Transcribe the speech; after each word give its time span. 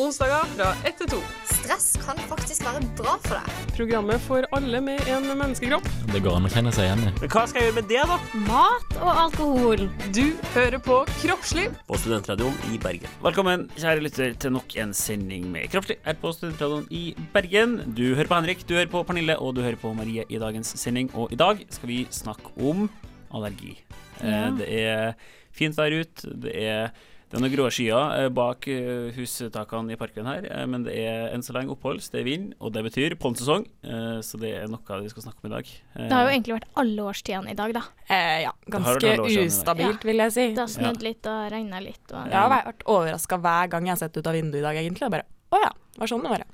Onsdager 0.00 0.46
fra 0.54 0.68
1 0.88 0.94
til 0.96 1.08
2. 1.12 1.16
Stress 1.50 1.86
kan 2.00 2.16
faktisk 2.30 2.62
være 2.64 2.80
bra 2.96 3.16
for 3.26 3.36
deg. 3.36 3.56
Programmet 3.76 4.22
for 4.24 4.46
alle 4.56 4.78
med 4.84 5.02
en 5.12 5.26
menneskekropp. 5.36 5.84
Det 6.14 6.22
går 6.24 6.38
an 6.38 6.46
å 6.48 6.52
kjenne 6.52 6.72
seg 6.72 6.86
igjen 6.86 7.02
i. 7.04 7.10
Men 7.18 7.32
hva 7.34 7.42
skal 7.50 7.60
jeg 7.60 7.66
gjøre 7.68 7.76
med 7.80 7.90
det, 7.90 7.98
da? 8.08 8.16
Mat 8.46 8.94
og 8.96 9.10
alkohol. 9.26 9.82
Du 10.16 10.22
hører 10.54 10.78
på 10.86 10.96
Kroppslig. 11.20 11.66
På 11.90 11.98
Studentradioen 12.00 12.56
i 12.72 12.80
Bergen. 12.80 13.12
Velkommen, 13.26 13.66
kjære 13.76 14.06
lytter, 14.06 14.32
til 14.40 14.54
nok 14.56 14.78
en 14.80 14.96
sending 14.96 15.50
med 15.52 15.68
Kroppslig 15.74 15.98
her 16.06 16.16
på 16.22 16.32
Studentradioen 16.38 16.88
i 16.96 17.04
Bergen. 17.36 17.76
Du 17.92 18.06
hører 18.14 18.30
på 18.32 18.40
Henrik, 18.40 18.64
du 18.70 18.76
hører 18.78 18.90
på 18.94 19.04
Pernille, 19.10 19.36
og 19.36 19.52
du 19.58 19.62
hører 19.66 19.76
på 19.84 19.92
Marie 19.98 20.24
i 20.32 20.40
dagens 20.40 20.72
sending. 20.80 21.12
Og 21.12 21.34
i 21.36 21.40
dag 21.40 21.60
skal 21.76 21.92
vi 21.92 22.00
snakke 22.14 22.54
om 22.56 22.88
allergi. 23.36 23.76
Eh, 24.22 24.32
Ja. 24.32 24.48
Det 24.56 24.66
er 24.80 25.14
fint 25.52 25.76
vær 25.76 25.92
ute. 25.92 26.32
Det 26.40 26.56
er 26.56 26.90
det 27.30 27.38
er 27.38 27.42
noen 27.44 27.52
grå 27.52 27.68
skyer 27.70 28.30
bak 28.34 28.66
eh, 28.72 29.12
hustakene 29.14 29.94
i 29.94 29.98
parken 29.98 30.26
her, 30.26 30.48
eh, 30.50 30.64
men 30.66 30.82
det 30.82 30.96
er 30.98 31.28
enn 31.30 31.44
så 31.46 31.54
lenge 31.54 31.70
oppholds, 31.76 32.08
det 32.10 32.24
er 32.24 32.26
vind, 32.26 32.48
og 32.58 32.72
det 32.74 32.82
betyr 32.88 33.14
pollensesong, 33.22 33.68
eh, 33.86 34.16
så 34.26 34.40
det 34.42 34.50
er 34.58 34.66
noe 34.72 34.98
vi 35.04 35.12
skal 35.12 35.28
snakke 35.28 35.44
om 35.44 35.46
i 35.46 35.52
dag. 35.52 35.70
Det 35.94 36.10
har 36.10 36.26
jo 36.26 36.32
egentlig 36.32 36.56
vært 36.56 36.66
alle 36.82 37.04
årstidene 37.12 37.54
i 37.54 37.58
dag, 37.60 37.76
da. 37.76 37.84
Eh, 38.10 38.40
ja, 38.48 38.50
ganske 38.74 39.14
ustabilt, 39.44 40.08
vil 40.10 40.24
jeg 40.24 40.34
si. 40.34 40.48
Det 40.56 40.64
har 40.64 40.72
snødd 40.74 41.06
litt 41.06 41.30
og 41.30 41.44
regna 41.54 41.84
litt. 41.84 42.02
Og, 42.10 42.18
Jeg 42.18 42.40
har 42.40 42.50
vært 42.50 42.82
overraska 42.90 43.38
hver 43.46 43.70
gang 43.76 43.86
jeg 43.86 43.94
har 43.94 44.02
sett 44.02 44.18
ut 44.18 44.26
av 44.26 44.34
vinduet 44.34 44.64
i 44.64 44.66
dag, 44.66 44.82
egentlig. 44.82 45.06
Og 45.06 45.14
bare 45.14 45.28
Å 45.54 45.62
ja, 45.68 45.70
var 46.02 46.10
sånn 46.10 46.26
det 46.26 46.34
var, 46.34 46.42
ja. 46.42 46.50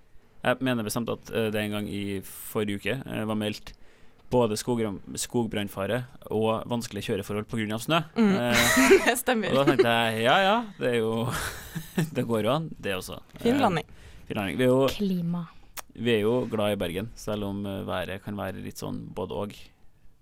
Jeg 0.46 0.60
mener 0.68 0.84
bestemt 0.84 1.08
at 1.10 1.32
det 1.32 1.56
en 1.56 1.72
gang 1.72 1.88
i 1.88 2.20
forrige 2.20 2.78
uke 2.84 3.00
var 3.32 3.40
meldt 3.40 3.72
både 4.30 4.56
skogbrannfare 4.58 6.00
og 6.34 6.64
vanskelige 6.70 7.10
kjøreforhold 7.12 7.46
pga. 7.50 7.78
snø. 7.78 8.00
Mm. 8.16 8.32
Eh, 8.34 8.64
Det 9.06 9.18
stemmer. 9.20 9.52
og 9.52 9.60
da 9.60 9.64
tenkte 9.70 9.92
jeg 9.94 10.24
ja 10.26 10.36
ja, 10.42 10.56
det 10.80 10.88
er 10.94 10.98
jo 10.98 11.28
Det 12.16 12.24
går 12.26 12.44
jo 12.48 12.50
an, 12.56 12.70
det 12.78 12.96
også. 12.96 13.20
Fin 13.38 13.54
Eh, 13.54 13.86
fin 14.26 14.36
landing. 14.36 14.58
Vi, 14.58 14.64
er 14.64 14.68
jo, 14.72 14.88
klima. 14.90 15.44
vi 15.94 16.10
er 16.16 16.20
jo 16.24 16.34
glad 16.50 16.72
i 16.74 16.76
Bergen, 16.80 17.10
selv 17.14 17.44
om 17.46 17.64
eh, 17.66 17.82
været 17.86 18.22
kan 18.24 18.36
være 18.36 18.62
litt 18.64 18.78
sånn 18.82 19.04
både 19.14 19.34
og, 19.34 19.54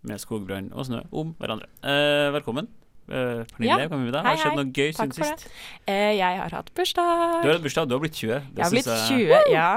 med 0.04 0.20
skogbrann 0.20 0.68
og 0.76 0.84
snø 0.86 1.00
om 1.12 1.32
hverandre. 1.38 1.70
Eh, 1.82 2.28
velkommen. 2.36 2.68
Eh, 3.08 3.44
Pernille, 3.56 3.68
Ja. 3.68 3.88
Hei, 3.88 3.88
Har 3.88 4.36
det 4.36 4.42
skjedd 4.42 4.58
noe 4.60 4.72
gøy 4.72 4.92
siden 4.92 5.12
sist? 5.16 5.48
Eh, 5.86 6.12
jeg 6.16 6.38
har 6.40 6.52
hatt 6.56 6.70
bursdag. 6.76 7.40
Du 7.42 7.48
har 7.48 7.56
hatt 7.56 7.64
bursdag, 7.64 7.88
du 7.88 7.94
har 7.96 8.00
blitt 8.04 8.16
20. 8.20 8.28
Det 8.52 8.60
jeg 8.60 8.64
har 8.64 8.70
blitt 8.76 8.84
synes 8.84 9.08
20, 9.08 9.52
ja. 9.52 9.70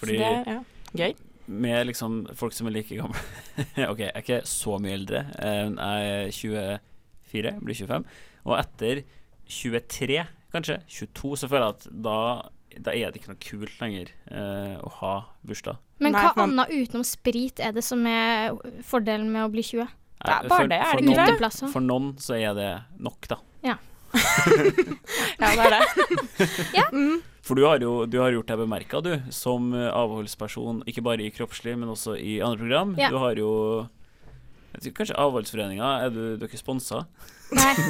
Fordi 0.00 0.16
Så 0.16 0.24
det, 0.24 0.32
ja. 0.48 0.58
Gøy. 1.04 1.14
Med 1.52 1.86
liksom 1.90 2.22
folk 2.38 2.54
som 2.56 2.66
er 2.70 2.74
like 2.78 2.96
gamle 2.96 3.18
OK, 3.92 4.00
jeg 4.00 4.10
er 4.14 4.22
ikke 4.24 4.40
så 4.48 4.78
mye 4.82 4.96
eldre. 4.96 5.24
Eh, 5.38 5.68
Jeg 5.76 6.26
er 6.26 6.80
24, 7.20 7.52
blir 7.62 7.78
25. 7.84 8.04
Og 8.48 8.56
etter 8.58 9.02
23, 9.52 10.18
kanskje 10.52 10.80
22, 10.88 11.36
så 11.42 11.48
føler 11.52 11.66
jeg 11.68 11.76
at 11.76 11.86
da, 12.04 12.16
da 12.88 12.94
er 12.96 13.12
det 13.12 13.20
ikke 13.22 13.32
noe 13.34 13.42
kult 13.44 13.74
lenger 13.82 14.10
eh, 14.32 14.76
å 14.82 14.92
ha 15.00 15.14
bursdag. 15.46 15.78
Men 16.02 16.16
hva 16.16 16.32
man- 16.36 16.56
annet 16.58 16.72
utenom 16.74 17.04
sprit 17.06 17.60
er 17.62 17.72
det 17.76 17.84
som 17.86 18.02
er 18.10 18.56
fordelen 18.88 19.28
med 19.30 19.44
å 19.46 19.52
bli 19.52 19.62
20? 19.62 19.86
Det 20.22 20.30
er 20.30 20.48
bare 20.48 20.58
for, 20.62 20.68
det, 20.70 20.78
er 20.78 20.90
for 20.90 20.98
det 21.02 21.08
ikke 21.10 21.18
det? 21.18 21.32
Uteplasser. 21.34 21.70
For 21.72 21.82
noen 21.82 22.12
så 22.22 22.36
er 22.38 22.54
det 22.58 22.70
nok, 23.02 23.26
da. 23.30 23.38
Ja, 23.66 23.76
det 25.40 25.52
er 25.56 25.76
det. 25.76 25.82
For 27.42 27.58
du 27.58 27.64
har 27.66 27.80
jo 27.82 28.04
du 28.06 28.20
har 28.22 28.30
gjort 28.30 28.46
deg 28.52 28.60
bemerka, 28.62 29.00
du, 29.02 29.16
som 29.34 29.72
eh, 29.74 29.88
avholdsperson, 29.90 30.84
ikke 30.86 31.02
bare 31.02 31.24
i 31.26 31.32
Kroppslig, 31.34 31.74
men 31.78 31.90
også 31.90 32.14
i 32.18 32.36
andre 32.44 32.62
program. 32.62 32.94
Ja. 33.00 33.08
Du 33.10 33.18
har 33.18 33.34
jo 33.40 33.50
tror 34.78 34.94
Kanskje 34.96 35.16
Avholdsforeninga, 35.20 35.88
er 36.06 36.12
du, 36.14 36.20
du 36.38 36.44
er 36.46 36.48
ikke 36.48 36.62
sponsa? 36.62 37.02
Nei. 37.52 37.74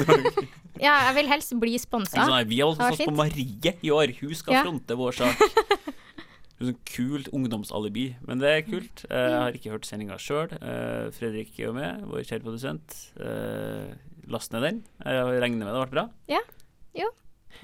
Ja, 0.81 0.95
jeg 1.05 1.13
vil 1.19 1.27
helst 1.29 1.51
bli 1.61 1.75
sponsa. 1.77 2.17
Sånn, 2.17 2.47
vi 2.49 2.57
har 2.65 2.73
var 2.73 2.95
på. 3.05 3.13
Marie 3.15 3.73
i 3.85 3.91
år. 3.93 4.09
Hun 4.17 4.31
skal 4.35 4.55
Ja. 4.57 4.63
fronte 4.65 4.97
vår 4.97 5.13
sak. 5.19 5.43
Det 6.57 6.65
Sånn 6.71 6.79
kult 6.89 7.29
ungdomsalibi. 7.35 8.07
Men 8.25 8.41
det 8.41 8.49
er 8.49 8.61
kult. 8.65 9.03
Eh, 9.05 9.21
Jeg 9.29 9.37
har 9.43 9.57
ikke 9.59 9.71
hørt 9.75 9.85
sendinga 9.85 10.17
sjøl. 10.17 10.49
Fredrik 11.13 11.53
er 11.59 11.67
jo 11.69 11.73
med, 11.77 12.01
vår 12.09 12.25
kjære 12.25 12.43
produsent. 12.49 12.97
Eh, 13.21 13.93
Last 14.33 14.51
ned 14.55 14.65
den. 14.65 14.81
Jeg 15.05 15.41
regner 15.45 15.61
med 15.69 15.75
det 15.77 15.83
ble 15.85 15.93
bra. 15.93 16.07
Ja. 16.33 16.41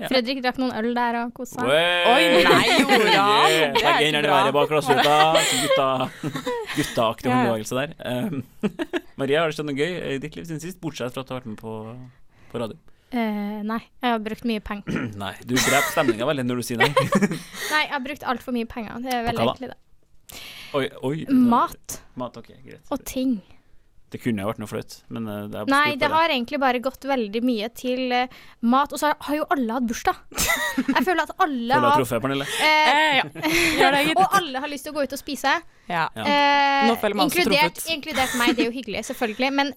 Fredrik 0.07 0.39
drakk 0.43 0.59
noen 0.61 0.71
øl 0.79 0.93
der 0.95 1.17
og 1.23 1.33
kosa. 1.35 1.65
Oi, 1.65 2.21
nei, 2.45 2.61
gjorde 2.79 3.13
han? 3.17 3.47
Yeah. 3.49 3.73
Det 3.73 3.83
er 3.83 4.03
ikke 4.05 4.21
bra. 4.23 4.51
bak 4.55 4.69
glassruta. 4.71 5.15
Gutta. 5.63 5.87
Guttaaktig 6.75 7.31
håndbevegelse 7.31 7.79
der. 7.79 7.95
Um, 8.05 8.43
Maria, 9.19 9.41
har 9.41 9.51
det 9.51 9.57
skjedd 9.57 9.67
noe 9.71 9.79
gøy 9.79 9.97
i 10.13 10.19
ditt 10.21 10.37
liv 10.37 10.45
siden 10.47 10.61
sist? 10.63 10.79
Bortsett 10.83 11.15
fra 11.15 11.25
at 11.25 11.29
du 11.29 11.33
har 11.33 11.41
vært 11.41 11.49
med 11.51 11.59
på, 11.59 11.73
på 12.53 12.61
radio. 12.61 12.77
Uh, 13.09 13.59
nei, 13.65 13.79
jeg 14.03 14.13
har 14.13 14.21
brukt 14.21 14.45
mye 14.45 14.61
penger. 14.61 14.99
Nei, 15.23 15.31
du 15.41 15.55
dreper 15.57 15.87
stemninga 15.89 16.27
veldig 16.29 16.45
når 16.45 16.61
du 16.61 16.67
sier 16.67 16.77
nei. 16.77 16.91
Nei, 16.93 17.79
jeg 17.87 17.93
har 17.95 18.03
brukt 18.05 18.25
altfor 18.35 18.53
mye 18.53 18.69
penger. 18.69 18.99
Det 19.01 19.15
er 19.15 19.23
vel 19.25 19.39
På 19.39 19.47
egentlig 19.47 19.71
det. 19.71 19.79
Oi, 20.77 20.83
oi. 21.09 21.15
Mat 21.33 21.97
Mat, 22.21 22.37
okay, 22.37 22.59
greit. 22.61 22.83
og 22.93 23.01
ting. 23.09 23.39
Det 24.09 24.17
kunne 24.23 24.41
jo 24.41 24.47
vært 24.49 24.57
noe 24.63 24.69
flaut, 24.71 24.93
men 25.13 25.27
eh, 25.29 25.43
det 25.53 25.59
er 25.59 25.67
Nei, 25.69 25.91
det 26.01 26.07
har 26.09 26.31
egentlig 26.33 26.57
bare 26.61 26.79
gått 26.81 27.03
veldig 27.05 27.41
mye 27.45 27.67
til 27.77 28.11
eh, 28.15 28.31
mat. 28.65 28.89
Og 28.95 28.97
så 29.01 29.11
har, 29.11 29.17
har 29.27 29.37
jo 29.37 29.43
alle 29.53 29.75
hatt 29.77 29.85
bursdag. 29.89 30.17
Jeg 30.95 31.03
føler 31.05 31.21
at 31.27 31.33
alle 31.45 31.75
Føler 31.75 31.83
du 31.83 31.87
har 31.89 31.99
truffet, 31.99 32.23
Pernille? 32.23 32.47
eh, 32.65 32.87
Eh, 32.89 33.19
ja. 33.19 33.25
Gjør 33.79 33.93
det, 33.93 34.01
gitt. 34.07 34.19
Og 34.23 34.35
alle 34.39 34.63
har 34.63 34.71
lyst 34.71 34.87
til 34.87 34.93
å 34.93 34.97
gå 34.97 35.03
ut 35.05 35.13
og 35.13 35.21
spise. 35.21 35.53
Ja. 35.89 36.07
Ja. 36.17 36.23
Eh, 36.25 36.87
Nå 36.89 36.95
føler 37.01 37.17
man 37.21 37.29
seg 37.33 37.43
inkludert, 37.45 37.77
truffet. 37.77 37.93
inkludert 37.97 38.35
meg, 38.41 38.55
det 38.57 38.65
er 38.65 38.69
jo 38.71 38.75
hyggelig, 38.79 39.05
selvfølgelig. 39.11 39.51
Men 39.59 39.71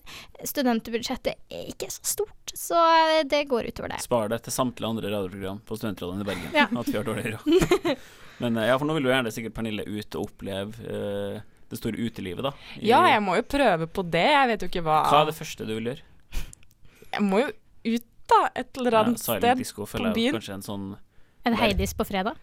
studentbudsjettet 0.53 1.38
er 1.53 1.69
ikke 1.72 1.88
så 1.93 2.04
stort, 2.14 2.53
så 2.56 2.81
det 3.28 3.44
går 3.50 3.69
utover 3.72 3.94
det. 3.94 4.00
Spar 4.04 4.28
det 4.32 4.41
til 4.47 4.54
samtlige 4.54 4.88
andre 4.94 5.12
radioprogram 5.12 5.60
på 5.69 5.78
Studentradioen 5.78 6.25
i 6.25 6.28
Bergen. 6.28 6.50
Ja. 6.56 6.66
At 6.72 6.88
vi 6.91 6.97
har 6.99 7.06
dårligere 7.09 7.38
råd. 7.38 7.97
Men 8.43 8.56
eh, 8.59 8.69
ja, 8.72 8.76
for 8.81 8.88
nå 8.88 8.97
vil 8.99 9.09
jo 9.09 9.12
gjerne 9.14 9.32
sikkert 9.34 9.54
Pernille 9.56 9.84
ut 9.87 10.16
og 10.19 10.26
oppleve 10.28 10.88
eh, 10.88 11.41
det 11.72 11.81
store 11.81 11.99
utelivet, 12.05 12.44
da. 12.44 12.53
I- 12.78 12.87
ja, 12.93 13.00
jeg 13.10 13.22
må 13.25 13.34
jo 13.38 13.43
prøve 13.49 13.88
på 13.88 14.05
det. 14.12 14.27
Jeg 14.31 14.49
vet 14.53 14.62
jo 14.66 14.69
ikke 14.71 14.84
hva 14.87 15.00
Hva 15.09 15.22
er 15.22 15.31
det 15.33 15.37
første 15.38 15.66
du 15.66 15.75
vil 15.75 15.91
gjøre? 15.91 16.03
Jeg 17.12 17.22
må 17.27 17.41
jo 17.43 17.49
ut, 17.97 18.06
da. 18.33 18.41
Et 18.56 18.78
eller 18.81 18.99
annet 19.03 19.19
ja, 19.27 19.37
sted. 19.41 19.59
disco 19.59 19.84
på 19.88 20.12
byen. 20.15 20.37
kanskje 20.38 20.55
en 20.61 20.62
sånn 20.69 20.87
En 21.44 21.56
Heidis 21.59 21.93
på 21.99 22.05
fredag? 22.06 22.37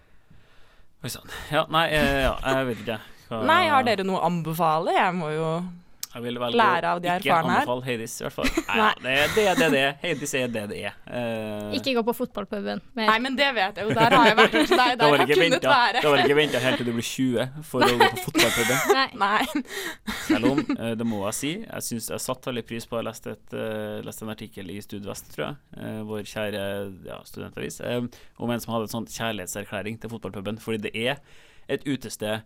Oi 1.03 1.09
sann. 1.09 1.29
Ja, 1.51 1.65
nei, 1.71 1.85
eh, 1.95 2.23
ja, 2.25 2.33
jeg 2.43 2.65
vet 2.67 2.81
ikke. 2.83 2.97
Hva- 3.29 3.45
Nei, 3.47 3.67
har 3.69 3.83
dere 3.87 4.03
noe 4.03 4.19
å 4.19 4.25
anbefale? 4.27 4.91
Jeg 4.91 5.13
må 5.15 5.29
jo 5.31 5.63
Jeg 6.09 6.23
vil 6.23 6.39
velge 6.41 6.57
lære 6.57 6.89
av 6.89 6.99
de 7.03 7.05
ikke 7.05 7.29
erfarne 7.29 7.51
her? 7.53 7.59
anbefale 7.59 7.85
Heidis, 7.85 8.13
i 8.17 8.23
hvert 8.25 8.33
fall. 8.33 8.47
Nei, 8.79 8.93
det 9.03 9.11
er 9.13 9.33
det 9.35 9.43
det 9.59 9.67
det 9.73 9.81
er. 9.81 9.91
Heidis 10.01 10.31
er 10.39 10.47
det 10.55 10.63
det 10.71 10.79
er. 10.89 10.95
Uh... 11.05 11.75
Ikke 11.77 11.93
gå 11.99 12.03
på 12.07 12.15
fotballpuben. 12.17 12.81
mer. 12.97 13.11
Nei, 13.11 13.17
men 13.21 13.35
det 13.37 13.49
vet 13.53 13.77
jeg 13.77 13.85
jo. 13.85 13.93
Der 13.93 14.15
har 14.17 14.29
jeg 14.31 14.37
vært. 14.39 14.55
Der, 14.57 14.71
der 14.81 14.95
da 14.97 15.09
var 15.11 15.21
jeg 15.21 15.27
ikke 15.29 15.37
kunnet 15.43 15.67
være. 15.69 16.01
Da 16.01 16.09
var 16.09 16.17
det 16.17 16.23
ikke 16.25 16.37
venta 16.39 16.61
helt 16.63 16.81
til 16.81 16.89
du 16.89 16.93
blir 16.95 17.05
20 17.05 17.67
for 17.69 17.85
å 17.85 17.91
gå 17.93 18.09
på 18.15 18.23
fotballpuben. 18.25 18.81
Nei. 18.97 19.05
Nei. 19.25 20.15
Selv 20.25 20.49
om, 20.49 20.63
uh, 20.73 20.87
det 20.97 21.07
må 21.11 21.21
jeg 21.27 21.37
si, 21.43 21.51
jeg 21.61 21.87
synes 21.91 22.09
jeg 22.15 22.25
satte 22.25 22.49
veldig 22.49 22.65
pris 22.71 22.89
på 22.89 22.97
Jeg 22.97 23.07
leste, 23.11 23.35
et, 23.37 23.53
uh, 23.53 23.99
leste 24.07 24.25
en 24.25 24.33
artikkel 24.33 24.73
i 24.73 24.79
Studvest, 24.81 25.29
tror 25.35 25.45
jeg, 25.45 25.59
eh, 25.77 25.99
vår 26.09 26.25
kjære 26.29 26.63
ja, 27.05 27.19
studentavis, 27.27 27.79
eh, 27.85 28.01
om 28.41 28.49
en 28.49 28.63
som 28.63 28.73
hadde 28.73 28.89
en 28.89 28.95
sånn 28.95 29.11
kjærlighetserklæring 29.13 30.01
til 30.01 30.11
fotballpuben. 30.15 30.57
Fordi 30.63 30.81
det 30.87 30.93
er 30.97 31.21
et 31.69 31.85
utested 31.85 32.41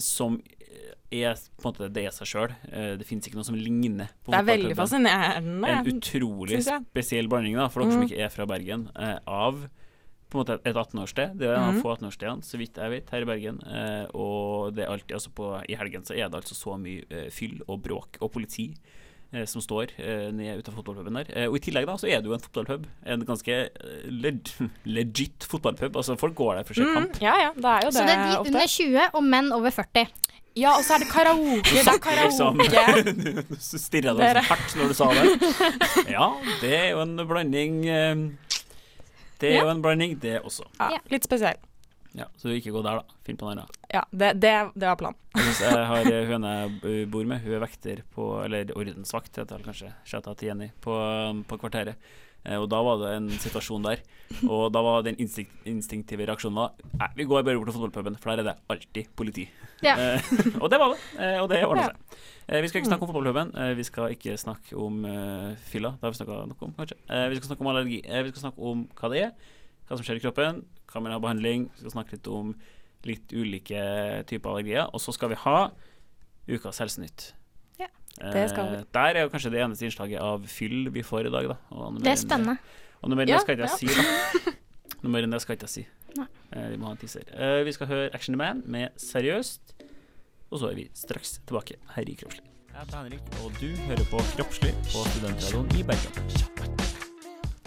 som 0.00 0.40
er 1.12 1.34
på 1.60 1.66
en 1.66 1.68
måte 1.72 1.88
det 1.92 2.06
er 2.08 2.14
seg 2.16 2.26
sjøl. 2.30 2.54
Det 2.98 3.06
fins 3.08 3.26
ikke 3.28 3.36
noe 3.38 3.44
som 3.48 3.54
ligner 3.58 4.08
på 4.24 4.32
Det 4.32 4.40
er 4.40 4.48
veldig 4.48 4.76
fascinerende. 4.78 5.68
En 5.68 5.92
utrolig 5.92 6.62
spesiell 6.64 7.28
blanding, 7.28 7.56
da, 7.60 7.68
for 7.68 7.82
dere 7.84 7.92
som 7.92 8.02
Mm. 8.02 8.08
ikke 8.10 8.24
er 8.24 8.32
fra 8.34 8.46
Bergen, 8.46 8.88
eh, 8.96 9.18
av 9.26 9.68
på 10.32 10.38
en 10.40 10.44
måte 10.46 10.54
et 10.64 10.74
18-årssted. 10.74 11.34
Det 11.36 11.44
er 11.46 11.54
en 11.58 11.68
av 11.68 11.74
mm. 11.74 11.82
få 11.84 11.90
18-årsstedene, 11.98 12.42
så 12.42 12.56
vidt 12.56 12.78
jeg 12.80 12.88
vet, 12.94 13.10
her 13.12 13.20
i 13.20 13.28
Bergen. 13.28 13.58
Eh, 13.68 14.06
og 14.16 14.72
det 14.74 14.86
er 14.86 14.92
alltid, 14.94 15.12
altså 15.18 15.30
på, 15.36 15.50
i 15.68 15.74
helgen 15.76 16.04
så 16.08 16.14
er 16.16 16.30
det 16.32 16.38
altså 16.40 16.54
så 16.56 16.78
mye 16.80 17.04
eh, 17.10 17.28
fyll 17.30 17.58
og 17.68 17.82
bråk 17.84 18.16
og 18.24 18.32
politi 18.32 18.70
eh, 19.34 19.44
som 19.44 19.60
står 19.60 19.92
eh, 20.00 20.30
nede 20.32 20.56
utenfor 20.62 20.80
fotballpuben 20.80 21.18
der. 21.20 21.28
Eh, 21.36 21.48
og 21.52 21.58
i 21.60 21.62
tillegg 21.66 21.84
da 21.84 21.98
så 22.00 22.08
er 22.08 22.24
det 22.24 22.32
jo 22.32 22.36
en 22.38 22.40
fotballpub. 22.46 22.86
En 23.04 23.26
ganske 23.28 23.58
eh, 23.68 24.08
leg 24.08 24.40
legit 24.96 25.44
fotballpub. 25.52 26.00
Altså 26.00 26.16
folk 26.16 26.34
går 26.40 26.62
der 26.62 26.64
for 26.64 26.72
å 26.72 26.80
se 26.80 26.88
Mm, 26.88 26.94
kamp. 26.96 27.20
ja, 27.20 27.34
ja, 27.36 27.52
det 27.52 27.64
er 27.76 27.80
jo 27.84 27.90
det, 27.92 27.98
Så 28.00 28.06
det 28.08 28.16
er 28.16 28.24
de 28.24 28.38
ofte. 28.40 28.54
under 28.56 28.66
20 28.78 29.10
og 29.20 29.24
menn 29.36 29.52
over 29.52 29.70
40. 29.82 30.06
Ja, 30.58 30.74
og 30.76 30.84
så 30.84 30.94
er 30.98 31.04
det 31.04 31.08
karaoke. 31.08 31.62
Det 31.64 31.82
er 31.88 32.22
Liksom. 32.26 32.58
Du, 32.60 33.56
Så 33.56 33.78
stirra 33.80 34.12
du 34.12 34.20
Dere. 34.20 34.42
så 34.44 34.52
hardt 34.52 34.74
når 34.76 34.88
du 34.88 34.94
sa 34.94 35.08
det. 35.16 35.26
Ja, 36.16 36.26
det 36.60 36.72
er 36.76 36.88
jo 36.92 37.00
en 37.06 37.16
blanding 37.28 37.78
eh, 37.88 38.14
Det 39.40 39.48
er 39.50 39.54
Ja. 39.56 39.62
jo 39.64 39.70
en 39.72 39.82
blanding, 39.82 40.18
det 40.20 40.40
også. 40.44 40.66
Ja, 40.78 40.98
litt 41.10 41.24
spesiell. 41.24 41.56
Ja, 42.12 42.26
så 42.36 42.52
ikke 42.52 42.70
gå 42.74 42.82
der, 42.84 43.00
da. 43.00 43.16
Finn 43.24 43.38
på 43.40 43.46
noe 43.48 43.54
annet. 43.56 43.76
Ja, 43.88 44.02
det, 44.12 44.34
det, 44.42 44.52
det 44.76 44.84
var 44.90 44.98
planen. 45.00 45.16
Jeg, 45.32 45.72
har 45.88 46.04
høne 46.28 46.28
hun 46.28 46.44
jeg 46.92 47.06
bor 47.08 47.24
med, 47.24 47.40
hun 47.40 47.54
er 47.56 47.62
vekter 47.64 48.02
på 48.12 48.26
Eller 48.44 48.68
ordensvakt, 48.76 49.32
heter 49.40 49.56
det 49.62 49.64
kanskje. 49.70 49.92
Shouta 50.04 50.34
til 50.36 50.50
Jenny 50.52 50.68
på, 50.84 50.92
på 51.48 51.58
kvarteret. 51.62 51.96
Eh, 52.44 52.56
Og 52.58 52.68
da 52.72 52.80
var 52.82 52.98
det 52.98 53.10
en 53.16 53.28
situasjon 53.30 53.84
der. 53.86 54.00
Og 54.48 54.72
da 54.72 54.80
var 54.82 55.02
den 55.06 55.16
instinkt, 55.20 55.52
instinktive 55.68 56.24
reaksjonen 56.26 56.56
var 56.56 56.72
Nei, 56.98 57.08
vi 57.18 57.24
går 57.28 57.44
bare 57.44 57.58
bort 57.60 57.68
til 57.68 57.76
fotballpuben, 57.76 58.16
for 58.18 58.32
der 58.32 58.40
er 58.42 58.48
det 58.48 58.54
alltid 58.72 59.10
politi. 59.14 59.44
Ja. 59.84 59.94
Eh, 59.94 60.20
og 60.62 60.70
det 60.72 60.78
var 60.80 60.94
det. 60.94 60.98
Eh, 61.18 61.38
og 61.42 61.48
det 61.52 61.60
ordna 61.66 61.88
seg. 61.90 62.18
Vi 62.62 62.68
skal 62.68 62.80
ikke 62.82 62.90
snakke 62.90 63.06
om 63.06 63.10
fotballpuben. 63.12 63.52
Vi 63.78 63.84
skal 63.86 64.14
ikke 64.16 64.34
snakke 64.40 64.76
om 64.76 64.96
fylla. 65.70 65.92
Det 65.94 66.02
har 66.08 66.10
vi 66.14 66.18
snakka 66.18 66.38
noe 66.50 66.66
om, 66.66 66.72
kanskje. 66.76 66.96
Vi 67.30 67.36
skal 67.38 67.48
snakke 67.52 67.62
om 67.64 67.70
allergi. 67.70 68.00
Vi 68.02 68.32
skal 68.32 68.42
snakke 68.48 68.70
om 68.72 68.82
hva 68.98 69.10
det 69.12 69.20
er. 69.28 69.32
hva 69.86 69.96
som 69.98 70.04
skjer 70.06 70.18
i 70.18 70.24
kroppen, 70.24 70.58
hva 70.90 71.02
man 71.04 71.12
har 71.14 71.20
behandling. 71.22 71.68
Vi 71.76 71.84
skal 71.84 71.94
snakke 71.94 72.16
litt 72.16 72.26
om 72.32 72.50
litt 73.06 73.32
ulike 73.32 73.84
typer 74.26 74.50
allergier. 74.50 74.90
Og 74.92 75.00
så 75.00 75.14
skal 75.14 75.30
vi 75.32 75.38
ha 75.44 75.70
Ukas 76.50 76.78
Helsenytt. 76.82 77.30
Det 78.18 78.44
skal 78.52 78.68
vi. 78.70 78.76
Eh, 78.82 78.88
der 78.94 79.18
er 79.18 79.26
jo 79.26 79.32
kanskje 79.32 79.52
det 79.54 79.62
eneste 79.64 79.88
innslaget 79.88 80.20
av 80.22 80.44
fyll 80.50 80.90
vi 80.92 81.02
får 81.06 81.30
i 81.30 81.32
dag, 81.34 81.48
da. 81.54 81.56
Det 81.98 82.12
er 82.12 82.20
spennende. 82.20 82.58
Og 83.02 83.10
noe 83.10 83.18
mer 83.18 83.26
enn 83.26 83.34
det 83.34 83.42
skal 83.42 83.56
ikke 83.56 83.70
jeg 83.70 83.80
si, 83.80 83.88
da. 83.96 84.54
Noe 85.02 85.14
mer 85.16 85.26
enn 85.26 85.34
det 85.34 85.42
skal 85.42 85.58
ikke 85.58 85.68
jeg 85.70 85.76
si. 85.80 85.88
Eh, 86.52 86.66
vi 86.68 86.76
må 86.76 86.84
ha 86.84 86.92
en 86.92 86.98
teaser. 87.00 87.24
Eh, 87.32 87.62
vi 87.64 87.72
skal 87.72 87.88
høre 87.88 88.10
Action 88.12 88.36
Man 88.36 88.58
med 88.68 88.92
Seriøst. 89.00 89.72
Og 90.52 90.60
så 90.60 90.68
er 90.68 90.74
vi 90.76 90.82
straks 90.92 91.38
tilbake 91.48 91.78
her 91.94 92.10
i 92.12 92.16
Kroppslig. 92.20 92.44
Jeg 92.68 92.76
heter 92.76 92.98
Henrik, 92.98 93.30
og 93.40 93.54
du 93.56 93.70
hører 93.86 94.04
på 94.10 94.20
Kroppslig 94.34 94.74
på 94.90 95.06
Studentradioen 95.14 95.72
i 95.80 95.86
Bergen. 95.88 96.12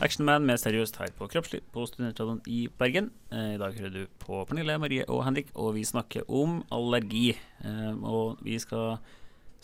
Action 0.05 0.25
Man 0.27 0.45
med 0.45 0.61
Seriøst 0.61 0.97
her 1.01 1.09
på 1.17 1.25
Kroppslig 1.33 1.63
på 1.73 1.87
Studentradioen 1.89 2.43
i 2.45 2.67
Bergen. 2.77 3.09
Eh, 3.33 3.55
I 3.55 3.57
dag 3.57 3.73
hører 3.79 3.93
du 3.95 4.05
på 4.21 4.43
Pernille, 4.45 4.77
Marie 4.77 5.09
og 5.09 5.23
Henrik, 5.25 5.49
og 5.55 5.73
vi 5.79 5.85
snakker 5.89 6.29
om 6.29 6.59
allergi. 6.69 7.31
Eh, 7.65 7.93
og 8.05 8.37
vi 8.45 8.59
skal 8.61 8.99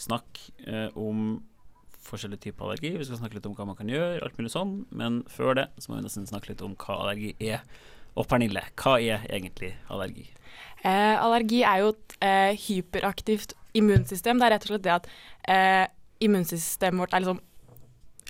snakke 0.02 0.52
eh, 0.66 0.90
om 0.98 1.40
forskjellige 2.02 2.48
typer 2.48 2.68
allergi. 2.68 2.96
Vi 2.98 3.08
skal 3.08 3.22
snakke 3.22 3.38
litt 3.38 3.48
om 3.50 3.56
hva 3.58 3.68
man 3.70 3.78
kan 3.78 3.90
gjøre, 3.92 4.22
alt 4.26 4.38
mulig 4.40 4.54
sånn. 4.54 4.76
Men 4.90 5.22
før 5.32 5.56
det 5.60 5.68
så 5.78 5.92
må 5.92 6.00
vi 6.00 6.06
nesten 6.08 6.30
snakke 6.30 6.52
litt 6.52 6.64
om 6.66 6.76
hva 6.82 6.98
allergi 7.04 7.36
er. 7.38 7.62
Og 8.18 8.28
Pernille, 8.28 8.64
hva 8.82 8.98
er 9.00 9.24
egentlig 9.32 9.72
allergi? 9.92 10.26
Eh, 10.84 11.16
allergi 11.16 11.62
er 11.64 11.84
jo 11.84 11.94
et 11.94 12.18
eh, 12.26 12.58
hyperaktivt 12.66 13.56
immunsystem. 13.78 14.42
Det 14.42 14.48
er 14.48 14.56
rett 14.56 14.68
og 14.68 14.74
slett 14.74 14.88
det 14.88 14.96
at 14.98 15.10
eh, 15.54 15.86
immunsystemet 16.26 17.06
vårt 17.06 17.16
er 17.16 17.24
liksom 17.24 17.42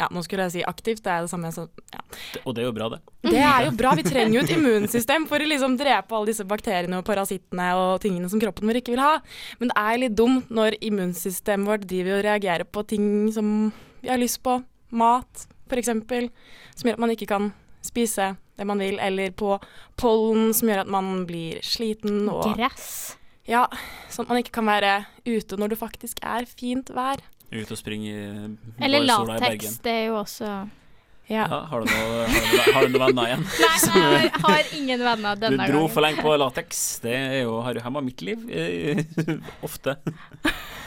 Ja, 0.01 0.07
nå 0.09 0.23
skulle 0.25 0.47
jeg 0.47 0.55
si 0.55 0.61
aktivt, 0.65 1.03
det 1.05 1.11
er 1.13 1.25
det 1.27 1.29
samme 1.29 1.51
som 1.53 1.67
ja. 1.93 2.01
Og 2.41 2.55
det 2.57 2.63
er 2.63 2.69
jo 2.69 2.73
bra, 2.73 2.87
det. 2.89 2.99
Det 3.27 3.37
er 3.37 3.67
jo 3.67 3.73
bra. 3.77 3.93
Vi 3.99 4.05
trenger 4.07 4.33
jo 4.39 4.41
et 4.47 4.53
immunsystem 4.55 5.27
for 5.29 5.43
å 5.43 5.49
liksom 5.49 5.75
drepe 5.77 6.15
alle 6.17 6.31
disse 6.31 6.45
bakteriene 6.49 6.97
og 7.01 7.05
parasittene 7.05 7.67
og 7.77 8.01
tingene 8.01 8.29
som 8.31 8.41
kroppen 8.41 8.65
vår 8.71 8.79
ikke 8.81 8.95
vil 8.95 9.03
ha. 9.03 9.13
Men 9.61 9.69
det 9.69 9.77
er 9.83 10.01
litt 10.01 10.17
dumt 10.17 10.49
når 10.49 10.79
immunsystemet 10.81 11.69
vårt 11.69 11.85
driver 11.91 12.17
og 12.17 12.25
reagerer 12.25 12.65
på 12.65 12.83
ting 12.89 13.05
som 13.35 13.71
vi 14.01 14.09
har 14.09 14.21
lyst 14.21 14.41
på. 14.45 14.57
Mat, 14.97 15.45
f.eks. 15.69 15.91
Som 15.91 16.89
gjør 16.89 16.97
at 16.97 17.03
man 17.05 17.13
ikke 17.13 17.29
kan 17.29 17.51
spise 17.85 18.33
det 18.57 18.67
man 18.67 18.81
vil. 18.81 18.97
Eller 18.99 19.31
på 19.37 19.55
pollen, 20.01 20.49
som 20.57 20.71
gjør 20.71 20.83
at 20.87 20.91
man 20.91 21.27
blir 21.29 21.61
sliten. 21.65 22.25
Og 22.31 22.55
Gress. 22.57 23.19
ja, 23.49 23.67
sånn 24.09 24.25
at 24.25 24.33
man 24.33 24.41
ikke 24.41 24.57
kan 24.57 24.69
være 24.69 24.95
ute 25.29 25.61
når 25.61 25.75
det 25.75 25.79
faktisk 25.81 26.19
er 26.25 26.49
fint 26.49 26.89
vær. 26.97 27.21
Ut 27.51 27.71
og 27.71 27.77
springe 27.79 28.07
i 28.07 28.85
Eller 28.85 29.03
latex, 29.03 29.41
lateks. 29.41 29.79
Det 29.83 29.91
er 29.91 30.05
jo 30.09 30.19
også 30.21 30.45
Ja. 31.31 31.45
Ja, 31.47 31.57
har, 31.69 31.79
du 31.79 31.87
noe, 31.87 32.23
har, 32.27 32.41
du, 32.51 32.71
har 32.75 32.85
du 32.87 32.93
noen 32.95 33.03
venner 33.05 33.27
igjen? 33.29 33.43
Nei, 33.63 33.75
jeg 34.23 34.31
har, 34.43 34.71
ingen 34.75 35.03
venner 35.05 35.37
denne 35.39 35.57
gangen. 35.57 35.61
Du 35.61 35.71
dro 35.71 35.81
gangen. 35.83 35.93
for 35.93 36.03
lenge 36.05 36.23
på 36.25 36.33
lateks. 36.41 36.81
Det 37.05 37.13
er 37.15 37.35
jo, 37.45 37.53
har 37.63 37.77
jo 37.79 37.83
hemma 37.85 38.01
mitt 38.03 38.23
liv. 38.25 38.41
eh, 38.51 38.99
Ofte. 39.67 39.95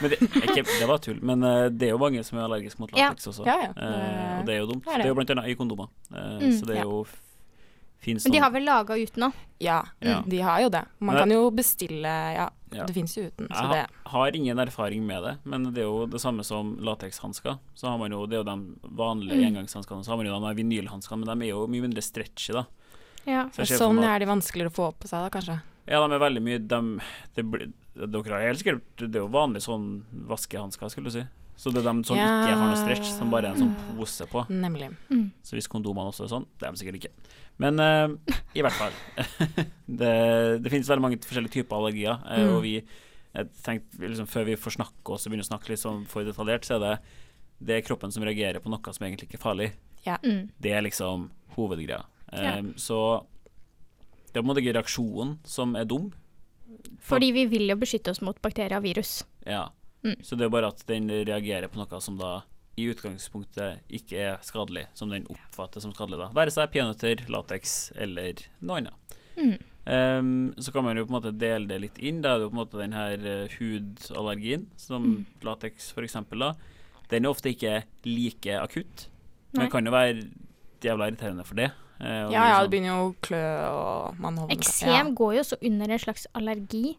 Men 0.01 0.11
det, 0.13 0.19
ikke, 0.21 0.65
det 0.67 0.89
var 0.89 1.01
tull. 1.01 1.17
Men 1.25 1.41
eh, 1.49 1.63
det 1.73 1.89
er 1.89 1.95
jo 1.95 2.01
mange 2.01 2.21
som 2.27 2.37
er 2.37 2.45
allergiske 2.45 2.81
mot 2.83 2.93
Ja. 2.97 3.09
også. 3.15 3.45
Ja, 3.47 3.57
ja. 3.63 3.71
Eh, 3.73 4.39
og 4.41 4.45
det 4.49 4.53
er 4.57 4.59
jo 4.61 4.67
dumt. 4.73 4.85
Det 4.85 5.01
er 5.05 5.09
jo 5.09 5.17
blant 5.17 5.33
annet 5.37 5.49
i 5.49 5.57
kondomer. 5.57 5.89
Eh, 6.13 6.35
Mm, 6.35 6.51
så 6.59 6.67
det 6.69 6.75
er 6.75 6.81
ja. 6.83 6.85
jo 6.91 7.01
fint 8.05 8.21
sånn. 8.21 8.29
Men 8.29 8.35
de 8.35 8.37
sånn 8.37 8.43
har 8.45 8.53
vel 8.53 8.67
laga 8.69 8.99
uten 9.01 9.25
nå? 9.25 9.31
ja, 9.63 9.79
mm. 10.03 10.29
de 10.29 10.41
har 10.45 10.61
jo 10.65 10.69
det. 10.69 10.83
Man 10.99 11.15
kan 11.23 11.31
jo 11.31 11.45
bestille 11.55 12.11
Ja, 12.35 12.49
Ja. 12.75 12.85
det 12.85 12.93
fins 12.93 13.15
jo 13.17 13.23
uten. 13.29 13.47
Så 13.47 13.61
Jeg 13.61 13.69
det 13.71 13.77
ha- 14.05 14.09
har 14.11 14.31
ingen 14.35 14.57
erfaring 14.59 15.05
med 15.07 15.23
det, 15.23 15.37
men 15.45 15.63
det 15.73 15.79
er 15.83 15.87
jo 15.87 16.05
det 16.05 16.19
samme 16.21 16.43
som 16.43 16.75
latekshansker. 16.77 17.57
Så 17.75 17.87
har 17.89 17.97
man 17.97 18.11
jo, 18.11 18.25
det 18.27 18.35
er 18.39 18.43
jo 18.43 18.49
de 18.49 18.75
vanlige 18.95 19.37
Mm. 19.39 19.47
engangshanskene. 19.55 20.03
Så 20.03 20.07
har 20.09 20.17
man 20.17 20.25
jo 20.27 20.39
de 20.39 20.55
vinylhanskene, 20.63 21.25
men 21.25 21.39
de 21.39 21.45
er 21.45 21.49
jo 21.51 21.67
mye 21.67 21.81
mindre 21.87 22.01
stretchy, 22.01 22.53
da. 22.53 22.65
Ja. 23.25 23.45
Så 23.49 23.65
Sånn 23.65 23.97
at- 24.03 24.05
er 24.15 24.19
de 24.19 24.25
vanskeligere 24.25 24.69
å 24.69 24.75
få 24.75 24.93
på 24.99 25.07
seg 25.07 25.23
da, 25.23 25.29
kanskje. 25.29 25.61
Ja, 25.87 26.05
de 26.07 26.13
er 26.15 26.19
veldig 26.19 26.41
mye 26.41 26.67
de, 26.67 27.01
det 27.35 27.45
blir, 27.51 27.73
Dere 27.95 28.23
har 28.27 28.41
helt 28.41 28.59
sikkert 28.59 28.81
Det 28.97 29.15
er 29.15 29.19
jo 29.23 29.29
vanlig 29.29 29.61
sånn 29.63 30.03
vaskehansker, 30.27 30.89
skulle 30.91 31.05
du 31.05 31.11
si. 31.11 31.23
Så 31.57 31.71
det 31.71 31.85
er 31.85 31.93
de 31.93 32.03
som 32.03 32.17
Ja. 32.17 32.43
ikke 32.45 32.57
har 32.57 32.67
noe 32.67 32.75
stretch, 32.75 33.05
som 33.17 33.29
bare 33.31 33.45
er 33.45 33.51
en 33.55 33.57
sånn 33.71 33.97
pose 33.97 34.25
på. 34.27 34.45
Nemlig. 34.49 34.93
Mm. 35.09 35.31
Så 35.41 35.53
hvis 35.55 35.67
kondomene 35.69 36.11
også 36.11 36.25
er 36.25 36.27
sånn, 36.27 36.45
det 36.59 36.67
er 36.67 36.71
de 36.73 36.77
sikkert 36.77 36.95
ikke. 36.99 37.11
Men 37.57 37.79
uh, 37.79 38.35
i 38.57 38.61
hvert 38.65 38.75
fall. 38.75 38.95
det, 40.01 40.13
det 40.63 40.71
finnes 40.73 40.89
veldig 40.91 41.03
mange 41.05 41.19
forskjellige 41.23 41.53
typer 41.61 41.77
allergier, 41.77 42.17
eh, 42.27 42.43
Mm. 42.45 42.55
og 42.57 42.63
vi 42.65 42.73
tenkte 43.63 43.99
liksom, 43.99 44.27
Før 44.31 44.45
vi 44.47 44.55
får 44.55 44.75
snakke 44.77 45.11
oss 45.11 45.25
og 45.25 45.31
begynner 45.31 45.43
å 45.43 45.49
snakke 45.49 45.69
litt 45.73 45.81
sånn 45.81 46.05
for 46.07 46.23
detaljert, 46.27 46.63
så 46.67 46.77
er 46.77 46.83
det 46.85 46.93
det 47.65 47.77
er 47.77 47.85
kroppen 47.87 48.11
som 48.11 48.23
reagerer 48.27 48.59
på 48.63 48.69
noe 48.71 48.93
som 48.93 49.05
egentlig 49.07 49.29
ikke 49.29 49.39
er 49.39 49.43
farlig. 49.45 49.69
Mm. 50.05 50.49
Det 50.61 50.71
er 50.75 50.83
liksom 50.85 51.29
hovedgreia. 51.55 52.03
Ja. 52.31 52.57
Eh, 52.59 52.63
Så 52.79 52.97
det 54.31 54.39
er 54.39 54.41
på 54.41 54.45
en 54.45 54.49
måte 54.51 54.63
ikke 54.63 54.75
reaksjonen 54.75 55.37
som 55.47 55.75
er 55.79 55.85
dum. 55.87 56.11
Fordi 56.99 57.31
vi 57.31 57.45
vil 57.47 57.69
jo 57.71 57.77
beskytte 57.79 58.11
oss 58.11 58.21
mot 58.25 58.39
bakterier 58.43 58.77
og 58.77 58.83
virus. 58.83 59.23
Ja. 59.47 59.69
Mm. 60.03 60.17
Så 60.23 60.35
det 60.37 60.45
er 60.47 60.53
bare 60.53 60.67
at 60.73 60.83
den 60.87 61.07
reagerer 61.09 61.67
på 61.71 61.79
noe 61.79 62.01
som 62.03 62.17
da 62.19 62.41
i 62.77 62.89
utgangspunktet 62.91 63.79
ikke 63.89 64.17
er 64.19 64.37
skadelig, 64.43 64.85
som 64.93 65.09
den 65.09 65.25
oppfatter 65.31 65.79
som 65.81 65.93
skadelig. 65.95 66.17
da 66.19 66.29
Være 66.35 66.51
seg 66.51 66.71
peanøtter, 66.73 67.25
lateks 67.31 67.91
eller 67.95 68.33
noe 68.61 68.77
annet. 68.81 69.15
Mm. 69.37 69.55
Um, 69.85 70.53
så 70.57 70.71
kan 70.73 70.83
man 70.83 70.97
jo 70.97 71.05
på 71.05 71.13
en 71.13 71.21
måte 71.21 71.31
dele 71.37 71.67
det 71.69 71.79
litt 71.81 71.97
inn. 71.99 72.21
Da 72.23 72.33
er 72.33 72.39
det 72.39 72.47
jo 72.47 72.49
på 72.49 72.57
en 72.57 72.61
måte 72.63 72.81
den 72.81 72.93
her 72.97 73.17
uh, 73.19 73.47
hudallergien, 73.59 74.67
som 74.77 75.03
Mm. 75.03 75.25
lateks 75.43 75.91
f.eks. 75.93 76.13
da. 76.31 76.53
Den 77.09 77.25
er 77.25 77.29
ofte 77.29 77.49
ikke 77.53 77.83
like 78.05 78.47
akutt, 78.59 79.07
men 79.53 79.59
Nei. 79.59 79.65
det 79.65 79.71
kan 79.71 79.85
jo 79.85 79.91
være 79.91 80.29
jævla 80.81 81.07
irriterende 81.11 81.45
for 81.45 81.55
det. 81.55 81.71
Uh, 82.01 82.05
ja, 82.07 82.29
Ja, 82.31 82.47
ja, 82.47 82.55
sånn- 82.59 82.63
det 82.63 82.71
begynner 82.71 82.87
jo 82.97 83.09
å 83.11 83.15
klø, 83.21 83.45
og 83.69 84.19
man 84.19 84.37
holder 84.37 84.55
Eksem 84.57 85.13
går 85.15 85.33
jo 85.35 85.39
også 85.39 85.57
under 85.63 85.91
en 85.91 85.99
slags 85.99 86.27
allergi. 86.35 86.97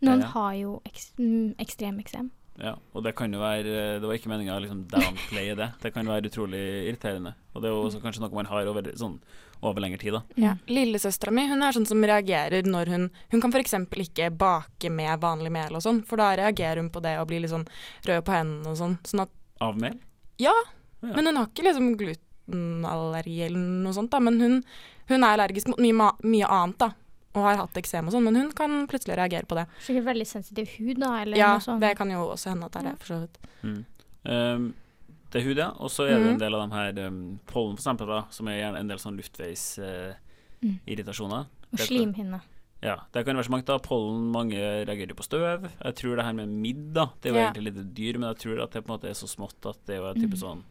Noen 0.00 0.20
Ja. 0.20 0.26
har 0.28 0.52
jo 0.54 0.80
mm, 1.18 1.54
ekstrem 1.58 1.98
eksem. 2.00 2.30
Ja, 2.58 2.72
og 2.92 3.04
det 3.06 3.12
kan 3.14 3.30
jo 3.32 3.38
være 3.38 4.00
Det 4.00 4.06
var 4.08 4.16
ikke 4.18 4.30
meninga 4.32 4.56
å 4.56 4.62
liksom 4.64 4.80
downplaye 4.90 5.54
det. 5.54 5.68
Det 5.82 5.92
kan 5.94 6.08
være 6.10 6.26
utrolig 6.26 6.62
irriterende. 6.88 7.34
Og 7.54 7.62
det 7.62 7.68
er 7.70 7.74
jo 7.76 7.84
også 7.86 8.00
kanskje 8.02 8.24
noe 8.24 8.34
man 8.34 8.48
har 8.50 8.66
over, 8.66 8.88
sånn, 8.98 9.14
over 9.62 9.80
lengre 9.84 9.98
tid, 10.02 10.16
da. 10.16 10.22
Ja. 10.38 10.56
Lillesøstera 10.66 11.30
mi 11.34 11.44
hun 11.46 11.62
er 11.62 11.76
sånn 11.76 11.86
som 11.86 12.02
reagerer 12.02 12.66
når 12.66 12.90
hun 12.94 13.06
Hun 13.30 13.40
kan 13.44 13.54
f.eks. 13.54 13.74
ikke 14.02 14.30
bake 14.34 14.90
med 14.90 15.20
vanlig 15.22 15.52
mel 15.54 15.78
og 15.78 15.82
sånn, 15.86 16.02
for 16.06 16.18
da 16.18 16.32
reagerer 16.38 16.82
hun 16.82 16.90
på 16.90 17.02
det 17.02 17.14
og 17.20 17.28
blir 17.30 17.40
litt 17.46 17.50
sånn 17.54 17.66
rød 18.06 18.24
på 18.26 18.34
hendene 18.34 18.74
og 18.74 18.76
sånn. 18.82 18.98
sånn 19.06 19.22
at, 19.22 19.30
Av 19.60 19.78
mel? 19.78 19.98
ja, 20.38 20.54
Ja. 21.02 21.14
men 21.14 21.26
hun 21.26 21.36
har 21.36 21.46
ikke 21.46 21.62
liksom 21.62 21.92
glutenallergi 21.98 23.40
eller 23.46 23.58
noe 23.84 23.92
sånt, 23.94 24.10
da. 24.10 24.18
Men 24.20 24.40
hun, 24.40 24.64
hun 25.08 25.22
er 25.24 25.36
allergisk 25.36 25.68
mot 25.70 25.78
mye, 25.78 26.10
mye 26.24 26.48
annet, 26.48 26.78
da. 26.78 26.90
Og 27.34 27.42
har 27.44 27.56
hatt 27.60 27.76
eksem 27.76 28.06
og 28.08 28.12
sånn, 28.14 28.24
men 28.24 28.36
hun 28.36 28.50
kan 28.56 28.86
plutselig 28.88 29.16
reagere 29.18 29.44
på 29.46 29.54
det. 29.58 29.66
Sikkert 29.84 30.04
veldig 30.08 30.26
sensitiv 30.26 30.66
hud, 30.78 30.96
da, 31.02 31.20
eller 31.22 31.36
Ja, 31.36 31.52
noe 31.54 31.60
sånt. 31.60 31.80
det 31.80 31.96
kan 31.98 32.10
jo 32.10 32.28
også 32.32 32.48
hende 32.54 32.64
at 32.66 32.72
det 32.72 32.78
er 32.80 32.84
det, 32.90 32.98
for 32.98 33.06
så 33.06 33.18
vidt. 33.20 33.38
Mm. 33.62 33.84
Um, 34.24 34.74
det 35.30 35.38
er 35.42 35.44
hud, 35.44 35.56
ja. 35.60 35.70
Og 35.76 35.90
så 35.92 36.02
er 36.08 36.18
det 36.18 36.26
en 36.32 36.38
del 36.40 36.54
av 36.56 36.60
de 36.64 36.70
her 36.74 36.92
um, 37.06 37.38
pollen, 37.46 37.76
for 37.76 37.82
eksempel, 37.84 38.06
da, 38.08 38.22
som 38.32 38.48
er 38.48 38.54
gjerne 38.62 38.78
en 38.80 38.88
del 38.88 38.98
sånn 38.98 39.16
luftveisirritasjoner. 39.20 41.44
Og 41.68 41.78
slimhinne. 41.84 42.40
ja, 42.80 42.96
det 43.12 43.24
kan 43.26 43.36
være 43.36 43.44
så 43.44 43.50
mangt, 43.52 43.66
da. 43.68 43.76
Pollen, 43.78 44.30
mange 44.32 44.56
reagerer 44.88 45.08
jo 45.12 45.16
på 45.20 45.24
støv. 45.28 45.68
Jeg 45.84 45.94
tror 46.00 46.16
det 46.16 46.24
her 46.24 46.32
med 46.38 46.48
midd, 46.48 46.94
da, 46.96 47.04
det 47.20 47.28
er 47.28 47.32
jo 47.34 47.38
Ja. 47.40 47.44
egentlig 47.52 47.64
litt 47.74 47.94
dyr, 47.94 48.18
men 48.18 48.28
jeg 48.32 48.38
tror 48.38 48.62
at 48.62 48.70
det 48.72 48.82
på 48.84 48.88
en 48.88 48.94
måte 48.98 49.08
er 49.10 49.14
så 49.18 49.26
smått 49.28 49.66
at 49.66 49.78
det 49.86 49.94
er 49.96 50.00
jo 50.00 50.06
en 50.08 50.20
type 50.22 50.36
mm. 50.36 50.44
sånn 50.44 50.62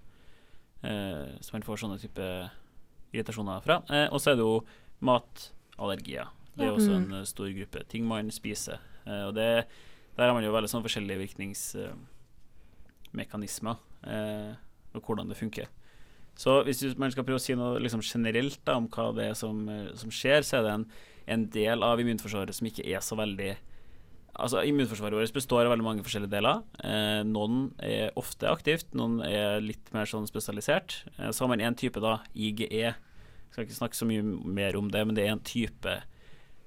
eh, 0.84 1.27
Så 1.41 1.53
man 1.53 1.62
får 1.62 1.77
sånne 1.84 2.00
type 2.01 2.50
irritasjoner 3.13 3.62
fra. 3.62 3.81
Eh, 3.89 4.08
og 4.12 4.20
så 4.20 4.29
er 4.31 4.36
det 4.36 4.41
jo 4.46 4.63
matallergier. 5.01 6.27
Det 6.57 6.65
er 6.65 6.71
også 6.73 6.89
Mm. 6.91 7.03
en 7.03 7.13
eh, 7.19 7.23
stor 7.29 7.49
gruppe. 7.53 7.83
Ting 7.87 8.05
man 8.07 8.31
spiser. 8.31 8.79
Eh, 9.05 9.23
og 9.27 9.35
det, 9.35 9.65
der 10.17 10.25
har 10.25 10.33
man 10.33 10.43
jo 10.43 10.51
veldig 10.51 10.69
sånn 10.71 10.83
forskjellige 10.83 11.19
virkningsmekanismer, 13.13 13.77
eh, 14.07 14.55
og 14.95 15.01
hvordan 15.05 15.29
det 15.29 15.37
funker. 15.37 15.67
Så 16.37 16.63
hvis 16.65 16.97
man 16.97 17.11
skal 17.11 17.23
prøve 17.25 17.39
å 17.39 17.41
si 17.41 17.55
noe 17.57 17.79
liksom 17.81 18.01
generelt 18.05 18.59
da, 18.65 18.75
om 18.77 18.87
hva 18.93 19.11
det 19.15 19.29
er 19.31 19.33
som, 19.37 19.63
som 19.97 20.09
skjer, 20.13 20.41
så 20.45 20.57
er 20.59 20.63
det 20.67 20.73
en, 20.75 20.85
en 21.33 21.45
del 21.49 21.81
av 21.83 21.99
immunforsvaret 21.99 22.53
som 22.53 22.67
ikke 22.69 22.85
er 22.85 22.99
så 23.01 23.15
veldig 23.17 23.55
Altså 24.37 24.59
Immunforsvaret 24.69 25.17
vårt 25.17 25.33
består 25.33 25.65
av 25.65 25.71
veldig 25.71 25.81
mange 25.87 26.03
forskjellige 26.05 26.29
deler. 26.29 26.59
Eh, 26.85 27.23
noen 27.25 27.71
er 27.81 28.11
ofte 28.21 28.45
aktivt, 28.45 28.85
noen 28.93 29.15
er 29.25 29.57
litt 29.65 29.89
mer 29.95 30.05
sånn 30.05 30.27
spesialisert. 30.29 30.99
Eh, 31.17 31.31
så 31.33 31.41
har 31.41 31.49
man 31.49 31.59
en 31.65 31.73
type, 31.73 31.97
da, 32.03 32.19
IGE. 32.37 32.67
Jeg 32.69 32.93
skal 33.49 33.65
ikke 33.65 33.79
snakke 33.79 33.97
så 33.97 34.05
mye 34.05 34.21
mer 34.21 34.77
om 34.77 34.91
det, 34.93 35.01
men 35.09 35.15
det 35.17 35.25
er 35.25 35.31
en 35.33 35.41
type 35.41 35.95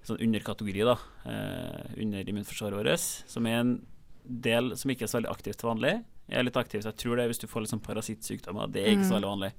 sånn 0.07 0.21
underkategori 0.21 0.85
da, 0.85 0.97
eh, 1.27 2.03
under 2.03 2.25
immunforsvaret 2.29 2.79
vårt, 2.81 2.99
som 3.29 3.47
er 3.47 3.61
en 3.61 3.87
del 4.25 4.77
som 4.77 4.91
ikke 4.91 5.03
er 5.03 5.11
så 5.13 5.21
veldig 5.21 5.31
aktivt 5.31 5.59
til 5.61 5.69
vanlig. 5.71 6.05
Er 6.31 6.45
litt 6.47 6.55
aktivt, 6.57 6.85
jeg 6.87 6.97
tror 6.97 7.17
det 7.17 7.25
er 7.25 7.29
hvis 7.33 7.41
du 7.43 7.47
får 7.51 7.61
litt 7.65 7.71
sånn 7.73 7.83
parasittsykdommer. 7.83 8.71
Det 8.71 8.85
er 8.87 8.93
ikke 8.97 9.09
så 9.09 9.17
Mm. 9.19 9.21
veldig 9.21 9.33
vanlig. 9.35 9.53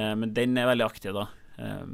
Eh, 0.00 0.14
men 0.14 0.34
den 0.34 0.58
er 0.58 0.66
veldig 0.66 0.86
aktiv 0.90 1.12
da, 1.14 1.28
eh, 1.58 1.84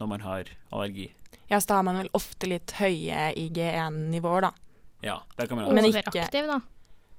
når 0.00 0.08
man 0.08 0.20
har 0.20 0.44
allergi. 0.72 1.10
Ja, 1.50 1.58
så 1.58 1.66
da 1.66 1.74
har 1.76 1.82
man 1.82 1.96
vel 1.96 2.08
ofte 2.14 2.48
litt 2.48 2.66
høye 2.78 3.34
IGN-nivåer, 3.36 4.40
da. 4.40 4.50
Ja, 5.02 5.20
det 5.36 5.48
kan 5.48 5.58
man 5.58 5.66
ha. 5.66 5.72
Men 5.72 5.84
ikke- 5.84 6.04
aktiv, 6.04 6.46
da. 6.46 6.60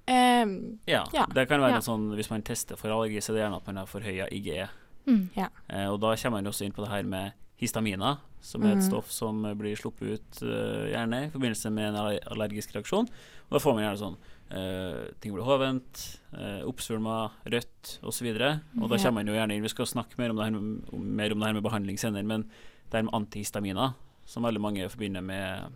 Ehm, 0.07 0.79
Ja, 0.87 1.05
Ja. 1.13 1.25
det 1.25 1.47
kan 1.47 1.59
være 1.59 1.69
Ja. 1.73 1.79
sånn 1.79 2.15
hvis 2.15 2.29
man 2.29 2.41
tester 2.41 2.75
for 2.75 2.89
allergi, 2.89 3.17
så 3.21 3.29
er 3.29 3.33
det 3.35 3.43
gjerne 3.43 3.57
at 3.57 3.67
man 3.67 3.75
har 3.77 3.85
forhøya 3.85 4.27
IGE. 4.31 4.69
Mm. 5.07 5.29
Eh, 5.69 5.85
og 5.87 5.99
da 6.01 6.15
kommer 6.15 6.31
man 6.41 6.45
også 6.45 6.65
inn 6.65 6.71
på 6.71 6.83
det 6.83 6.89
her 6.89 7.03
med 7.03 7.33
histaminer, 7.62 8.17
som 8.41 8.63
er 8.63 8.74
et 8.75 8.77
Mhm. 8.83 8.88
stoff 8.89 9.12
som 9.12 9.41
blir 9.57 9.75
sluppet 9.75 10.19
ut 10.19 10.41
uh, 10.43 10.85
gjerne 10.91 11.25
i 11.27 11.29
forbindelse 11.31 11.71
med 11.71 11.95
en 11.95 12.19
allergisk 12.29 12.75
reaksjon. 12.75 13.07
Og 13.47 13.51
da 13.51 13.59
får 13.59 13.74
man 13.75 13.83
gjerne 13.83 14.01
sånn 14.01 14.17
uh, 14.51 15.05
ting 15.21 15.33
blir 15.33 15.43
hovent, 15.47 16.19
uh, 16.38 16.62
oppsvulma, 16.67 17.31
rødt 17.45 18.00
osv. 18.03 18.27
Og, 18.27 18.59
og 18.83 18.89
da 18.89 18.97
kommer 18.97 19.13
man 19.24 19.27
jo 19.27 19.33
gjerne 19.33 19.55
inn 19.55 19.63
Vi 19.63 19.69
skal 19.74 19.85
snakke 19.89 20.17
mer 20.19 20.29
om 20.29 20.38
det 20.38 20.45
her 20.45 20.51
med, 20.51 20.83
om, 20.93 21.01
mer 21.15 21.31
om 21.33 21.39
det 21.39 21.47
her 21.47 21.53
med 21.57 21.63
behandling 21.63 21.97
senere, 21.97 22.24
men 22.24 22.43
det 22.91 22.93
her 23.00 23.03
med 23.07 23.13
antihistamina, 23.13 23.93
som 24.25 24.43
veldig 24.43 24.62
mange 24.62 24.89
forbinder 24.89 25.21
med 25.21 25.71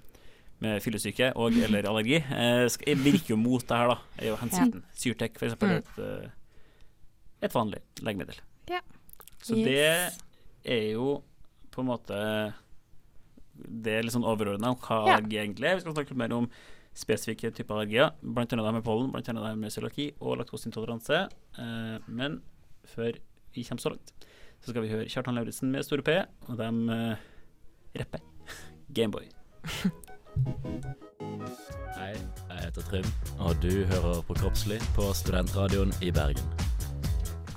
med 0.60 0.82
fyllesyke 0.84 1.30
og 1.40 1.54
eller 1.64 1.86
allergi, 1.88 2.18
jeg 2.20 2.98
virker 3.00 3.30
jo 3.30 3.38
mot 3.40 3.62
det 3.64 3.78
her, 3.78 3.88
da. 3.94 3.96
er 4.20 4.28
jo 4.28 4.36
hensikten. 4.36 4.82
Syrtec, 4.94 5.38
for 5.40 5.46
eksempel, 5.48 5.70
Mm. 5.70 6.04
er 6.04 6.26
et, 6.26 6.32
et 7.48 7.54
vanlig 7.56 7.80
legemiddel. 8.04 8.36
Ja. 8.70 8.82
Så 9.42 9.56
Yes. 9.56 9.66
det 9.66 10.74
er 10.76 10.92
jo 10.92 11.24
på 11.72 11.82
en 11.84 11.90
måte 11.92 12.20
Det 13.60 13.92
er 13.98 14.04
litt 14.06 14.14
sånn 14.16 14.24
overordna 14.28 14.74
hva 14.80 15.00
Ja. 15.08 15.18
allergi 15.18 15.36
egentlig 15.42 15.68
er. 15.68 15.76
Vi 15.76 15.82
skal 15.82 15.94
snakke 15.98 16.16
mer 16.16 16.32
om 16.34 16.50
spesifikke 16.96 17.52
typer 17.54 17.76
allergier, 17.76 18.12
blant 18.24 18.52
annet 18.54 18.66
det 18.66 18.74
med 18.74 18.84
pollen, 18.86 19.12
blant 19.12 19.28
annet 19.30 19.44
det 19.44 19.58
med 19.60 19.72
cøliaki 19.72 20.14
og 20.22 20.38
laktoseintoleranse. 20.40 21.20
Eh, 21.60 22.00
men 22.08 22.42
før 22.86 23.14
vi 23.54 23.64
kommer 23.64 23.82
så 23.84 23.90
langt, 23.92 24.14
så 24.62 24.72
skal 24.72 24.82
vi 24.82 24.90
høre 24.90 25.06
Kjartan 25.12 25.36
Lauritzen 25.36 25.72
med 25.72 25.84
Store 25.84 26.02
P, 26.02 26.16
og 26.48 26.58
de 26.58 26.70
eh, 26.96 27.16
rapper 28.00 28.20
Gameboy. 28.96 29.28
Hei, 32.00 32.14
jeg 32.16 32.60
heter 32.64 32.82
Trym, 32.90 33.06
og 33.40 33.60
du 33.62 33.84
hører 33.92 34.24
på 34.24 34.36
Kroppslig 34.40 34.80
på 34.96 35.12
Studentradioen 35.14 35.92
i 36.02 36.12
Bergen. 36.12 36.69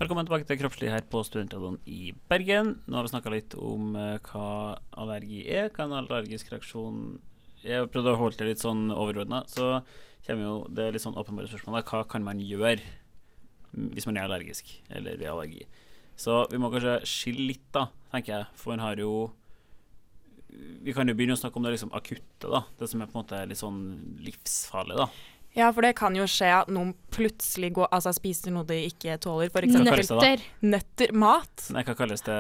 Velkommen 0.03 0.27
tilbake 0.27 0.49
til 0.49 0.59
Kroppslig 0.59 0.89
her 0.91 1.05
på 1.07 1.21
Studentradioen 1.23 1.77
i 1.87 2.09
Bergen. 2.27 2.73
Nå 2.91 2.97
har 2.97 3.05
vi 3.07 3.11
snakka 3.13 3.31
litt 3.31 3.53
om 3.55 3.93
eh, 3.95 4.17
hva 4.27 4.47
allergi 4.99 5.45
er, 5.47 5.69
hva 5.71 5.85
en 5.85 5.95
allergisk 6.01 6.49
reaksjon 6.51 7.21
Jeg 7.63 7.87
prøvde 7.93 8.11
å 8.11 8.19
holde 8.19 8.41
det 8.41 8.49
litt 8.49 8.65
sånn 8.65 8.91
overordna, 8.91 9.45
så 9.47 9.85
kommer 10.27 10.43
jo 10.43 10.57
det 10.75 10.89
litt 10.97 11.05
sånn 11.05 11.15
åpenbare 11.23 11.47
spørsmålet 11.53 11.87
hva 11.87 12.01
kan 12.11 12.27
man 12.27 12.43
gjøre 12.43 12.81
hvis 13.95 14.09
man 14.09 14.19
er 14.19 14.27
allergisk 14.27 14.73
eller 14.91 15.23
ved 15.23 15.31
allergi. 15.31 15.69
Så 16.19 16.41
vi 16.51 16.59
må 16.59 16.73
kanskje 16.75 16.97
skille 17.07 17.47
litt, 17.53 17.69
da, 17.71 17.87
tenker 18.11 18.41
jeg, 18.41 18.51
for 18.59 18.75
man 18.75 18.83
har 18.83 18.99
jo 18.99 19.31
Vi 20.83 20.97
kan 20.99 21.07
jo 21.07 21.15
begynne 21.15 21.39
å 21.39 21.45
snakke 21.45 21.63
om 21.63 21.69
det 21.69 21.77
liksom 21.77 21.95
akutte, 21.95 22.51
da. 22.51 22.65
Det 22.75 22.91
som 22.91 23.01
er 23.01 23.07
på 23.07 23.21
en 23.21 23.23
måte 23.23 23.47
litt 23.47 23.63
sånn 23.63 23.79
livsfarlig, 24.27 24.99
da. 24.99 25.07
Ja, 25.55 25.69
for 25.73 25.85
det 25.85 25.93
kan 25.99 26.15
jo 26.17 26.25
skje 26.31 26.49
at 26.63 26.71
noen 26.73 26.95
plutselig 27.13 27.75
går, 27.77 27.91
altså 27.93 28.15
spiser 28.17 28.55
noe 28.55 28.65
de 28.69 28.79
ikke 28.89 29.19
tåler, 29.21 29.51
da? 29.53 29.83
Nøtter. 29.85 30.45
nøtter. 30.65 31.13
Mat. 31.13 31.67
Nei, 31.75 31.83
hva 31.85 31.97
kalles 31.99 32.25
det, 32.25 32.39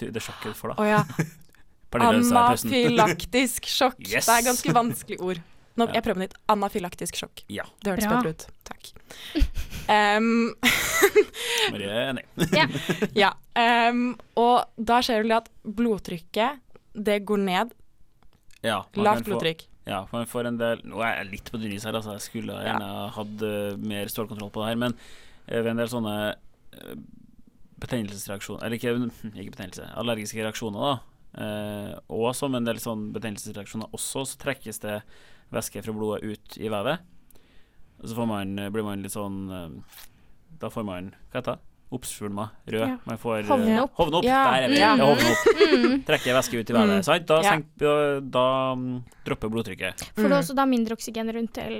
det 0.00 0.22
sjokket 0.24 0.58
for, 0.58 0.74
da? 0.74 0.82
Oh, 0.82 0.88
ja. 0.88 1.04
Anafylaktisk 2.08 3.68
sjokk. 3.70 4.02
Yes. 4.02 4.26
Det 4.26 4.34
er 4.34 4.42
et 4.42 4.50
ganske 4.50 4.74
vanskelig 4.76 5.20
ord. 5.24 5.40
Nå, 5.78 5.86
jeg 5.94 6.02
prøver 6.02 6.24
nytt. 6.24 6.34
Anafylaktisk 6.50 7.16
sjokk. 7.20 7.44
Ja. 7.52 7.64
Det 7.84 7.94
hørtes 7.94 8.10
bedre 8.10 8.34
ut. 8.34 8.46
Takk. 8.66 8.90
Um, 9.88 10.50
Marie 11.72 11.88
er 11.88 12.10
enig. 12.12 12.26
ja. 13.16 13.32
Um, 13.58 14.12
og 14.38 14.68
da 14.78 15.00
skjer 15.02 15.24
det 15.26 15.34
at 15.34 15.48
blodtrykket, 15.66 16.60
det 16.94 17.16
går 17.26 17.40
ned. 17.42 17.72
Ja, 18.62 18.84
Lavt 18.94 19.24
blodtrykk. 19.26 19.64
få-. 19.64 19.77
Ja, 19.88 20.02
for 20.28 20.44
en 20.44 20.58
del 20.60 20.82
Nå 20.84 21.00
er 21.00 21.22
jeg 21.22 21.30
litt 21.32 21.50
på 21.52 21.60
dynnis 21.60 21.86
her, 21.88 21.96
altså. 21.96 22.16
Jeg 22.18 22.26
skulle 22.26 22.56
gjerne 22.60 22.88
hatt 23.14 23.44
eh, 23.46 23.78
mer 23.80 24.10
stålkontroll 24.12 24.50
på 24.52 24.62
det 24.62 24.72
her, 24.72 24.80
men 24.84 24.96
eh, 25.46 25.62
ved 25.62 25.70
en 25.72 25.80
del 25.82 25.90
sånne 25.92 26.16
eh, 26.34 26.96
betennelsesreaksjoner 27.80 28.66
Eller 28.66 28.76
ikke, 28.80 28.92
ikke 29.40 29.54
betennelse, 29.54 29.86
allergiske 30.02 30.42
reaksjoner, 30.44 30.84
da. 30.84 31.22
eh, 31.44 31.94
og 32.18 32.28
som 32.36 32.56
en 32.58 32.68
del 32.68 32.80
sånn 32.82 33.08
betennelsesreaksjoner 33.16 33.94
også, 33.96 34.26
så 34.28 34.42
trekkes 34.44 34.82
det 34.84 34.98
væske 35.54 35.80
fra 35.86 35.94
blodet 35.96 36.26
ut 36.28 36.58
i 36.60 36.68
vevet. 36.68 37.06
Og 38.02 38.10
så 38.10 38.18
får 38.18 38.28
man, 38.30 38.52
blir 38.74 38.84
man 38.86 39.00
litt 39.02 39.10
sånn 39.10 39.48
Da 40.60 40.68
får 40.70 40.84
man 40.86 41.08
Hva 41.32 41.40
heter 41.40 41.56
det? 41.56 41.67
Oppsvulma, 41.90 42.50
rød. 42.68 42.82
Ja. 42.84 42.96
Man 43.08 43.16
får 43.18 43.38
eh, 43.38 43.46
Hovne 43.48 43.76
opp. 43.82 43.94
Hovne 43.96 44.18
opp. 44.18 44.24
Ja. 44.26 44.40
Der 44.52 44.66
er 44.66 44.68
vi. 44.68 44.76
Ja. 44.80 44.90
Ja. 44.98 45.06
hovne 45.08 45.30
opp. 45.32 45.62
Mm. 45.72 45.94
Trekker 46.04 46.34
væske 46.36 46.60
ut 46.60 46.68
i 46.70 46.74
været. 46.76 46.90
Mm. 46.98 47.02
Sant? 47.06 47.26
Da, 47.30 47.38
Ja. 47.42 47.54
senk, 47.54 47.66
da, 47.80 47.94
da 48.20 48.44
mm, 48.76 48.98
dropper 49.24 49.48
blodtrykket. 49.54 50.04
Får 50.18 50.28
du 50.28 50.34
er 50.34 50.38
også 50.42 50.54
da 50.58 50.66
mindre 50.68 50.98
oksygen 50.98 51.32
rundt 51.32 51.54
til 51.56 51.78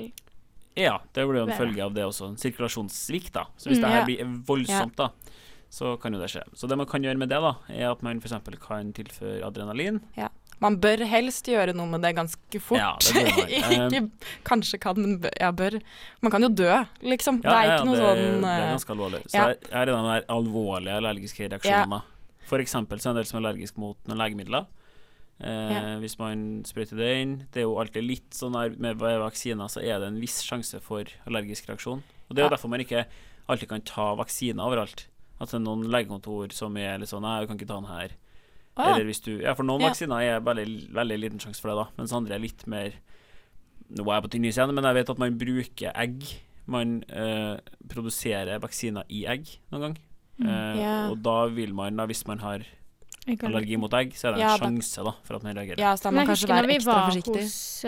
Ja, 0.79 0.95
det 1.13 1.27
blir 1.29 1.43
jo 1.43 1.47
en 1.51 1.59
følge 1.59 1.83
av 1.85 1.93
det 1.93 2.05
også. 2.07 2.29
En 2.31 2.37
sirkulasjonssvikt, 2.41 3.33
da. 3.35 3.45
Så 3.59 3.69
hvis 3.69 3.79
Mm, 3.81 3.85
det 3.85 3.91
her 3.91 3.99
ja. 3.99 4.05
blir 4.07 4.43
voldsomt, 4.47 4.97
da, 4.97 5.09
så 5.69 5.97
kan 6.01 6.15
jo 6.15 6.21
det 6.21 6.31
skje. 6.31 6.45
Så 6.55 6.69
det 6.71 6.79
man 6.79 6.87
kan 6.87 7.03
gjøre 7.03 7.19
med 7.19 7.29
det, 7.29 7.41
da, 7.43 7.55
er 7.69 7.91
at 7.91 8.03
man 8.03 8.21
f.eks. 8.23 8.33
kan 8.67 8.93
tilføre 8.95 9.43
adrenalin. 9.45 10.01
Man 10.61 10.77
bør 10.83 11.05
helst 11.07 11.47
gjøre 11.47 11.75
noe 11.77 11.87
med 11.87 12.03
det 12.03 12.15
ganske 12.19 12.61
fort. 12.61 12.81
Ja, 12.81 12.97
det 12.99 13.83
ikke 13.89 14.01
kanskje 14.49 14.81
kan, 14.83 14.99
men 14.99 15.19
bør, 15.23 15.35
ja, 15.39 15.51
bør. 15.55 15.79
Man 16.25 16.35
kan 16.35 16.43
jo 16.43 16.49
dø, 16.49 16.73
liksom. 17.07 17.41
det 17.45 17.53
er 17.53 17.69
ja, 17.69 17.77
ikke 17.77 17.87
noe 17.87 17.97
det, 17.97 18.07
sånn 18.07 18.43
det 18.43 18.55
er 18.55 18.65
eh, 18.65 18.73
ganske 18.73 18.97
alvorlig. 18.97 19.21
Så 19.29 19.37
ja. 19.39 19.45
er 19.55 19.87
det 19.91 19.95
den 19.95 20.09
der 20.11 20.27
alvorlige 20.35 20.97
allergiske 21.03 21.49
reaksjonene. 21.53 22.01
For 22.49 22.65
eksempel 22.65 22.99
så 22.99 23.11
er 23.11 23.13
det 23.13 23.15
en 23.15 23.21
del 23.23 23.29
som 23.31 23.39
er 23.39 23.43
allergisk 23.45 23.79
mot 23.79 23.99
noen 24.09 24.23
legemidler. 24.25 24.67
Eh, 25.39 25.71
Ja. 25.71 25.83
Hvis 26.03 26.17
man 26.19 26.65
sprøyter 26.67 26.99
det 26.99 27.09
inn 27.23 27.35
Det 27.55 27.61
er 27.61 27.67
jo 27.69 27.77
alltid 27.79 28.03
litt 28.03 28.35
sånn 28.35 28.57
der 28.57 28.73
med 28.83 28.99
vaksiner, 28.99 29.69
så 29.71 29.79
er 29.79 30.01
det 30.03 30.09
en 30.11 30.19
viss 30.19 30.41
sjanse 30.43 30.81
for 30.83 31.07
allergisk 31.31 31.69
reaksjon. 31.71 32.03
Og 32.27 32.35
Det 32.35 32.43
er 32.43 32.49
jo 32.49 32.51
Ja. 32.51 32.57
derfor 32.57 32.69
man 32.73 32.81
ikke 32.83 33.05
alltid 33.49 33.69
kan 33.69 33.81
ta 33.83 34.15
vaksiner 34.19 34.67
overalt. 34.67 35.07
At 35.41 35.51
det 35.53 35.61
er 35.61 35.63
noen 35.63 35.87
legekontor 35.87 36.51
som 36.53 36.77
er 36.77 36.99
litt 36.99 37.09
sånn 37.13 37.23
Nei, 37.23 37.41
du 37.41 37.47
kan 37.47 37.57
ikke 37.57 37.69
ta 37.71 37.79
den 37.79 37.93
her. 37.93 38.17
Å, 38.79 38.85
ja. 38.87 38.95
Eller 38.95 39.05
hvis 39.11 39.21
du 39.25 39.33
Ja, 39.43 39.55
for 39.59 39.65
noen 39.67 39.81
Ja. 39.83 39.89
vaksiner 39.91 40.23
er 40.23 40.41
veldig, 40.41 40.93
veldig 40.95 41.19
liten 41.21 41.39
sjanse 41.43 41.61
for 41.61 41.69
det, 41.73 41.77
da. 41.83 41.87
Mens 41.99 42.13
andre 42.17 42.35
er 42.37 42.45
litt 42.47 42.67
mer 42.67 42.93
Nå 43.91 44.05
er 44.05 44.19
jeg 44.21 44.25
på 44.27 44.31
tynn 44.35 44.45
is 44.45 44.57
igjen, 44.59 44.75
men 44.77 44.85
jeg 44.85 44.95
vet 44.99 45.11
at 45.11 45.19
man 45.19 45.39
bruker 45.41 45.93
egg. 45.97 46.25
Man 46.69 47.03
eh, 47.09 47.57
produserer 47.89 48.59
vaksiner 48.61 49.05
i 49.09 49.23
egg 49.27 49.47
noen 49.73 49.81
gang. 49.81 49.95
Eh, 50.45 50.75
Ja. 50.83 50.97
Og 51.11 51.23
da 51.25 51.47
vil 51.49 51.73
man, 51.73 51.97
da, 51.97 52.05
hvis 52.07 52.27
man 52.29 52.39
har 52.41 52.61
allergi 53.27 53.79
mot 53.81 53.93
egg, 53.95 54.13
så 54.13 54.29
er 54.29 54.37
det 54.37 54.43
en 54.43 54.47
Ja, 54.47 54.57
sjanse 54.61 55.05
da, 55.05 55.13
for 55.25 55.37
at 55.37 55.43
man 55.43 55.57
reagerer. 55.57 55.79
Ja, 55.81 55.95
så 55.97 56.03
da 56.05 56.11
må 56.11 56.21
Men 56.21 56.27
forsiktig. 56.29 56.49
jeg 56.49 56.57
husker 56.57 56.63
når 56.63 56.69
vi 56.69 56.85
var 56.85 57.11
hos 57.41 57.85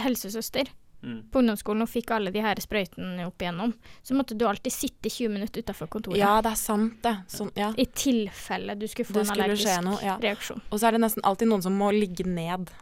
uh, 0.00 0.04
helsesøster 0.04 0.68
Mm. 0.98 1.28
på 1.30 1.38
ungdomsskolen 1.38 1.84
og 1.84 1.90
fikk 1.92 2.10
alle 2.10 2.32
de 2.34 2.42
her 2.42 2.58
sprøytene 2.58 3.22
opp 3.28 3.38
igjennom, 3.42 3.70
så 4.02 4.16
måtte 4.18 4.34
du 4.34 4.42
alltid 4.48 4.74
sitte 4.74 5.06
20 5.12 5.30
minutter 5.30 5.62
utafor 5.62 5.86
kontoret. 5.86 6.18
Ja, 6.18 6.40
det 6.42 6.50
er 6.50 6.58
sant, 6.58 6.96
det. 7.04 7.14
Sånn, 7.30 7.52
ja. 7.54 7.70
I 7.78 7.86
tilfelle 7.86 8.74
du 8.74 8.88
skulle 8.90 9.06
få 9.06 9.14
Det 9.14 9.22
en 9.22 9.30
skulle 9.30 9.46
allergisk 9.46 9.84
noe, 9.86 10.00
ja. 10.02 10.16
reaksjon. 10.22 10.64
Og 10.66 10.80
så 10.80 10.88
er 10.88 10.98
det 10.98 11.04
nesten 11.06 11.22
alltid 11.28 11.52
noen 11.52 11.62
som 11.62 11.78
må 11.78 11.92
ligge 11.94 12.26
ned. 12.26 12.72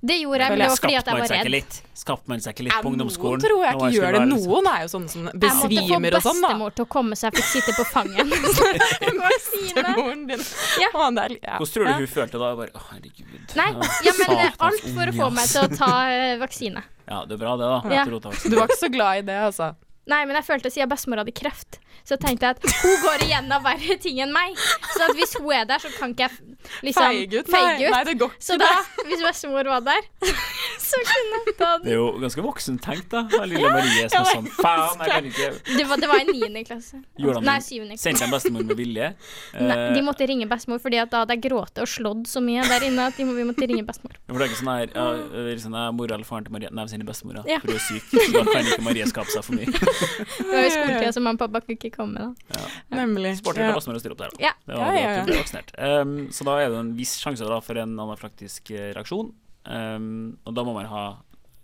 Det 0.00 0.16
gjorde 0.20 0.40
jeg, 0.46 0.50
men 0.50 0.58
det 0.62 0.68
var 0.70 0.76
fordi 0.80 0.96
at 1.00 1.06
jeg 1.10 1.18
var 1.20 1.32
redd. 1.34 1.78
Skapte 2.00 2.28
man 2.32 2.40
seg 2.40 2.54
ikke 2.54 2.64
litt 2.64 2.76
på 2.80 2.88
ungdomsskolen? 2.88 3.40
Noen 3.40 3.44
tror 3.44 3.64
jeg 3.66 3.74
ikke 3.76 3.90
gjør 3.96 4.12
det. 4.16 4.20
liksom- 4.30 4.52
Noen 4.54 4.68
er 4.72 4.80
jo 4.84 4.88
sånne 4.94 5.10
som 5.10 5.28
besvimer 5.34 6.16
og 6.16 6.22
sånn, 6.24 6.40
da. 6.40 6.48
Jeg 6.48 6.60
måtte 6.60 6.70
få 6.70 6.70
bestemor 6.70 6.74
til 6.74 6.84
å 6.84 6.88
komme 6.88 7.18
så 7.20 7.28
jeg 7.28 7.34
fikk 7.40 7.48
sitte 7.50 7.72
på 7.76 7.84
fanget. 7.90 8.26
Vaksine. 9.26 9.74
Bestemoren 9.74 10.26
din. 10.26 10.44
Ja. 10.80 10.88
Hvordan 10.92 11.72
tror 11.74 11.84
du 11.86 11.92
hun 11.92 12.06
følte 12.06 12.38
da? 12.40 12.54
Bare, 12.56 12.72
å, 12.72 12.80
herregud. 12.92 13.54
Nei, 13.58 13.68
ja, 14.06 14.12
men 14.18 14.52
alt 14.70 14.88
for 14.94 15.12
å 15.12 15.16
få 15.20 15.30
meg 15.36 15.52
til 15.52 15.62
å 15.66 15.68
ta 15.76 15.92
eh, 16.10 16.36
vaksine. 16.40 16.82
Ja, 17.10 17.24
det 17.26 17.36
er 17.36 17.42
bra 17.42 17.56
det, 17.58 17.68
da. 17.68 17.94
Ja. 18.00 18.04
Du 18.06 18.56
var 18.56 18.68
ikke 18.70 18.80
så 18.80 18.90
glad 18.92 19.18
i 19.24 19.26
det, 19.28 19.38
altså. 19.50 19.72
Nei, 20.10 20.24
men 20.26 20.34
jeg 20.40 20.46
følte 20.46 20.70
siden 20.72 20.88
bestemor 20.90 21.20
hadde 21.22 21.34
kreft, 21.36 21.76
så 22.08 22.16
tenkte 22.18 22.48
jeg 22.48 22.56
at 22.56 22.80
hun 22.82 22.96
går 23.04 23.24
igjennom 23.28 23.62
verre 23.62 23.96
ting 24.02 24.18
enn 24.24 24.32
meg. 24.34 24.56
Så 24.96 25.04
at 25.06 25.14
hvis 25.18 25.36
hun 25.38 25.52
er 25.54 25.68
der, 25.68 25.78
så 25.82 25.90
kan 25.98 26.14
ikke 26.16 26.26
jeg 26.26 26.49
liksom 26.86 27.06
Feige 27.06 27.40
ut? 27.42 27.48
Nei, 27.50 27.60
feige 27.60 27.86
ut. 27.88 27.94
nei, 27.94 28.02
det 28.10 28.14
går 28.20 28.34
Så 28.42 28.56
da, 28.60 28.70
hvis 29.08 29.24
bestemor 29.24 29.70
var 29.72 29.84
der, 29.86 30.08
så 30.90 31.00
kunne 31.10 31.40
hun 31.46 31.56
ta 31.58 31.70
Det 31.84 31.92
er 31.94 31.98
jo 31.98 32.08
ganske 32.22 32.44
voksent 32.44 32.82
tenkt, 32.84 33.08
da. 33.14 33.24
av 33.40 33.46
Lille 33.50 33.70
Marie 33.72 34.08
som 34.12 34.26
er 34.26 34.30
sånn 34.34 34.50
Faen, 34.58 35.04
jeg 35.04 35.14
kan 35.14 35.30
ikke 35.30 35.50
Det 35.78 35.86
var, 35.90 36.02
det 36.04 36.10
var 36.10 36.20
i 36.24 36.28
niende 36.34 36.64
klasse. 36.68 37.00
Gjorde 37.20 37.42
Nei, 37.46 37.58
syvende 37.64 37.96
klasse. 37.96 38.04
Sendte 38.08 38.26
de 38.26 38.34
bestemor 38.36 38.66
med 38.70 38.76
vilje. 38.80 39.12
Nei, 39.56 39.78
Eh, 39.80 39.92
de 39.94 40.00
måtte 40.04 40.26
ringe 40.28 40.46
bestemor, 40.50 40.80
fordi 40.82 40.98
at 41.00 41.10
da 41.12 41.22
hadde 41.22 41.34
jeg 41.36 41.44
grått 41.46 41.78
og 41.80 41.88
slått 41.88 42.28
så 42.30 42.40
mye 42.44 42.62
der 42.68 42.84
inne 42.86 43.06
at 43.10 43.16
de 43.18 43.24
må, 43.28 43.34
vi 43.36 43.44
måtte 43.48 43.66
ringe 43.70 43.84
bestemor. 43.86 44.16
For 44.28 44.38
det 44.40 44.46
er 44.46 44.50
ikke 44.50 44.58
sånn 44.60 44.70
her 44.72 44.92
ja, 44.94 45.04
det 45.46 45.56
sånn, 45.62 45.76
Mor 45.76 45.92
Mora 46.00 46.16
eller 46.16 46.26
faren 46.28 46.46
til 46.46 46.54
Marie 46.54 46.70
Nei, 46.74 46.84
sine 46.90 47.06
bestemora. 47.06 47.44
Ja. 47.48 47.58
For 47.62 47.70
hun 47.70 47.78
er 47.78 47.84
syk. 47.84 48.08
Så 48.10 48.30
da 48.34 48.44
kan 48.48 48.66
ikke 48.66 48.84
Marie 48.86 49.06
skape 49.10 49.30
seg 49.32 49.44
for 49.46 49.56
mye. 49.58 49.68
Det 50.40 50.48
var 50.50 50.64
jo 50.64 50.70
skoletida, 50.74 51.12
så 51.14 51.22
mamma 51.22 51.36
og 51.38 51.42
pappa 51.44 51.62
kunne 51.64 51.76
ikke 51.78 51.90
komme 51.94 52.24
da. 52.24 52.60
Nemlig. 52.94 53.36
Sporty 53.40 53.60
Ja. 53.62 53.70
ja. 53.70 53.76
bestemor 53.78 53.98
å 53.98 54.02
stille 54.02 54.16
opp 54.16 54.22
der, 54.24 54.34
da. 54.34 54.42
Ja. 54.48 54.52
Det 54.66 54.78
var 54.80 54.94
Ja, 54.94 55.00
ja, 55.00 55.12
ja. 55.20 55.24
Det 55.28 55.38
var. 55.76 56.00
Um, 56.02 56.14
så 56.34 56.46
da 56.48 56.56
er 56.60 56.72
det 56.72 56.80
en 56.80 56.94
viss 56.96 57.16
sjanse 57.20 57.46
da 57.46 57.60
for 57.64 57.78
en 57.80 57.96
anaflaktisk 57.98 58.70
eh, 58.74 58.90
reaksjon. 58.96 59.32
Um, 59.70 60.38
og 60.48 60.54
da 60.56 60.64
må 60.64 60.72
man 60.74 60.88
ha 60.88 61.04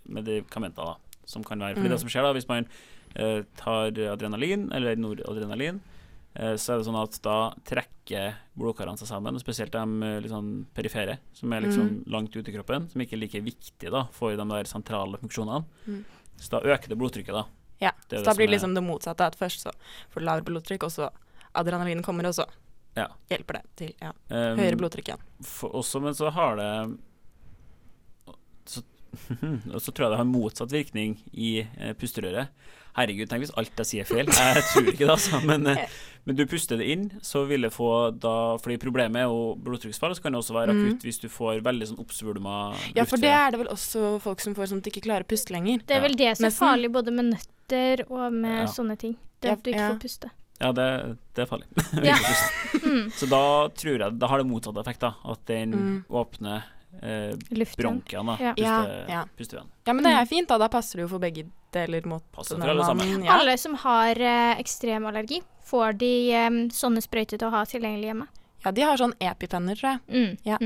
medikamenter, 0.07 0.85
da, 0.85 1.21
som 1.27 1.43
kan 1.43 1.59
være 1.59 1.75
Fordi 1.75 1.89
Mm. 1.89 1.93
det 1.95 1.99
som 1.99 2.09
skjer 2.09 2.23
da, 2.23 2.33
hvis 2.33 2.47
man 2.47 2.67
uh, 3.19 3.41
tar 3.57 3.91
adrenalin, 4.13 4.71
eller 4.71 4.95
noradrenalin, 4.95 5.79
uh, 6.39 6.55
så 6.55 6.73
er 6.73 6.77
det 6.77 6.87
sånn 6.87 7.01
at 7.01 7.17
da 7.25 7.37
trekker 7.65 8.37
blodkarene 8.55 8.97
seg 9.01 9.09
sammen, 9.09 9.35
og 9.35 9.41
spesielt 9.41 9.73
de 9.73 10.21
liksom, 10.21 10.29
sånn 10.29 10.65
perifere, 10.77 11.17
som 11.33 11.51
er 11.53 11.65
liksom 11.65 12.03
langt 12.07 12.35
ute 12.35 12.51
i 12.51 12.55
kroppen, 12.55 12.87
som 12.89 13.01
ikke 13.01 13.17
er 13.17 13.23
like 13.25 13.41
viktige 13.43 13.91
da, 13.91 14.05
for 14.11 14.35
de 14.35 14.45
der 14.53 14.69
sentrale 14.69 15.17
funksjonene. 15.17 15.65
Mm. 15.87 16.03
Så 16.37 16.53
da 16.53 16.61
øker 16.61 16.89
det 16.93 16.97
blodtrykket, 16.97 17.33
da. 17.33 17.45
Ja, 17.81 17.91
Det 18.09 18.19
så 18.19 18.23
det 18.23 18.25
da 18.25 18.33
blir 18.37 18.47
det 18.47 18.53
liksom 18.55 18.73
det 18.73 18.83
motsatte. 18.85 19.25
At 19.25 19.35
først 19.35 19.65
så 19.65 19.71
får 20.13 20.21
du 20.21 20.25
lavere 20.25 20.45
blodtrykk, 20.45 20.83
og 20.83 20.91
så 20.91 21.09
adrenalin 21.53 22.03
kommer, 22.05 22.25
og 22.29 22.33
så 22.37 22.45
Ja. 22.97 23.07
hjelper 23.29 23.59
det 23.59 23.63
til 23.77 23.93
ja. 24.01 24.11
Um, 24.29 24.57
høyere 24.57 24.79
blodtrykk 24.79 25.11
igjen. 25.13 25.21
for, 25.45 25.69
også, 25.77 26.01
men 26.01 26.15
så 26.17 26.31
har 26.33 26.55
det 26.57 26.71
så, 28.67 28.81
Og 29.75 29.79
så 29.81 29.91
tror 29.93 30.07
jeg 30.07 30.11
det 30.15 30.19
har 30.23 30.27
motsatt 30.29 30.73
virkning 30.73 31.15
i 31.33 31.59
eh, 31.63 31.93
pusterøret. 31.97 32.49
Herregud, 32.97 33.27
tenk 33.29 33.43
hvis 33.45 33.53
alt 33.61 33.77
jeg 33.77 33.85
sier 33.91 34.03
er 34.03 34.09
feil. 34.09 34.29
Jeg 34.57 34.63
tror 34.71 34.87
ikke 34.89 35.03
det, 35.05 35.09
altså. 35.13 35.39
Men, 35.45 35.67
eh, 35.69 35.83
men 36.25 36.35
du 36.39 36.41
puster 36.49 36.79
det 36.81 36.87
inn, 36.89 37.03
så 37.23 37.43
vil 37.47 37.61
det 37.67 37.69
få 37.75 37.89
da 38.17 38.31
Fordi 38.57 38.79
problemet 38.81 39.21
er 39.21 39.27
jo 39.29 39.51
blodtrykksfall, 39.63 40.15
så 40.17 40.23
kan 40.25 40.33
det 40.33 40.41
også 40.41 40.55
være 40.57 40.73
Mm. 40.73 40.79
akutt 40.87 41.05
hvis 41.05 41.21
du 41.21 41.27
får 41.31 41.61
veldig 41.63 41.87
sånn 41.91 42.01
oppsvulma 42.01 42.55
Ja, 42.97 43.05
for 43.07 43.21
det 43.21 43.29
er 43.31 43.53
det 43.53 43.61
vel 43.61 43.69
også 43.71 44.15
folk 44.25 44.41
som 44.43 44.57
får 44.57 44.71
sånn 44.73 44.81
at 44.81 44.89
de 44.89 44.95
ikke 44.95 45.05
klarer 45.05 45.23
å 45.27 45.29
puste 45.29 45.53
lenger. 45.53 45.85
Det 45.87 45.95
er 45.95 46.01
vel 46.03 46.17
det 46.17 46.33
som 46.39 46.49
er 46.49 46.57
farlig 46.57 46.89
både 46.97 47.13
med 47.13 47.29
nøtter 47.35 48.03
og 48.09 48.33
med 48.33 48.63
Ja. 48.63 48.67
sånne 48.73 48.97
ting. 48.97 49.13
Det 49.39 49.51
er 49.51 49.53
at 49.59 49.63
du 49.63 49.69
ikke 49.71 49.87
får 49.93 50.01
puste. 50.01 50.31
Ja, 50.59 50.71
det, 50.73 51.17
det 51.37 51.41
er 51.43 51.45
farlig. 51.45 51.67
Ja. 52.07 52.15
Puste. 52.17 52.87
Mm. 52.87 53.11
Så 53.13 53.27
da 53.29 53.41
tror 53.77 53.99
jeg 54.01 54.15
Da 54.19 54.27
har 54.31 54.37
det 54.41 54.47
motsatt 54.49 54.77
effekt, 54.81 54.99
da. 55.03 55.13
At 55.25 55.43
den 55.45 55.71
Mm. 55.77 55.97
åpner 56.09 56.63
eh, 57.01 57.35
Luften. 57.51 57.83
bronkiene, 57.83 58.25
da. 58.25 58.37
Ja. 58.41 58.53
Ja, 58.57 58.77
Puste, 58.81 59.05
ja. 59.11 59.21
Pusteveien. 59.37 59.67
Ja, 59.85 59.93
men 59.93 60.03
det 60.03 60.13
er 60.17 60.25
fint, 60.25 60.47
da. 60.49 60.57
Da 60.57 60.67
passer 60.73 60.97
det 60.97 61.05
jo 61.05 61.11
for 61.13 61.19
begge 61.21 61.45
deler 61.75 62.05
mot 62.09 62.23
Passer 62.31 62.57
for 62.57 62.69
alle 62.73 62.85
sammen. 62.87 63.23
Ja. 63.23 63.37
Alle 63.37 63.57
som 63.57 63.75
har 63.83 64.17
eh, 64.19 64.55
ekstrem 64.59 65.05
allergi, 65.05 65.41
får 65.67 65.97
de 66.01 66.11
eh, 66.33 66.49
sånne 66.73 67.03
sprøyter 67.05 67.37
til 67.37 67.47
å 67.49 67.53
ha 67.53 67.63
tilgjengelig 67.69 68.09
hjemme. 68.13 68.27
ja, 68.65 68.71
de 68.71 68.81
har 68.81 68.97
sånn 68.97 69.13
epipenner, 69.21 69.75
tror 69.77 69.91
jeg, 69.91 70.01
Mm. 70.09 70.37
Ja. 70.43 70.57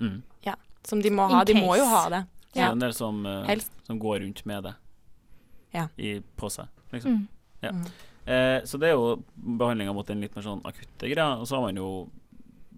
Mm. 0.00 0.22
ja. 0.44 0.54
som 0.86 1.00
de 1.02 1.10
må 1.10 1.26
ha. 1.28 1.42
De 1.44 1.54
må 1.58 1.74
jo 1.76 1.84
ha 1.84 2.08
det. 2.08 2.22
Så 2.52 2.60
det 2.60 2.62
er 2.62 2.70
en 2.72 2.78
del 2.78 2.92
som, 2.94 3.24
eh, 3.26 3.56
som 3.88 3.98
går 3.98 4.20
rundt 4.22 4.44
med 4.46 4.62
det 4.64 4.74
Ja. 5.74 5.88
i, 5.98 6.20
på 6.36 6.48
seg. 6.50 6.68
Liksom. 6.92 7.10
Mm. 7.16 7.28
Ja. 7.62 7.72
Mm. 8.26 8.32
Eh, 8.34 8.60
så 8.66 8.78
det 8.82 8.88
er 8.90 8.94
jo 8.96 9.22
behandlinga 9.36 9.94
mot 9.94 10.06
den 10.06 10.20
litt 10.20 10.34
mer 10.36 10.42
sånn 10.42 10.62
akutte 10.66 11.08
greia. 11.12 11.36
Og 11.40 11.46
så 11.46 11.56
har 11.56 11.62
man 11.68 11.76
jo 11.78 12.10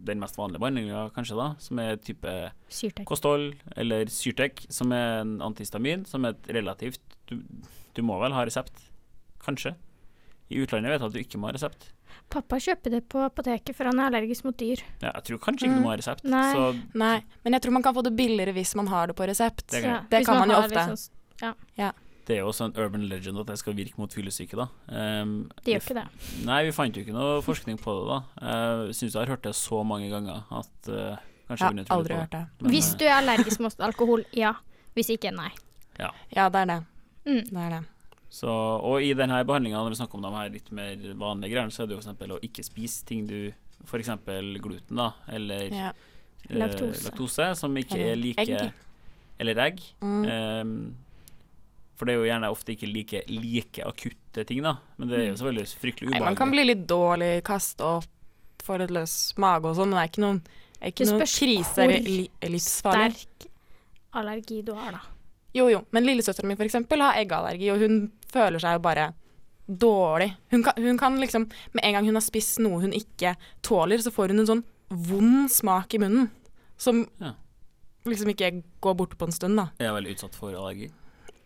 den 0.08 0.20
mest 0.20 0.36
vanlige 0.38 0.60
behandlinga, 0.62 1.10
kanskje, 1.16 1.36
da, 1.36 1.48
som 1.58 1.78
er 1.82 1.96
type 1.96 2.32
Syrtek. 2.70 3.04
kosthold 3.08 3.56
eller 3.76 4.06
Syrtec, 4.06 4.66
som 4.70 4.92
er 4.92 5.20
en 5.24 5.38
antihistamin, 5.42 6.06
som 6.06 6.24
er 6.24 6.36
et 6.36 6.46
relativt 6.54 7.00
du, 7.28 7.40
du 7.94 8.02
må 8.06 8.18
vel 8.22 8.32
ha 8.32 8.44
resept? 8.46 8.72
Kanskje? 9.44 9.74
I 10.50 10.62
utlandet 10.62 10.92
vet 10.94 11.00
jeg 11.02 11.08
at 11.10 11.12
du 11.16 11.18
ikke 11.20 11.38
må 11.42 11.48
ha 11.50 11.52
resept. 11.56 11.90
Pappa 12.32 12.56
kjøper 12.60 12.90
det 12.92 13.02
på 13.08 13.20
apoteket, 13.24 13.74
for 13.76 13.84
han 13.88 13.98
er 14.00 14.08
allergisk 14.08 14.44
mot 14.44 14.56
dyr. 14.56 14.80
Ja, 15.02 15.10
jeg 15.18 15.24
tror 15.28 15.38
kanskje 15.44 15.66
ikke 15.68 15.76
du 15.80 15.84
må 15.84 15.90
ha 15.92 15.96
resept. 16.00 16.24
Nei. 16.24 16.46
Så 16.54 16.64
Nei, 16.96 17.16
men 17.44 17.52
jeg 17.56 17.62
tror 17.64 17.72
man 17.76 17.84
kan 17.84 17.94
få 17.96 18.04
det 18.06 18.14
billigere 18.16 18.54
hvis 18.56 18.74
man 18.80 18.86
har 18.92 19.08
det 19.10 19.16
på 19.18 19.26
resept. 19.28 19.66
Det 19.72 19.82
Ja, 19.84 20.00
Det 20.08 20.24
kan 20.26 20.38
man 20.40 20.48
jo 20.52 20.56
ofte. 20.62 20.76
ofte. 20.92 21.10
ja. 21.42 21.52
sånn- 21.52 21.94
det 22.28 22.37
er 22.37 22.42
jo 22.42 22.50
også 22.50 22.66
en 22.68 22.75
urban 22.76 23.06
legend 23.08 23.40
at 23.40 23.49
det 23.49 23.56
skal 23.61 23.76
virke 23.78 23.97
mot 23.97 24.12
fyllesyke, 24.12 24.58
da. 24.58 24.66
Um, 24.92 25.49
det 25.64 25.75
gjør 25.78 25.85
ikke 25.87 25.97
det. 25.97 26.06
Nei, 26.44 26.58
vi 26.66 26.75
fant 26.76 26.97
jo 26.99 27.04
ikke 27.04 27.16
noe 27.16 27.38
forskning 27.47 27.80
på 27.80 27.94
det, 27.97 28.04
da. 28.11 28.18
Jeg 28.85 28.99
syns 28.99 29.14
jeg 29.16 29.23
har 29.23 29.32
hørt 29.32 29.47
det 29.49 29.54
så 29.56 29.80
mange 29.88 30.11
ganger 30.12 30.44
at 30.61 30.90
uh, 30.92 31.16
Ja, 31.49 31.56
å 31.56 31.85
tro 31.88 31.97
aldri 31.97 32.18
hørt 32.18 32.35
det. 32.37 32.42
Men, 32.61 32.73
Hvis 32.75 32.90
eh, 32.92 32.99
du 33.00 33.06
er 33.08 33.14
allergisk 33.16 33.62
mot 33.64 33.87
alkohol, 33.88 34.26
ja. 34.37 34.52
Hvis 34.97 35.08
ikke, 35.14 35.32
nei. 35.32 35.49
Ja, 35.99 36.11
det 36.52 36.61
er 36.66 36.68
det. 36.75 36.78
Mm. 37.25 37.40
Det 37.49 37.62
er 37.64 37.73
det. 37.78 37.80
Så, 38.28 38.52
og 38.85 39.00
i 39.00 39.14
denne 39.16 39.40
behandlinga, 39.49 39.80
når 39.80 39.94
vi 39.94 40.00
snakker 40.02 40.20
om 40.20 40.26
de 40.26 40.35
her 40.37 40.52
litt 40.52 40.68
mer 40.76 41.08
vanlige 41.16 41.54
greiene, 41.54 41.73
så 41.73 41.87
er 41.87 41.88
det 41.88 41.97
jo 41.97 42.02
f.eks. 42.04 42.28
å 42.37 42.40
ikke 42.44 42.64
spise 42.66 43.08
ting 43.08 43.25
du 43.28 43.38
F.eks. 43.88 44.11
gluten, 44.61 44.99
da, 44.99 45.12
eller 45.32 45.73
Ja. 45.73 45.92
eh, 46.50 46.56
Laktose. 46.61 47.04
laktose, 47.08 47.54
som 47.56 47.76
ikke 47.76 47.97
Eller 47.97 48.12
er 48.12 48.16
like 48.20 48.44
egg. 48.44 48.73
Eller 49.38 49.61
egg. 49.64 49.80
Mm. 50.02 50.25
Ehm, 50.28 50.97
for 51.98 52.06
det 52.06 52.14
er 52.14 52.20
jo 52.22 52.28
gjerne 52.28 52.50
ofte 52.54 52.72
ikke 52.76 52.88
like, 52.90 53.20
like 53.32 53.82
akutte 53.84 54.44
ting, 54.46 54.62
da. 54.62 54.76
Men 55.00 55.10
det 55.10 55.18
er 55.18 55.26
jo 55.32 55.36
selvfølgelig 55.40 55.72
fryktelig 55.82 56.08
ubehagelig. 56.08 56.20
Nei, 56.22 56.30
man 56.30 56.38
kan 56.38 56.54
bli 56.54 56.64
litt 56.68 56.86
dårlig, 56.90 57.30
kaste 57.48 57.84
opp, 57.98 58.08
få 58.62 58.78
litt 58.78 58.94
løs 58.94 59.14
mage 59.42 59.66
og 59.72 59.78
sånn, 59.78 59.90
men 59.90 59.98
det 59.98 60.04
er 60.06 60.12
ikke 60.12 60.24
noen, 60.24 60.40
er 60.78 60.92
ikke 60.92 61.08
noen 61.10 61.24
krise 61.26 61.84
eller 61.84 62.06
li 62.06 62.26
livsfarlig. 62.54 63.14
Sterk 63.18 63.48
allergi 64.18 64.62
du 64.66 64.72
har, 64.78 64.94
da. 64.94 65.00
Jo, 65.56 65.66
jo, 65.72 65.80
men 65.96 66.06
lillesøstera 66.06 66.46
mi 66.46 66.56
for 66.58 66.68
eksempel 66.68 67.02
har 67.02 67.18
eggallergi, 67.18 67.70
og 67.72 67.82
hun 67.82 67.98
føler 68.30 68.62
seg 68.62 68.76
jo 68.78 68.84
bare 68.84 69.08
dårlig. 69.68 70.30
Hun 70.52 70.62
kan, 70.64 70.78
hun 70.80 70.98
kan 70.98 71.18
liksom 71.20 71.44
Med 71.76 71.84
en 71.84 71.92
gang 71.98 72.06
hun 72.08 72.16
har 72.16 72.24
spist 72.24 72.61
noe 72.64 72.80
hun 72.80 72.94
ikke 72.96 73.34
tåler, 73.64 74.00
så 74.00 74.12
får 74.14 74.32
hun 74.32 74.44
en 74.44 74.48
sånn 74.48 74.62
vond 74.88 75.50
smak 75.52 75.92
i 75.94 76.00
munnen 76.00 76.30
som 76.80 77.02
Ja. 77.20 77.34
liksom 78.06 78.30
ikke 78.32 78.62
går 78.80 78.94
bort 78.96 79.18
på 79.18 79.26
en 79.26 79.32
stund, 79.32 79.56
da. 79.58 79.68
Jeg 79.78 79.88
er 79.88 79.96
veldig 79.98 80.14
utsatt 80.16 80.34
for 80.38 80.54
allergi. 80.54 80.90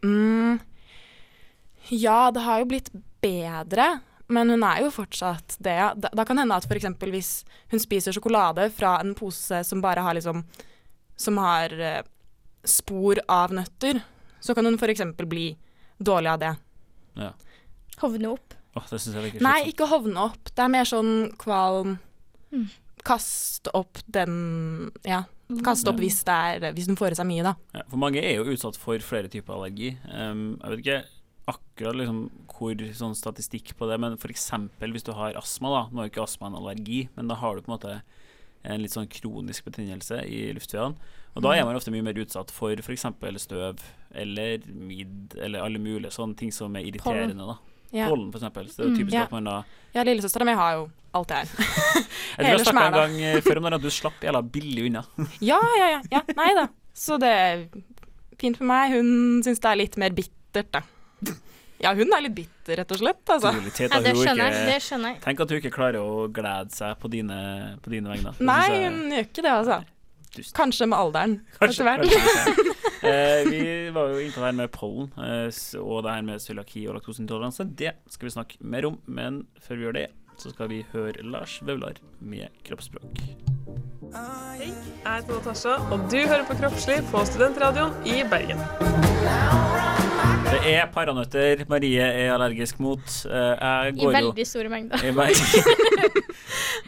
Mm. 0.04 0.58
Ja, 1.90 2.30
det 2.30 2.40
har 2.46 2.62
jo 2.62 2.68
blitt 2.70 2.90
bedre, 3.22 4.00
men 4.32 4.50
hun 4.50 4.62
er 4.66 4.84
jo 4.84 4.92
fortsatt 4.94 5.56
det. 5.62 5.76
Da, 6.02 6.10
da 6.14 6.24
kan 6.28 6.38
hende 6.40 6.56
at 6.56 6.66
f.eks. 6.68 6.86
hvis 7.12 7.32
hun 7.72 7.82
spiser 7.82 8.14
sjokolade 8.16 8.68
fra 8.74 8.96
en 9.02 9.14
pose 9.18 9.62
som 9.66 9.82
bare 9.84 10.04
har 10.04 10.14
liksom 10.18 10.44
Som 11.16 11.36
har 11.38 11.70
eh, 11.78 12.02
spor 12.64 13.20
av 13.28 13.52
nøtter, 13.54 14.00
så 14.40 14.54
kan 14.54 14.64
hun 14.66 14.78
f.eks. 14.80 15.02
bli 15.28 15.52
dårlig 15.98 16.30
av 16.30 16.38
det. 16.40 16.54
Ja. 17.20 17.32
Hovne 18.00 18.32
opp. 18.32 18.54
Oh, 18.74 18.86
det 18.88 18.98
syns 19.02 19.14
jeg 19.14 19.26
virker 19.26 19.44
Nei, 19.44 19.58
ikke 19.68 19.86
hovne 19.90 20.30
opp. 20.30 20.48
Det 20.48 20.64
er 20.64 20.72
mer 20.72 20.88
sånn 20.88 21.12
kvalm 21.38 21.98
Mm. 22.52 22.66
Kaste 23.02 23.70
opp 23.72 23.96
den 24.06 24.92
Ja. 25.08 25.22
Kaste 25.62 25.90
opp 25.90 25.98
Ja. 25.98 26.05
hvis, 26.07 26.22
det 26.24 26.35
er, 26.35 26.72
hvis 26.72 26.87
den 26.88 26.96
får 26.96 27.12
i 27.12 27.18
seg 27.18 27.28
mye, 27.28 27.42
da. 27.44 27.55
Ja, 27.74 27.83
for 27.90 28.00
mange 28.00 28.22
er 28.22 28.38
jo 28.38 28.46
utsatt 28.55 28.78
for 28.81 28.98
flere 29.05 29.28
typer 29.28 29.57
allergi. 29.59 29.96
Um, 30.09 30.59
jeg 30.62 30.70
vet 30.70 30.85
ikke 30.85 31.02
akkurat 31.52 31.98
liksom 31.98 32.31
hvor 32.52 32.83
sånn 32.94 33.16
statistikk 33.18 33.74
på 33.76 33.88
det, 33.90 33.98
men 34.00 34.14
f.eks. 34.16 34.50
hvis 34.78 35.05
du 35.05 35.12
har 35.18 35.37
astma, 35.37 35.72
da. 35.74 35.83
Nå 35.90 36.00
er 36.00 36.09
jo 36.09 36.12
ikke 36.14 36.26
astma 36.28 36.48
en 36.48 36.61
allergi, 36.61 37.09
men 37.16 37.28
da 37.28 37.35
har 37.40 37.57
du 37.57 37.64
på 37.66 37.72
en 37.72 37.76
måte 37.76 37.96
en 38.62 38.81
litt 38.81 38.94
sånn 38.94 39.11
kronisk 39.11 39.66
betennelse 39.66 40.20
i 40.31 40.52
luftveiene. 40.55 40.94
Og 41.35 41.42
da 41.42 41.57
er 41.57 41.64
man 41.66 41.74
ofte 41.74 41.90
mye 41.90 42.05
mer 42.07 42.20
utsatt 42.22 42.52
for 42.55 42.78
f.eks. 42.78 43.09
støv 43.42 43.83
eller 44.14 44.62
midd 44.68 45.35
eller 45.40 45.64
alle 45.64 45.81
mulige 45.83 46.12
sånne 46.14 46.37
ting 46.38 46.52
som 46.55 46.76
er 46.76 46.87
irriterende. 46.87 47.48
da 47.48 47.59
Ja, 47.92 48.09
Pollen, 48.09 48.31
eksempel. 48.33 48.68
Så 48.72 48.76
det 48.83 48.87
er 48.92 48.96
typisk 48.96 49.12
Mm. 49.12 49.18
Ja. 49.18 49.22
at 49.24 49.33
man 49.33 49.44
da 49.44 49.57
ja 49.94 50.02
lillesøstera 50.09 50.44
mi 50.48 50.52
har 50.57 50.74
jo 50.78 50.90
alt 51.14 51.28
det 51.28 51.37
her. 51.37 51.48
Jeg 52.38 52.38
tror 52.38 52.46
jeg 52.48 52.59
har 52.59 52.64
snakka 52.64 52.87
en 52.87 52.92
gang 52.96 53.16
eh, 53.20 53.40
før 53.44 53.59
om 53.61 53.64
det 53.68 53.72
at 53.74 53.83
du 53.83 53.90
slapp 53.92 54.20
jævla 54.24 54.40
billig 54.55 54.87
unna. 54.88 55.02
Ja, 55.50 55.59
ja, 55.78 55.88
ja. 55.96 56.00
ja. 56.11 56.22
Nei 56.37 56.55
da. 56.57 56.68
Så 56.94 57.18
det 57.20 57.28
er 57.28 57.66
fint 58.40 58.57
for 58.57 58.64
meg. 58.64 58.94
Hun 58.96 59.42
syns 59.44 59.61
det 59.61 59.68
er 59.70 59.76
litt 59.83 59.96
mer 60.00 60.11
bittert, 60.16 60.70
da. 60.72 60.81
Ja, 61.83 61.92
hun 61.98 62.12
er 62.14 62.22
litt 62.22 62.35
bitter, 62.37 62.76
rett 62.78 62.92
og 62.94 62.98
slett. 63.00 63.22
Altså. 63.26 63.50
Ja, 63.52 64.00
det 64.00 64.14
skjønner 64.14 64.52
ikke- 64.55 64.66
Det 64.70 64.76
skjønner 64.87 65.09
jeg. 65.12 65.20
Tenk 65.24 65.40
at 65.42 65.50
hun 65.50 65.59
ikke 65.59 65.72
klarer 65.74 65.98
å 65.98 66.28
glede 66.33 66.70
seg 66.70 66.94
på 67.02 67.11
dine, 67.11 67.38
på 67.83 67.90
dine 67.90 68.09
vegne. 68.09 68.33
Nei, 68.38 68.68
hun 68.87 69.11
gjør 69.11 69.26
ikke 69.26 69.42
det, 69.42 69.50
altså. 69.52 69.81
Dust. 70.36 70.54
Kanskje 70.56 70.88
med 70.90 70.98
alderen. 70.98 71.38
Kanskje, 71.60 71.84
kanskje. 71.84 72.70
eh, 73.10 73.42
vi 73.48 73.62
var 73.94 74.12
jo 74.12 74.22
inne 74.22 74.34
på 74.34 74.42
det 74.42 74.48
her 74.48 74.58
med 74.62 74.72
pollen 74.74 75.12
eh, 75.18 75.48
og 75.80 76.02
det 76.06 76.16
her 76.16 76.26
med 76.28 76.42
cøliaki 76.42 76.86
og 76.88 76.98
laktoseintoleranse. 76.98 77.68
Det 77.78 77.96
skal 78.10 78.30
vi 78.30 78.36
snakke 78.36 78.60
mer 78.60 78.88
om, 78.90 79.00
men 79.06 79.44
før 79.62 79.78
vi 79.78 79.88
gjør 79.88 79.98
det, 80.00 80.08
så 80.40 80.54
skal 80.54 80.72
vi 80.72 80.84
høre 80.94 81.26
Lars 81.26 81.60
Vaular 81.66 82.00
med 82.20 82.48
kroppsspråk. 82.66 83.62
Hei, 84.12 84.68
jeg 84.68 85.14
heter 85.16 85.38
Natasha, 85.38 85.76
og 85.92 86.06
du 86.12 86.18
hører 86.20 86.44
på 86.48 86.58
Kroppslig 86.61 87.00
på 87.12 87.24
Studentradioen 87.24 87.94
i 88.04 88.20
Bergen. 88.30 88.61
Det 90.52 90.61
er 90.68 90.85
paranøtter 90.92 91.62
Marie 91.70 92.04
er 92.04 92.35
allergisk 92.35 92.80
mot. 92.85 93.00
Eh, 93.00 93.52
jeg 93.56 93.94
I 93.94 93.98
går 93.98 94.11
jo 94.11 94.16
veldig 94.18 94.46
store 94.46 94.68
mengder. 94.72 95.00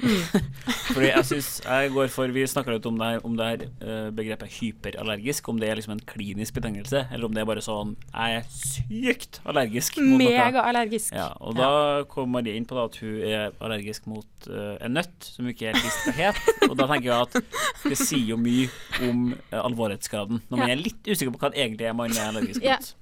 Fordi 0.95 1.09
jeg 1.09 1.25
synes 1.29 1.49
jeg 1.65 1.91
går 1.95 2.11
for 2.13 2.35
Vi 2.35 2.45
snakka 2.51 2.75
litt 2.75 2.87
om 2.89 2.99
det 3.01 3.09
her, 3.09 3.23
om 3.27 3.37
det 3.39 3.47
her 3.47 3.65
eh, 3.65 4.11
begrepet 4.15 4.59
hyperallergisk. 4.59 5.49
Om 5.49 5.61
det 5.63 5.71
er 5.71 5.81
liksom 5.81 5.95
en 5.97 6.05
klinisk 6.07 6.55
betegnelse, 6.59 7.07
eller 7.13 7.29
om 7.29 7.35
det 7.35 7.43
er 7.43 7.49
bare 7.49 7.65
sånn 7.65 7.95
Jeg 8.11 8.41
er 8.41 8.45
sykt 8.53 9.41
allergisk. 9.49 9.99
Megaallergisk. 9.99 11.15
Ja, 11.17 11.31
og 11.41 11.57
da 11.59 11.71
kom 12.11 12.35
Marie 12.35 12.59
inn 12.59 12.69
på 12.69 12.77
da, 12.79 12.87
at 12.91 13.01
hun 13.01 13.17
er 13.25 13.57
allergisk 13.65 14.09
mot 14.11 14.49
uh, 14.51 14.75
en 14.85 14.97
nøtt 14.99 15.31
som 15.31 15.47
hun 15.47 15.55
ikke 15.55 15.73
helt 15.73 15.85
visste 15.85 16.13
hva 16.13 16.31
het. 16.31 16.69
Og 16.69 16.77
da 16.79 16.84
tenker 16.91 17.11
jeg 17.11 17.21
at 17.29 17.89
det 17.91 17.99
sier 18.01 18.27
jo 18.33 18.37
mye 18.41 18.69
om 19.09 19.25
uh, 19.53 19.61
alvorlighetsgraden, 19.65 20.43
når 20.51 20.59
man 20.59 20.69
Ja. 20.69 20.75
er 20.75 20.83
litt 20.83 21.03
usikker 21.11 21.33
på 21.35 21.39
hva 21.43 21.51
det 21.55 21.61
egentlig 21.65 21.89
er 21.89 21.95
man 21.95 22.11
er 22.13 22.29
allergisk 22.33 22.63
Ja. 22.65 22.77
mot. 22.81 22.95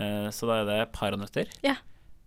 Eh, 0.00 0.28
så 0.30 0.46
da 0.46 0.60
er 0.60 0.68
det 0.70 0.92
paranøtter. 0.94 1.46
Ja. 1.66 1.74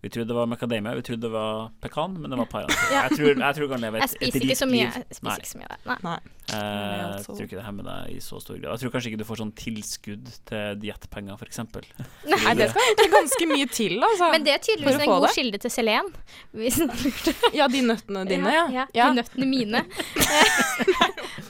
Vi 0.04 0.10
trodde 0.12 0.28
det 0.28 0.34
var 0.36 0.46
macadamia, 0.46 0.92
vi 0.94 1.02
trodde 1.02 1.22
det 1.24 1.30
var 1.32 1.70
pekan, 1.80 2.12
men 2.20 2.30
det 2.30 2.36
var. 2.36 2.48
Ja. 2.92 3.06
Jeg, 3.08 3.16
tror, 3.16 3.38
jeg 3.40 3.54
tror 3.56 3.68
kan 3.70 3.80
leve 3.80 3.96
Jeg 3.96 4.04
et, 4.04 4.10
et 4.10 4.16
spiser 4.18 4.36
ikke 4.36 4.48
rikt 4.50 4.58
så 4.60 4.66
mye. 4.68 4.84
liv. 4.84 4.96
Jeg 5.00 5.16
spiser 5.16 5.40
ikke 5.40 5.48
så 5.48 5.60
mye. 5.62 5.78
Nei. 5.88 5.96
Nei. 6.04 6.16
Eh, 6.44 6.58
jeg 6.58 7.06
altså- 7.06 7.32
tror 7.32 7.46
ikke 7.46 7.56
det 7.56 7.64
hemmer 7.64 7.86
deg 7.88 8.10
i 8.12 8.18
så 8.20 8.40
stor 8.42 8.58
grad. 8.58 8.68
Jeg 8.74 8.82
tror 8.82 8.92
kanskje 8.92 9.10
ikke 9.10 9.20
du 9.22 9.24
får 9.30 9.40
sånn 9.40 9.52
tilskudd 9.56 10.28
til 10.50 10.76
diettpenger, 10.82 11.40
f.eks. 11.40 11.58
Nei, 12.34 12.52
det 12.60 12.68
skal 12.74 12.84
egentlig 12.84 13.08
ganske 13.16 13.48
mye 13.54 13.70
til, 13.78 13.96
altså. 14.10 14.28
Men 14.36 14.44
det 14.44 14.52
er 14.52 14.60
tydeligvis 14.68 15.00
en 15.00 15.08
god 15.14 15.24
det. 15.24 15.32
kilde 15.38 15.62
til 15.64 15.72
selen. 15.72 16.12
Hvis 16.52 16.78
noen 16.84 17.00
lurte. 17.06 17.34
Ja, 17.62 17.70
de 17.72 17.80
nøttene 17.88 18.26
dine, 18.28 18.52
ja. 18.58 18.66
ja. 18.76 18.86
ja. 18.92 19.08
De 19.08 19.22
nøttene 19.22 19.48
mine. 19.48 19.84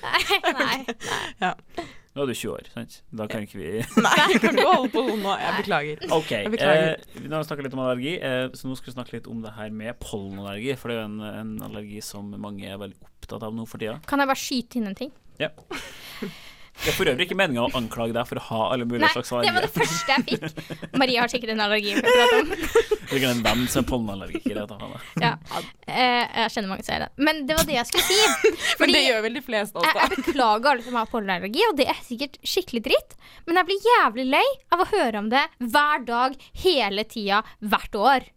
nei, 0.06 0.78
nei. 1.42 1.58
Nå 2.14 2.22
er 2.22 2.30
du 2.30 2.34
20 2.38 2.50
år, 2.54 2.68
sant? 2.70 3.00
Da 3.10 3.24
kan 3.26 3.42
ikke 3.42 3.58
vi 3.58 3.70
Nei, 4.04 4.36
kan 4.38 4.54
du 4.54 4.62
holde 4.62 4.90
på 4.92 5.02
sånn 5.02 5.24
nå. 5.24 5.32
Jeg 5.40 5.56
beklager. 5.56 6.04
OK. 6.14 6.30
Jeg 6.30 6.52
beklager. 6.52 7.00
Eh, 7.02 7.24
nå 7.26 7.40
har 7.40 7.58
vi 7.58 7.66
litt 7.66 7.74
om 7.74 7.82
allergi, 7.82 8.12
eh, 8.22 8.44
så 8.54 8.70
nå 8.70 8.78
skal 8.78 8.92
vi 8.92 8.94
snakke 8.94 9.16
litt 9.16 9.26
om 9.32 9.40
det 9.42 9.56
her 9.56 9.74
med 9.74 9.98
pollenallergi. 9.98 10.76
For 10.78 10.92
det 10.92 11.00
er 11.00 11.02
jo 11.02 11.08
en, 11.10 11.18
en 11.42 11.52
allergi 11.66 11.98
som 12.06 12.30
mange 12.38 12.70
er 12.70 12.78
veldig 12.78 13.00
opptatt 13.02 13.48
av 13.48 13.58
nå 13.58 13.66
for 13.66 13.82
tida. 13.82 13.98
Kan 14.06 14.22
jeg 14.22 14.30
bare 14.30 14.44
skyte 14.44 14.78
inn 14.78 14.90
en 14.92 14.98
ting? 15.02 15.10
Ja. 15.42 15.50
Det 16.82 16.90
er 16.90 16.96
for 16.96 17.08
øvrig 17.08 17.24
ikke 17.28 17.36
meninga 17.38 17.62
å 17.68 17.70
anklage 17.78 18.12
deg 18.16 18.26
for 18.28 18.40
å 18.40 18.44
ha 18.48 18.60
alle 18.74 18.86
mulige 18.88 19.04
Nei, 19.06 19.12
slags 19.14 19.30
det 19.46 19.52
var 19.54 19.64
det 19.64 19.70
første 19.72 20.16
jeg 20.16 20.24
fikk. 20.26 20.90
Maria 20.98 21.22
har 21.22 21.30
sikkert 21.32 21.54
en 21.54 21.62
allergi. 21.64 21.94
vi 21.94 22.02
prater 22.02 22.24
prate 22.24 22.40
om. 22.42 22.50
Det 23.04 23.18
er 23.18 23.20
ikke 23.20 23.30
en 23.30 23.42
venn 23.44 23.66
som 23.70 23.82
er 23.82 23.86
pollenallergiker. 23.86 24.58
Ja. 25.22 25.30
Eh, 25.86 26.24
jeg 26.24 26.52
kjenner 26.54 26.70
mange 26.72 26.86
som 26.86 26.94
er 26.96 27.02
det. 27.04 27.08
Men 27.28 27.42
det 27.46 27.58
var 27.58 27.66
det 27.68 27.76
jeg 27.76 27.88
skulle 27.90 28.06
si. 28.08 28.52
Fordi 28.80 28.96
det 28.96 29.02
gjør 29.04 29.20
vel 29.26 29.36
de 29.38 29.42
fleste 29.44 29.78
også. 29.78 29.92
jeg, 29.92 30.08
jeg 30.08 30.24
beklager 30.24 30.70
alle 30.72 30.86
som 30.86 30.96
har 30.98 31.10
pollenallergi, 31.12 31.62
og 31.68 31.76
det 31.78 31.86
er 31.92 32.00
sikkert 32.02 32.38
skikkelig 32.42 32.82
dritt. 32.88 33.14
Men 33.46 33.60
jeg 33.60 33.68
blir 33.70 33.86
jævlig 33.90 34.26
lei 34.34 34.44
av 34.74 34.82
å 34.82 34.88
høre 34.90 35.20
om 35.20 35.30
det 35.30 35.44
hver 35.60 36.08
dag, 36.08 36.34
hele 36.64 37.06
tida, 37.12 37.44
hvert 37.62 38.00
år. 38.00 38.28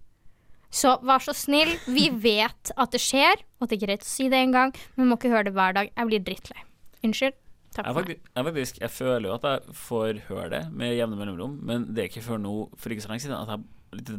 Så 0.78 0.98
vær 1.08 1.24
så 1.26 1.34
snill, 1.34 1.74
vi 1.88 2.12
vet 2.30 2.76
at 2.76 2.94
det 2.94 3.02
skjer, 3.02 3.42
og 3.58 3.72
det 3.72 3.80
er 3.80 3.86
greit 3.88 4.06
å 4.06 4.12
si 4.12 4.30
det 4.30 4.44
en 4.44 4.56
gang, 4.60 4.78
men 4.94 5.08
vi 5.08 5.10
må 5.10 5.18
ikke 5.18 5.34
høre 5.34 5.50
det 5.50 5.58
hver 5.58 5.80
dag. 5.80 5.92
Jeg 5.96 6.12
blir 6.12 6.26
drittlei. 6.28 6.66
Unnskyld. 7.08 7.40
Takk 7.76 7.86
Jeg, 7.86 7.94
for 7.94 8.08
meg. 8.08 8.20
jeg, 8.36 8.46
faktisk, 8.48 8.80
jeg 8.82 8.90
føler 8.96 9.28
jo 9.30 9.34
at 9.36 9.44
jeg 9.50 9.76
får 9.76 10.22
høre 10.30 10.50
det 10.50 10.62
med 10.72 10.96
jevne 10.98 11.18
mellomrom, 11.20 11.60
men 11.68 11.86
det 11.94 12.04
er 12.06 12.10
ikke 12.12 12.24
før 12.26 12.40
nå, 12.42 12.54
for 12.80 12.90
ikke 12.96 13.04
så 13.06 13.12
lenge 13.12 13.26
siden, 13.26 13.38
at 13.38 13.54
jeg 13.58 13.66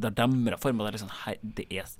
det 0.01 0.15
demra 0.17 0.57
for 0.61 0.73
meg. 0.73 0.87
at 0.87 0.93
Det 0.93 0.95
er 0.95 0.99
liksom, 0.99 1.17
hei, 1.25 1.35
det 1.43 1.67
er, 1.71 1.91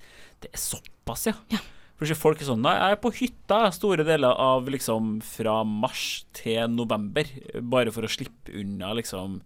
det 0.45 0.51
er 0.55 0.59
såpass, 0.63 1.27
ja. 1.29 1.35
Ja. 1.53 1.59
Plutselig 1.99 2.17
folk 2.21 2.41
er 2.41 2.47
sånn 2.47 2.63
Nei, 2.63 2.77
jeg 2.79 2.95
er 2.95 3.01
på 3.03 3.11
hytta 3.19 3.59
store 3.75 4.05
deler 4.07 4.31
av 4.39 4.69
liksom 4.71 5.17
fra 5.27 5.65
mars 5.67 6.25
til 6.33 6.69
november, 6.71 7.27
bare 7.61 7.91
for 7.95 8.07
å 8.07 8.11
slippe 8.13 8.55
unna 8.61 8.93
liksom 8.95 9.41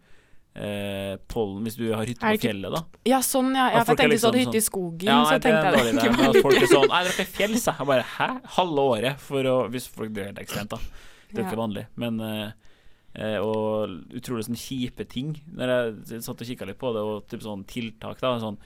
eh, 0.54 1.16
pollen 1.32 1.64
hvis 1.64 1.78
du 1.80 1.86
har 1.94 2.04
hytte 2.04 2.20
på 2.20 2.42
fjellet, 2.44 2.74
da. 2.76 2.82
Ja, 3.08 3.22
sånn, 3.24 3.54
ja. 3.56 3.70
Ja, 3.72 3.78
ja 3.80 3.84
for 3.88 3.94
jeg 3.96 4.02
tenkte 4.02 4.10
liksom, 4.12 4.34
du 4.34 4.36
hadde 4.36 4.44
hytte 4.44 4.60
i 4.60 4.60
sånn- 4.60 4.68
skogen, 4.68 5.08
Ja, 5.08 5.16
så 5.24 5.30
nei, 5.30 5.38
så 5.38 5.46
tenkte 5.46 5.64
jeg 5.64 5.86
det. 5.86 6.04
ikke 6.04 6.44
folk 6.44 6.60
er 6.60 6.68
sånn 6.76 6.90
Nei, 6.92 7.00
dere 7.08 7.24
er 7.24 7.30
fjells, 7.38 7.64
jeg. 7.70 7.78
Jeg 7.80 7.90
bare 7.94 8.04
Hæ? 8.18 8.28
Halve 8.58 8.86
året? 8.92 9.24
For 9.30 9.48
å 9.48 9.56
Hvis 9.72 9.88
folk 9.88 10.12
er 10.20 10.28
helt 10.30 10.42
ekstremt, 10.44 10.76
da. 10.76 11.08
Det 11.32 11.38
er 11.38 11.42
jo 11.42 11.46
Ja. 11.46 11.50
ikke 11.50 11.62
vanlig. 11.62 11.86
Men 11.96 12.20
eh, 12.20 12.52
eh, 13.16 13.38
Og 13.40 13.88
utrolig 14.12 14.44
sånn 14.46 14.56
kjipe 14.60 15.08
ting. 15.08 15.34
Når 15.56 15.74
jeg 16.08 16.22
satt 16.22 16.40
og 16.40 16.46
kikka 16.46 16.66
litt 16.68 16.78
på 16.78 16.92
det, 16.94 17.02
og 17.02 17.26
typ 17.28 17.40
sånn 17.42 17.64
tiltak, 17.66 18.20
da. 18.20 18.38
Sånn 18.38 18.58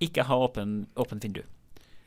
Ikke 0.00 0.24
ha 0.28 0.36
åpen, 0.36 0.86
åpent 0.94 1.22
vindu. 1.24 1.42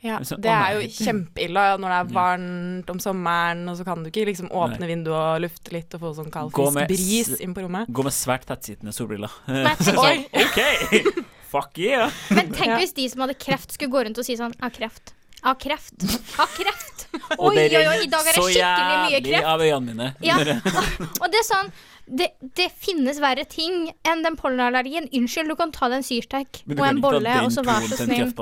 Ja, 0.02 0.18
Så- 0.20 0.40
det 0.40 0.48
er 0.48 0.80
jo 0.80 0.86
kjempeille 0.88 1.76
når 1.78 1.90
det 1.90 1.98
er 2.00 2.14
varmt 2.14 2.88
om 2.88 2.98
sommeren, 2.98 3.68
og 3.68 3.76
så 3.76 3.84
kan 3.84 4.02
du 4.02 4.08
ikke 4.08 4.24
liksom 4.24 4.48
åpne 4.48 4.86
vinduet 4.88 5.12
og 5.12 5.42
lufte 5.42 5.72
litt 5.72 5.92
og 5.94 6.00
få 6.00 6.14
sånn 6.16 6.30
kald, 6.32 6.52
bris 6.88 7.38
inn 7.40 7.52
på 7.52 7.60
rommet. 7.66 7.86
Gå 7.90 8.02
med 8.02 8.12
svært 8.12 8.46
tettsittende 8.46 8.94
solbriller. 8.94 9.28
Men 9.46 9.76
sånn, 9.76 10.24
OK! 10.32 11.24
Fuck 11.50 11.78
yeah! 11.82 12.08
men 12.30 12.52
tenk 12.52 12.78
hvis 12.78 12.94
de 12.94 13.08
som 13.10 13.20
hadde 13.26 13.34
kreft, 13.34 13.72
skulle 13.72 13.90
gå 13.90 14.04
rundt 14.06 14.16
og 14.18 14.24
si 14.24 14.36
sånn 14.36 14.52
Jeg 14.54 14.62
har 14.62 14.70
kreft. 14.70 15.12
Har 15.44 15.56
kreft. 15.60 16.04
Av 16.40 16.50
kreft. 16.56 17.06
Oi, 17.38 17.56
oi, 17.58 17.86
oi, 17.90 17.94
i 18.04 18.10
dag 18.10 18.22
er 18.22 18.36
det 18.36 18.42
skikkelig 18.44 18.98
mye 19.06 19.20
kreft. 19.24 19.46
av 19.50 19.62
øynene 19.64 19.86
mine. 19.88 20.10
Ja. 20.22 20.36
Og 20.38 21.26
det 21.32 21.40
er 21.40 21.46
sånn 21.48 21.72
det, 22.10 22.28
det 22.58 22.68
finnes 22.82 23.18
verre 23.22 23.44
ting 23.50 23.88
enn 24.06 24.22
den 24.26 24.36
pollenallergien. 24.38 25.08
Unnskyld, 25.14 25.50
du 25.50 25.56
kan 25.58 25.72
ta 25.74 25.88
deg 25.90 26.00
en 26.00 26.06
syrtek 26.06 26.62
og 26.66 26.84
en 26.86 27.02
bolle, 27.02 27.34
og 27.44 27.52
så 27.54 27.64
vær 27.66 27.86
så 27.86 27.98
snill. 28.02 28.32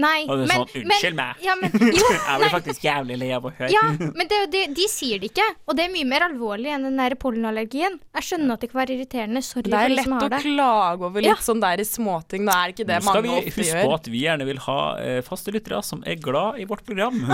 Nei, 0.00 0.22
Og 0.24 0.38
det 0.40 0.44
er 0.46 0.48
men, 0.48 0.62
sånn, 0.62 0.84
unnskyld 0.86 1.16
meg. 1.18 1.40
Ja, 1.44 1.54
men, 1.60 1.74
jo, 1.92 2.04
Jeg 2.28 2.38
blir 2.40 2.52
faktisk 2.54 2.84
jævlig 2.86 3.16
lei 3.20 3.26
av 3.36 3.44
å 3.44 3.50
høre. 3.52 3.68
ja, 3.74 3.82
men 4.00 4.30
det, 4.30 4.38
det, 4.54 4.62
de 4.78 4.86
sier 4.88 5.20
det 5.20 5.28
ikke. 5.34 5.44
Og 5.68 5.76
det 5.76 5.84
er 5.84 5.92
mye 5.92 6.08
mer 6.08 6.24
alvorlig 6.30 6.70
enn 6.72 6.86
den 6.88 6.96
der 6.96 7.12
pollenallergien. 7.20 7.98
Jeg 8.16 8.24
skjønner 8.30 8.56
at 8.56 8.64
det 8.64 8.70
kan 8.72 8.80
være 8.80 8.96
irriterende. 8.96 9.42
Sorry 9.44 9.68
Det 9.68 9.82
er 9.82 9.92
lett 9.92 10.08
som 10.08 10.16
å 10.16 10.30
det. 10.32 10.40
klage 10.46 11.04
over 11.10 11.20
litt 11.20 11.28
Ja. 11.28 11.36
sånn 11.44 11.60
der 11.60 11.84
i 11.84 11.84
småting. 11.84 12.48
Da 12.48 12.56
er 12.64 12.72
ikke 12.72 12.88
det 12.88 13.02
Nå 13.04 13.10
skal 13.12 13.26
vi 13.28 13.36
huske 13.50 13.84
på 13.84 13.92
at 13.98 14.08
vi 14.16 14.24
gjerne 14.24 14.48
vil 14.48 14.62
ha 14.64 14.78
eh, 15.04 15.20
faste 15.28 15.52
lyttere 15.52 15.82
som 15.84 16.00
er 16.08 16.16
glad 16.16 16.62
i 16.64 16.64
vårt 16.72 16.86
program. 16.88 17.20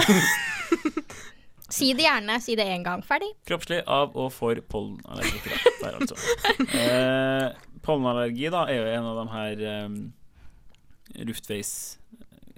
Si 1.68 1.90
det 1.92 2.06
gjerne. 2.06 2.38
Si 2.40 2.54
det 2.56 2.64
én 2.64 2.82
gang. 2.82 3.02
Ferdig. 3.04 3.28
Kroppslig 3.46 3.82
av 3.84 4.14
og 4.16 4.30
for 4.32 4.56
pollenallergikere. 4.72 5.58
Der, 5.82 5.98
altså. 6.00 6.16
Eh, 6.64 7.48
pollenallergi 7.84 8.48
da 8.54 8.62
er 8.72 8.78
jo 8.80 8.86
en 8.94 9.08
av 9.10 9.18
de 9.20 9.26
her 9.34 9.64
um, 9.84 9.98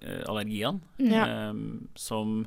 luftveisallergiene 0.00 0.80
Ja. 0.98 1.50
um, 1.50 1.88
som 1.94 2.46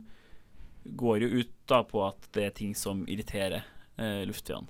går 0.86 1.22
jo 1.22 1.28
ut 1.28 1.52
da 1.68 1.84
på 1.84 2.02
at 2.08 2.28
det 2.34 2.46
er 2.46 2.50
ting 2.52 2.76
som 2.76 3.06
irriterer 3.08 3.64
uh, 4.00 4.24
luftveiene. 4.28 4.68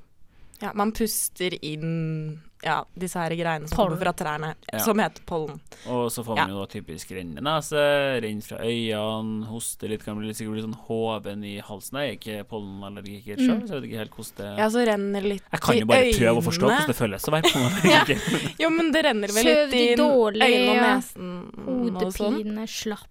Ja, 0.62 0.72
man 0.76 0.92
puster 0.96 1.54
inn 1.66 2.42
ja, 2.64 2.78
disse 2.96 3.20
her 3.20 3.34
greiene 3.36 3.68
som 3.68 3.76
Pollen. 3.76 3.98
kommer 3.98 4.06
fra 4.06 4.14
trærne, 4.16 4.54
Ja. 4.72 4.80
som 4.80 5.00
heter 5.00 5.24
pollen. 5.28 5.58
Og 5.92 6.06
så 6.12 6.24
får 6.24 6.38
man 6.38 6.50
jo 6.54 6.62
da 6.62 6.68
typisk 6.72 7.12
rennende 7.12 7.44
nese, 7.44 8.22
renn 8.24 8.40
fra 8.42 8.58
øynene, 8.64 9.46
hoste 9.50 9.90
litt, 9.92 10.06
kan 10.06 10.16
bli 10.16 10.28
litt, 10.30 10.38
sikkert 10.38 10.54
bli 10.56 10.64
sånn 10.64 10.78
hoven 10.88 11.44
i 11.44 11.58
halsen. 11.60 12.00
Jeg 12.00 12.08
er 12.08 12.16
ikke 12.22 12.48
pollenallergiker 12.54 13.36
sjøl, 13.42 13.60
så 13.68 13.74
jeg 13.76 13.82
vet 13.82 13.90
ikke 13.90 14.00
helt 14.06 14.16
hvordan 14.16 14.38
det 14.40 14.58
Ja, 14.64 14.70
så 14.72 14.86
renner 14.88 15.22
litt 15.28 15.42
i 15.42 15.44
øynene. 15.44 15.52
Jeg 15.52 15.62
kan 15.68 15.80
jo 15.82 15.86
bare 15.92 16.14
prøve 16.16 16.38
å 16.40 16.46
forstå 16.48 16.70
hvordan 16.70 16.88
det 16.94 17.00
føles 17.02 17.28
å 17.28 17.36
være 17.36 17.52
pollenallergiker. 17.54 18.60
Jo, 18.64 18.70
men 18.70 18.92
det 18.96 19.04
renner 19.10 19.28
vel 19.36 19.50
litt 19.52 19.74
i 19.76 19.86
øynene 19.92 20.08
og 20.08 20.36
ja. 20.40 20.96
nesen 20.96 21.34
og 21.68 22.14
sånn. 22.16 22.40
Hodepine, 22.40 22.68
slapp. 22.72 23.10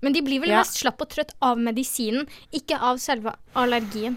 Men 0.00 0.12
de 0.16 0.20
blir 0.24 0.40
vel 0.40 0.48
Ja. 0.56 0.62
mest 0.64 0.80
slapp 0.80 1.00
og 1.00 1.08
trøtt 1.12 1.32
av 1.42 1.58
medisinen, 1.60 2.24
ikke 2.52 2.80
av 2.80 2.96
selve 3.04 3.36
allergien. 3.54 4.16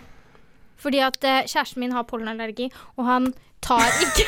Fordi 0.78 1.00
at 1.06 1.18
eh, 1.26 1.42
kjæresten 1.50 1.82
min 1.84 1.92
har 1.96 2.04
pollenallergi, 2.10 2.70
og 2.98 3.06
han 3.10 3.32
tar 3.66 3.84
ikke 4.06 4.28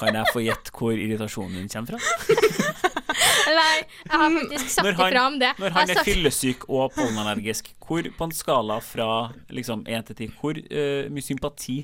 Kan 0.00 0.14
jeg 0.18 0.26
få 0.34 0.40
gjette 0.42 0.72
hvor 0.74 0.96
irritasjonen 0.98 1.60
din 1.60 1.68
kommer 1.70 1.94
fra? 1.94 2.00
Nei, 3.50 3.82
jeg 4.06 4.18
har 4.20 4.30
faktisk 4.34 4.70
sagt 4.70 4.86
han- 4.86 5.12
ifra 5.12 5.22
om 5.26 5.36
det. 5.40 5.50
Når 5.58 5.70
han 5.74 5.90
er 5.90 5.94
sagt- 6.00 6.08
fyllesyk 6.08 6.64
og 6.68 6.92
pollenallergisk, 6.94 7.72
hvor 7.86 8.06
på 8.18 8.24
en 8.28 8.32
skala 8.34 8.78
fra 8.82 9.08
liksom 9.50 9.84
1 9.86 10.06
til 10.10 10.16
10, 10.16 10.32
hvor 10.40 10.58
uh, 10.58 11.10
mye 11.10 11.22
sympati 11.26 11.78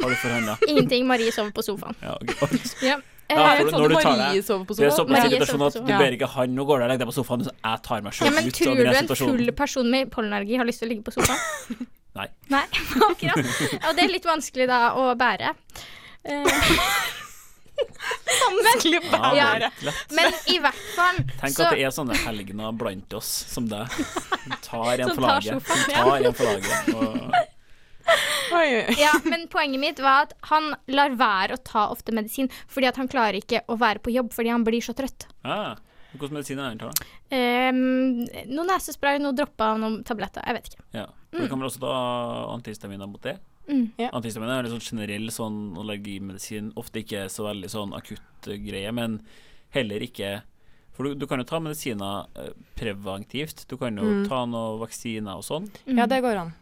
har 0.00 0.10
du 0.10 0.18
for 0.22 0.28
han 0.30 0.46
da? 0.46 0.56
Ingenting. 0.68 1.06
Marie 1.06 1.32
sover 1.34 1.50
på 1.54 1.62
sofaen. 1.66 1.96
Ja, 2.02 2.14
okay. 2.22 2.58
Ja. 2.82 2.98
Ja, 3.28 3.36
Eh, 3.58 3.58
for 3.60 3.70
når 3.76 3.88
du 3.92 3.94
tar 4.00 4.14
deg- 4.16 4.38
Det 4.38 4.86
er 4.86 4.94
såpass 4.96 5.26
irritasjon 5.28 5.62
at 5.66 5.74
du 5.74 5.82
ber 5.84 6.14
ikke 6.16 6.28
han 6.32 6.54
nå 6.56 6.64
går 6.64 6.78
du 6.78 6.84
og 6.84 6.88
legger 6.88 7.04
deg 7.04 7.08
på 7.10 7.16
sofaen, 7.18 7.42
så 7.44 7.52
jeg 7.52 7.82
tar 7.84 8.00
meg 8.00 8.14
ja, 8.14 8.16
sjøl 8.24 8.34
men 8.34 8.46
ut 8.48 8.54
tror 8.56 8.74
du 8.78 8.86
en 8.88 9.08
full 9.20 9.52
person 9.52 9.90
med 9.90 10.10
pollenallergi 10.14 10.56
har 10.56 10.64
lyst 10.64 10.80
til 10.80 10.88
å 10.88 10.92
ligge 10.94 11.04
på 11.04 11.12
sofaen? 11.12 11.36
Nei. 12.18 12.26
Nei, 12.52 12.64
akkurat. 13.08 13.38
Og 13.86 13.94
det 13.96 14.04
er 14.04 14.12
litt 14.12 14.26
vanskelig 14.28 14.66
da 14.70 14.80
å 14.98 15.08
bære. 15.18 15.54
Eh, 16.28 16.44
Vanskelig 18.64 18.98
å 18.98 19.10
bære. 19.12 19.36
Ja. 19.38 19.92
men 20.16 20.34
i 20.50 20.56
hvert 20.62 20.80
fall 20.96 21.20
Tenk 21.38 21.54
så 21.54 21.68
at 21.68 21.76
det 21.76 21.84
er 21.86 21.92
sånne 21.94 22.16
helgener 22.24 22.74
blant 22.74 23.14
oss 23.18 23.28
som 23.52 23.68
deg. 23.70 23.86
Som 24.48 24.56
tar 24.64 25.02
en 25.04 25.10
for 25.12 25.22
tar 25.22 25.28
laget. 25.28 25.68
Som 25.68 25.80
tar 25.92 26.24
en 26.24 26.34
for 26.34 26.44
laget. 26.48 26.72
Og. 26.96 27.54
Ja, 28.96 29.10
men 29.28 29.44
poenget 29.52 29.80
mitt 29.82 29.98
var 30.00 30.24
at 30.26 30.32
han 30.48 30.70
lar 30.88 31.12
være 31.20 31.58
å 31.58 31.60
ta 31.60 31.82
ofte 31.92 32.14
medisin 32.16 32.48
fordi 32.70 32.88
at 32.88 32.96
han 32.96 33.10
klarer 33.12 33.36
ikke 33.42 33.60
å 33.68 33.76
være 33.80 34.00
på 34.00 34.14
jobb 34.14 34.32
fordi 34.32 34.54
han 34.54 34.64
blir 34.64 34.80
så 34.84 34.94
trøtt. 34.96 35.26
ah, 35.44 35.76
Hvilken 36.14 36.38
medisin 36.38 36.58
er 36.58 36.72
det 36.72 36.72
han 36.72 36.80
tar? 36.80 37.10
Um, 37.28 38.22
noe 38.56 38.64
nesespray, 38.70 39.20
noe 39.20 39.36
dropper, 39.36 39.76
noen 39.82 40.00
tabletter. 40.08 40.40
Jeg 40.48 40.56
vet 40.56 40.70
ikke. 40.72 40.86
Ja. 40.96 41.04
For 41.30 41.42
Du 41.44 41.48
kan 41.48 41.58
vel 41.60 41.68
også 41.68 41.80
ta 41.82 41.92
antihistaminer 42.54 43.06
mot 43.10 43.22
det? 43.22 43.36
Mm. 43.68 43.90
Ja. 44.00 44.08
Antihistaminer 44.16 44.58
er 44.62 44.68
en 44.68 44.72
sånn 44.78 44.86
generell 44.86 45.28
sånn 45.34 45.58
allergimedisin. 45.76 46.70
Ofte 46.80 47.02
ikke 47.02 47.26
så 47.28 47.44
veldig 47.50 47.68
sånn 47.68 47.92
akutt 47.96 48.48
eh, 48.48 48.56
greie, 48.64 48.92
men 48.96 49.20
heller 49.76 50.00
ikke 50.00 50.42
For 50.96 51.04
du, 51.04 51.14
du 51.14 51.26
kan 51.30 51.38
jo 51.38 51.44
ta 51.46 51.60
medisiner 51.62 52.26
eh, 52.34 52.48
preventivt. 52.74 53.66
Du 53.70 53.76
kan 53.78 53.94
jo 53.96 54.02
Mm. 54.08 54.24
ta 54.28 54.40
noen 54.46 54.80
vaksiner 54.80 55.36
og 55.36 55.44
sånn. 55.46 55.68
Ja, 55.86 56.06
det 56.10 56.22
går 56.24 56.36
an. 56.46 56.54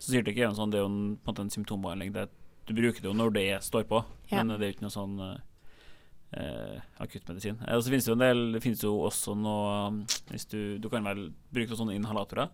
Så 0.00 0.14
sier 0.14 0.22
det 0.24 0.32
ikke 0.32 0.46
en 0.48 0.54
sånn, 0.56 0.70
det 0.72 0.78
er 0.78 0.86
jo 0.86 0.88
en, 0.88 1.16
på 1.20 1.28
en 1.28 1.34
måte 1.34 1.42
en 1.44 1.50
symptombehandling. 1.52 2.12
Det, 2.14 2.22
du 2.64 2.72
bruker 2.72 3.02
det 3.02 3.10
jo 3.10 3.12
når 3.12 3.34
det 3.34 3.48
står 3.66 3.84
på, 3.84 3.98
Ja. 4.30 4.38
men 4.42 4.54
det 4.56 4.62
er 4.64 4.70
jo 4.70 4.76
ikke 4.78 4.86
noe 4.86 4.94
sånn 4.94 5.18
eh, 5.20 5.36
eh, 6.40 6.78
akuttmedisin. 7.04 7.58
Eh, 7.66 7.74
og 7.76 7.82
så 7.84 7.90
finnes 7.92 8.06
det 8.06 8.12
jo 8.12 8.16
en 8.16 8.24
del 8.24 8.40
Det 8.54 8.62
finnes 8.64 8.80
jo 8.86 8.94
også 9.04 9.34
noe 9.36 9.74
um, 9.90 9.98
Hvis 10.30 10.46
du 10.48 10.78
Du 10.78 10.88
kan 10.88 11.04
vel 11.04 11.26
bruke 11.52 11.68
noen 11.74 11.80
sånne 11.82 11.96
inhalatorer 11.98 12.48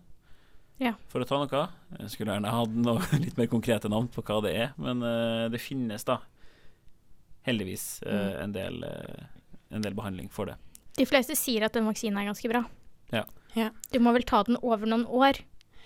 Ja. 0.79 0.93
for 1.09 1.23
å 1.23 1.25
ta 1.25 1.39
noe. 1.41 1.67
Jeg 1.99 2.09
skulle 2.13 2.35
gjerne 2.35 2.51
hatt 2.53 2.69
noe 2.69 3.01
litt 3.23 3.37
mer 3.37 3.47
konkrete 3.49 3.89
navn 3.89 4.07
på 4.13 4.21
hva 4.21 4.41
det 4.45 4.51
er, 4.55 4.73
men 4.77 5.01
uh, 5.01 5.47
det 5.49 5.59
finnes 5.63 6.03
da 6.05 6.19
heldigvis 7.47 8.03
uh, 8.05 8.11
Mm. 8.13 8.43
en, 8.43 8.51
del, 8.53 8.83
uh, 8.83 9.25
en 9.75 9.81
del 9.81 9.93
behandling 9.97 10.29
for 10.29 10.45
det. 10.51 10.57
De 10.97 11.05
fleste 11.05 11.35
sier 11.37 11.63
at 11.67 11.73
den 11.77 11.85
vaksinen 11.87 12.17
er 12.21 12.27
ganske 12.31 12.49
bra. 12.51 12.63
Ja. 13.13 13.23
Ja. 13.55 13.69
Du 13.93 13.99
må 14.03 14.11
vel 14.13 14.25
ta 14.27 14.43
den 14.43 14.57
over 14.61 14.85
noen 14.89 15.05
år. 15.07 15.39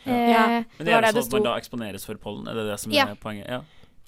Ja. 0.05 0.11
Eh, 0.11 0.29
Ja. 0.31 0.45
Men 0.79 0.85
Det 0.87 0.93
er 0.93 1.01
det 1.01 1.11
det 1.11 1.15
det 1.15 1.23
sånn 1.23 1.27
at 1.27 1.33
man 1.37 1.43
da 1.43 1.57
eksponeres 1.59 2.05
for 2.07 2.15
pollen? 2.17 2.47
Er 2.49 2.55
det 2.57 2.65
det 2.71 2.79
som 2.79 2.91
Ja. 2.91 3.05
er 3.11 3.15
poenget? 3.15 3.47
Ja. 3.47 3.61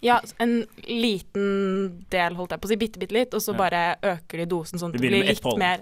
Ja, 0.03 0.17
en 0.43 0.65
liten 0.83 2.05
del, 2.11 2.35
holdt 2.35 2.51
jeg 2.51 2.59
på 2.61 2.67
å 2.67 2.71
si, 2.73 2.75
bitte, 2.81 2.99
bitte 2.99 3.15
litt, 3.15 3.33
og 3.33 3.39
så 3.41 3.53
Ja. 3.53 3.57
bare 3.63 3.81
øker 4.03 4.41
de 4.43 4.45
dosen 4.51 4.79
sånn 4.81 4.91
at 4.93 4.99
det 4.99 5.01
blir 5.01 5.23
litt 5.23 5.41
pollen. 5.41 5.59
mer. 5.59 5.79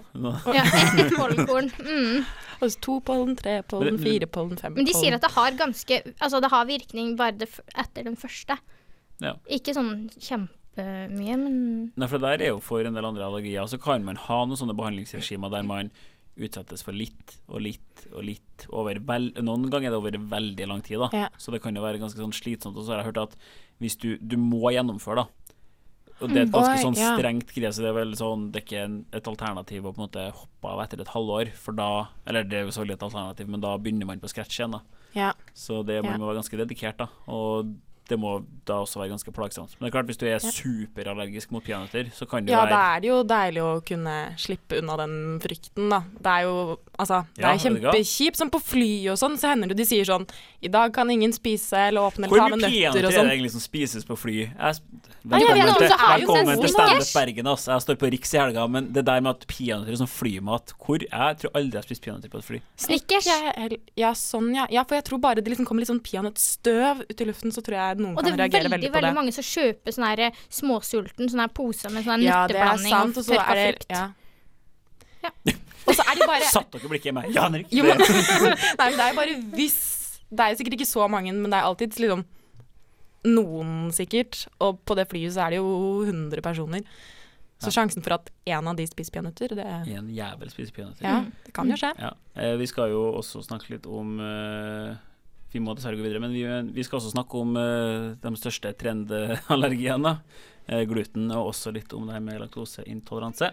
Ja, 0.54 0.62
ett 0.62 1.00
et 1.06 1.12
pollenkorn. 1.18 1.70
Mm. 1.82 2.24
Og 2.62 2.70
så 2.70 2.80
to 2.80 3.00
pollen, 3.00 3.34
tre 3.36 3.62
pollen, 3.66 3.98
fire 3.98 4.26
pollen, 4.30 4.56
fem 4.60 4.74
Men 4.78 4.84
de 4.86 4.92
sier 4.94 5.14
at 5.16 5.20
det 5.26 5.32
har 5.34 5.50
ganske 5.58 5.98
Altså 6.20 6.40
det 6.40 6.50
har 6.52 6.64
virkning 6.66 7.16
bare 7.18 7.32
det, 7.36 7.48
f- 7.50 7.60
etter 7.74 8.04
den 8.04 8.14
første. 8.16 8.56
Ja. 9.20 9.34
Ikke 9.50 9.74
sånn 9.74 10.08
kjempemye, 10.14 11.36
men 11.38 11.92
Nei, 11.96 12.06
for 12.06 12.18
det 12.22 12.38
der 12.38 12.44
er 12.46 12.48
jo 12.54 12.60
for 12.60 12.80
en 12.86 12.94
del 12.94 13.04
andre 13.04 13.26
allergier. 13.26 13.66
Så 13.68 13.80
kan 13.82 14.04
man 14.04 14.16
ha 14.16 14.44
noen 14.46 14.56
sånne 14.58 14.76
behandlingsregimer 14.78 15.50
der 15.50 15.62
man 15.66 15.90
utsettes 16.38 16.82
for 16.82 16.92
litt 16.96 17.34
og 17.52 17.60
litt 17.60 18.06
og 18.14 18.22
litt 18.24 18.64
over 18.72 18.94
vel, 19.04 19.26
Noen 19.44 19.66
ganger 19.68 19.90
er 19.90 19.92
det 19.92 19.98
over 20.00 20.12
veldig 20.30 20.66
lang 20.70 20.80
tid, 20.80 20.98
da. 21.02 21.08
Ja. 21.12 21.28
Så 21.36 21.52
det 21.52 21.60
kan 21.62 21.74
jo 21.76 21.82
være 21.82 21.98
ganske 22.00 22.16
sånn 22.16 22.32
slitsomt. 22.32 22.76
Og 22.76 22.86
så 22.86 22.94
har 22.94 23.02
jeg 23.02 23.12
hørt 23.12 23.20
at 23.26 23.36
hvis 23.82 23.98
du, 24.00 24.14
du 24.18 24.38
må 24.40 24.72
gjennomføre, 24.74 25.24
da. 25.24 25.42
Og 26.22 26.30
det 26.30 26.38
er 26.38 26.44
et 26.46 26.54
ganske 26.54 26.82
sånn 26.84 26.96
strengt 26.96 27.50
greie, 27.50 27.72
så 27.74 27.82
det 27.82 27.88
er 27.90 27.96
vel 27.96 28.12
sånn 28.14 28.44
Det 28.52 28.60
er 28.60 28.66
ikke 28.66 28.82
et 29.18 29.28
alternativ 29.32 29.88
å 29.88 29.90
på 29.90 29.98
en 29.98 30.04
måte 30.04 30.26
hoppe 30.38 30.70
av 30.70 30.82
etter 30.84 31.02
et 31.02 31.10
halvår, 31.10 31.50
for 31.58 31.74
da 31.74 31.88
Eller 32.30 32.46
det 32.46 32.60
er 32.60 32.66
jo 32.66 32.74
selvfølgelig 32.74 32.98
et 32.98 33.06
alternativ, 33.08 33.48
men 33.50 33.64
da 33.64 33.72
begynner 33.80 34.06
man 34.06 34.22
på 34.22 34.30
scratch 34.30 34.60
igjen, 34.60 34.76
da. 34.76 34.82
Ja. 35.16 35.32
Så 35.52 35.82
det, 35.86 35.98
man 36.06 36.20
må 36.20 36.28
være 36.28 36.40
ganske 36.40 36.60
dedikert, 36.62 37.02
da. 37.02 37.08
Og 37.32 37.74
det 38.12 38.18
må 38.20 38.36
da 38.68 38.76
også 38.84 39.00
være 39.00 39.10
ganske 39.16 39.32
plagsomt. 39.34 39.72
Men 39.80 39.88
det 39.88 39.90
er 39.90 39.94
klart, 39.96 40.10
hvis 40.12 40.20
du 40.20 40.26
er 40.28 40.36
Ja. 40.36 40.50
superallergisk 40.54 41.50
mot 41.54 41.64
peanøtter, 41.64 42.12
så 42.14 42.28
kan 42.28 42.44
det 42.44 42.52
Ja, 42.52 42.60
være 42.62 42.70
Ja, 42.70 42.76
da 42.76 42.96
er 42.96 43.00
det 43.00 43.08
jo 43.08 43.18
deilig 43.24 43.62
å 43.64 43.72
kunne 43.88 44.16
slippe 44.38 44.78
unna 44.78 44.96
den 45.00 45.14
frykten, 45.42 45.88
da. 45.90 46.02
Det 46.20 46.30
er 46.30 46.42
jo 46.46 46.78
altså, 46.98 47.24
det 47.34 47.42
Ja, 47.42 47.52
er 47.54 47.58
kjempekjipt. 47.64 48.36
Som 48.36 48.50
på 48.52 48.60
fly 48.62 49.08
og 49.10 49.18
sånn, 49.18 49.34
så 49.40 49.48
hender 49.50 49.68
det 49.72 49.76
de 49.80 49.84
sier 49.88 50.04
sånn 50.06 50.26
I 50.62 50.68
dag 50.68 50.92
kan 50.94 51.10
ingen 51.10 51.32
spise 51.32 51.88
eller 51.88 52.00
åpne 52.06 52.26
eller 52.28 52.38
ta 52.38 52.48
med 52.48 52.58
nøtter 52.60 52.68
og 52.68 52.72
peanøtter 52.72 52.92
og 52.92 53.02
er 53.02 53.08
det 53.08 53.18
sånn. 53.18 53.30
egentlig 53.32 53.50
som 53.56 53.60
spises 53.64 54.04
på 54.06 54.16
fly? 54.18 54.36
Jeg, 54.52 54.74
velkommen 55.26 55.66
vet 55.66 55.78
til, 55.78 55.90
er 55.90 56.18
jo 56.22 56.26
velkommen 56.28 56.60
til. 56.62 56.68
Standup 56.72 57.12
Bergen. 57.16 57.46
Altså. 57.46 57.72
Jeg 57.72 57.80
står 57.86 57.96
på 58.02 58.10
Riks 58.12 58.34
i 58.34 58.38
helga, 58.38 58.66
men 58.70 58.92
det 58.92 59.04
der 59.04 59.20
med 59.20 59.30
at 59.36 59.46
peanøtter 59.48 59.92
er 59.92 60.00
sånn 60.04 60.12
flymat 60.12 60.74
hvor 60.78 61.00
Jeg 61.02 61.38
tror 61.42 61.50
aldri 61.58 61.72
jeg 61.72 61.82
har 61.82 61.88
spist 61.88 62.02
peanøtter 62.06 62.30
på 62.30 62.38
et 62.38 62.44
fly. 62.44 62.60
Snickers. 62.76 63.26
Ja, 63.26 63.68
ja, 63.96 64.12
sånn, 64.12 64.54
ja. 64.54 64.66
ja. 64.70 64.84
For 64.84 64.94
jeg 64.96 65.04
tror 65.04 65.18
bare 65.18 65.42
det 65.42 65.50
liksom 65.50 65.66
kommer 65.66 65.80
litt 65.82 65.90
sånn 65.90 66.02
peanøttstøv 66.02 67.02
ut 67.10 67.20
i 67.20 67.24
luften, 67.24 67.50
så 67.54 67.62
tror 67.64 67.76
jeg 67.78 67.98
noen 68.02 68.16
Og 68.18 68.24
det 68.24 68.32
kan 68.32 68.38
er 68.38 68.42
reagere 68.44 68.62
veldig 68.64 68.72
veldig 68.76 68.90
på 68.90 68.96
veldig 68.98 69.10
det. 69.12 69.18
mange 69.20 69.32
som 69.36 69.46
kjøper 69.48 69.96
sånne 69.96 70.10
her 70.12 70.22
eh, 70.28 70.40
småsulten 70.58 71.30
sånne 71.32 71.46
her 71.46 71.54
poser 71.56 71.94
med 71.94 72.04
sånn 72.08 72.24
Ja, 72.26 72.42
det 72.46 72.56
er 72.58 72.66
nøtteblanding 72.66 72.96
sant. 72.96 73.16
og 73.16 73.22
Og 73.22 73.24
så 73.28 73.36
tørka 73.38 73.50
er 73.50 73.62
det 73.62 73.70
frukt. 73.72 73.86
ja. 73.90 74.04
Ja. 75.22 75.30
Og 75.86 75.94
så 75.94 76.02
er 76.10 76.18
det 76.18 76.26
bare 76.26 76.46
Satt 76.56 76.70
dere 76.74 76.88
blikket 76.90 77.10
i 77.12 77.14
meg? 77.14 77.30
Ja, 77.34 77.44
Henrik. 77.46 77.66
Jo, 77.70 77.84
men, 77.86 77.98
nei, 78.78 78.86
men 78.90 78.98
det 78.98 79.04
er 79.06 79.14
bare 79.18 79.36
hvis 79.54 79.76
Det 80.32 80.40
er 80.48 80.54
sikkert 80.58 80.74
ikke 80.80 80.88
så 80.90 81.06
mange, 81.10 81.30
men 81.32 81.50
det 81.52 81.58
er 81.60 81.66
alltid 81.68 81.98
liksom 82.02 82.24
noen, 83.24 83.90
sikkert. 83.94 84.46
Og 84.64 84.80
på 84.88 84.96
det 84.98 85.04
flyet 85.10 85.34
så 85.36 85.44
er 85.46 85.54
det 85.54 85.58
jo 85.60 85.68
100 86.08 86.42
personer. 86.42 86.82
Så 87.62 87.70
sjansen 87.70 88.02
for 88.02 88.16
at 88.16 88.30
én 88.50 88.66
av 88.66 88.74
de 88.74 88.82
spiser 88.90 89.14
peanøtter, 89.14 89.52
det, 89.54 89.66
En 89.94 90.08
jævel 90.10 90.50
spiser 90.50 90.74
peanøtter. 90.74 91.04
ja, 91.06 91.20
det 91.46 91.52
kan 91.54 91.68
jo 91.70 91.76
skje. 91.78 91.92
Ja. 92.02 92.10
Eh, 92.34 92.56
vi 92.58 92.66
skal 92.66 92.90
jo 92.90 93.04
også 93.20 93.44
snakke 93.46 93.76
litt 93.76 93.86
om 93.86 94.16
eh, 94.18 94.96
Vi 95.52 95.60
må 95.60 95.74
dessverre 95.76 95.98
gå 96.00 96.06
videre, 96.06 96.20
men 96.22 96.32
vi, 96.32 96.46
vi 96.72 96.84
skal 96.86 96.96
også 96.96 97.10
snakke 97.12 97.36
om 97.36 97.50
uh, 97.60 98.14
de 98.16 98.30
største 98.40 98.70
trendallergiene. 98.80 100.14
Uh, 100.64 100.78
gluten, 100.88 101.26
og 101.28 101.50
også 101.50 101.74
litt 101.76 101.92
om 101.92 102.06
det 102.08 102.14
her 102.16 102.22
med 102.24 102.40
laktoseintoleranse. 102.40 103.50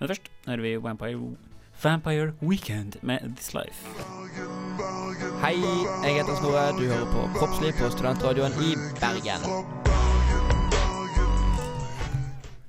Men 0.00 0.10
først 0.10 0.26
hører 0.48 0.64
vi 0.64 0.72
Vampire, 0.82 1.36
Vampire 1.84 2.32
Weekend 2.42 2.98
med 3.06 3.28
This 3.38 3.52
Life. 3.54 3.94
Hei, 5.44 5.54
jeg 5.54 6.18
heter 6.18 6.34
Snorre. 6.40 6.66
Du 6.74 6.82
hører 6.88 7.06
på 7.14 7.22
Kroppslig 7.38 7.72
på 7.78 7.92
Studentradioen 7.94 8.58
i 8.66 8.74
Bergen. 8.98 9.46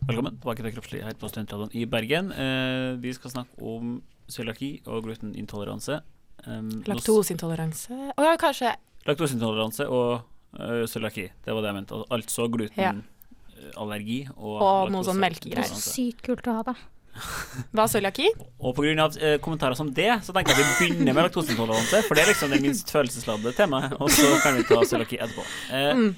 Velkommen 0.05 0.37
tilbake 0.37 0.67
til 0.67 0.77
Kroppslig 0.77 1.05
her 1.07 1.17
på 1.17 1.33
Studentradioen 1.33 1.73
i 1.73 1.89
Bergen. 1.89 2.29
Uh, 2.29 2.93
vi 3.01 3.17
skal 3.17 3.39
snakke 3.39 3.57
om 3.73 4.03
cøliaki 4.29 4.75
og 4.85 5.07
glutenintoleranse. 5.09 6.03
Um, 6.47 6.69
Laktoseintoleranse 6.89 7.93
Å 8.17 8.23
ja, 8.25 8.35
kanskje 8.41 8.71
Laktoseintoleranse 9.05 9.85
og 9.89 10.21
uh, 10.57 10.85
cøliaki. 10.89 11.27
Det 11.45 11.53
var 11.53 11.61
det 11.61 11.69
jeg 11.69 11.75
mente. 11.79 11.99
Altså 12.09 12.47
Altså 12.47 12.47
Ja. 12.77 12.91
glutenallergi 12.95 14.19
og, 14.37 14.55
Og 14.61 14.91
noe 14.91 15.03
sånn 15.05 15.19
Det 15.19 15.21
er 15.21 15.29
melkegreier. 15.29 15.75
sykt 15.85 16.21
kult 16.25 16.47
å 16.49 16.55
ha 16.59 16.63
det. 16.71 16.75
Hva 17.75 17.83
er 17.83 17.91
cøliaki? 17.91 18.27
Og 18.59 18.75
av 19.03 19.17
eh, 19.19 19.37
kommentarer 19.43 19.75
som 19.75 19.89
det, 19.93 20.07
så 20.23 20.31
tenker 20.33 20.55
jeg 20.55 20.63
at 20.63 20.79
vi 20.79 20.87
begynner 20.95 21.13
med 21.17 21.25
laktoseintoleranse, 21.27 22.03
for 22.07 22.15
det 22.15 22.23
er 22.23 22.29
liksom 22.31 22.53
det 22.55 22.61
minst 22.63 22.89
følelsesladde 22.93 23.51
temaet, 23.57 23.97
og 23.99 24.09
så 24.15 24.29
kan 24.41 24.55
vi 24.55 24.63
ta 24.69 24.79
cøliaki 24.87 25.19
etterpå. 25.19 25.43
Eh, 25.75 25.93
Mm. 25.97 26.11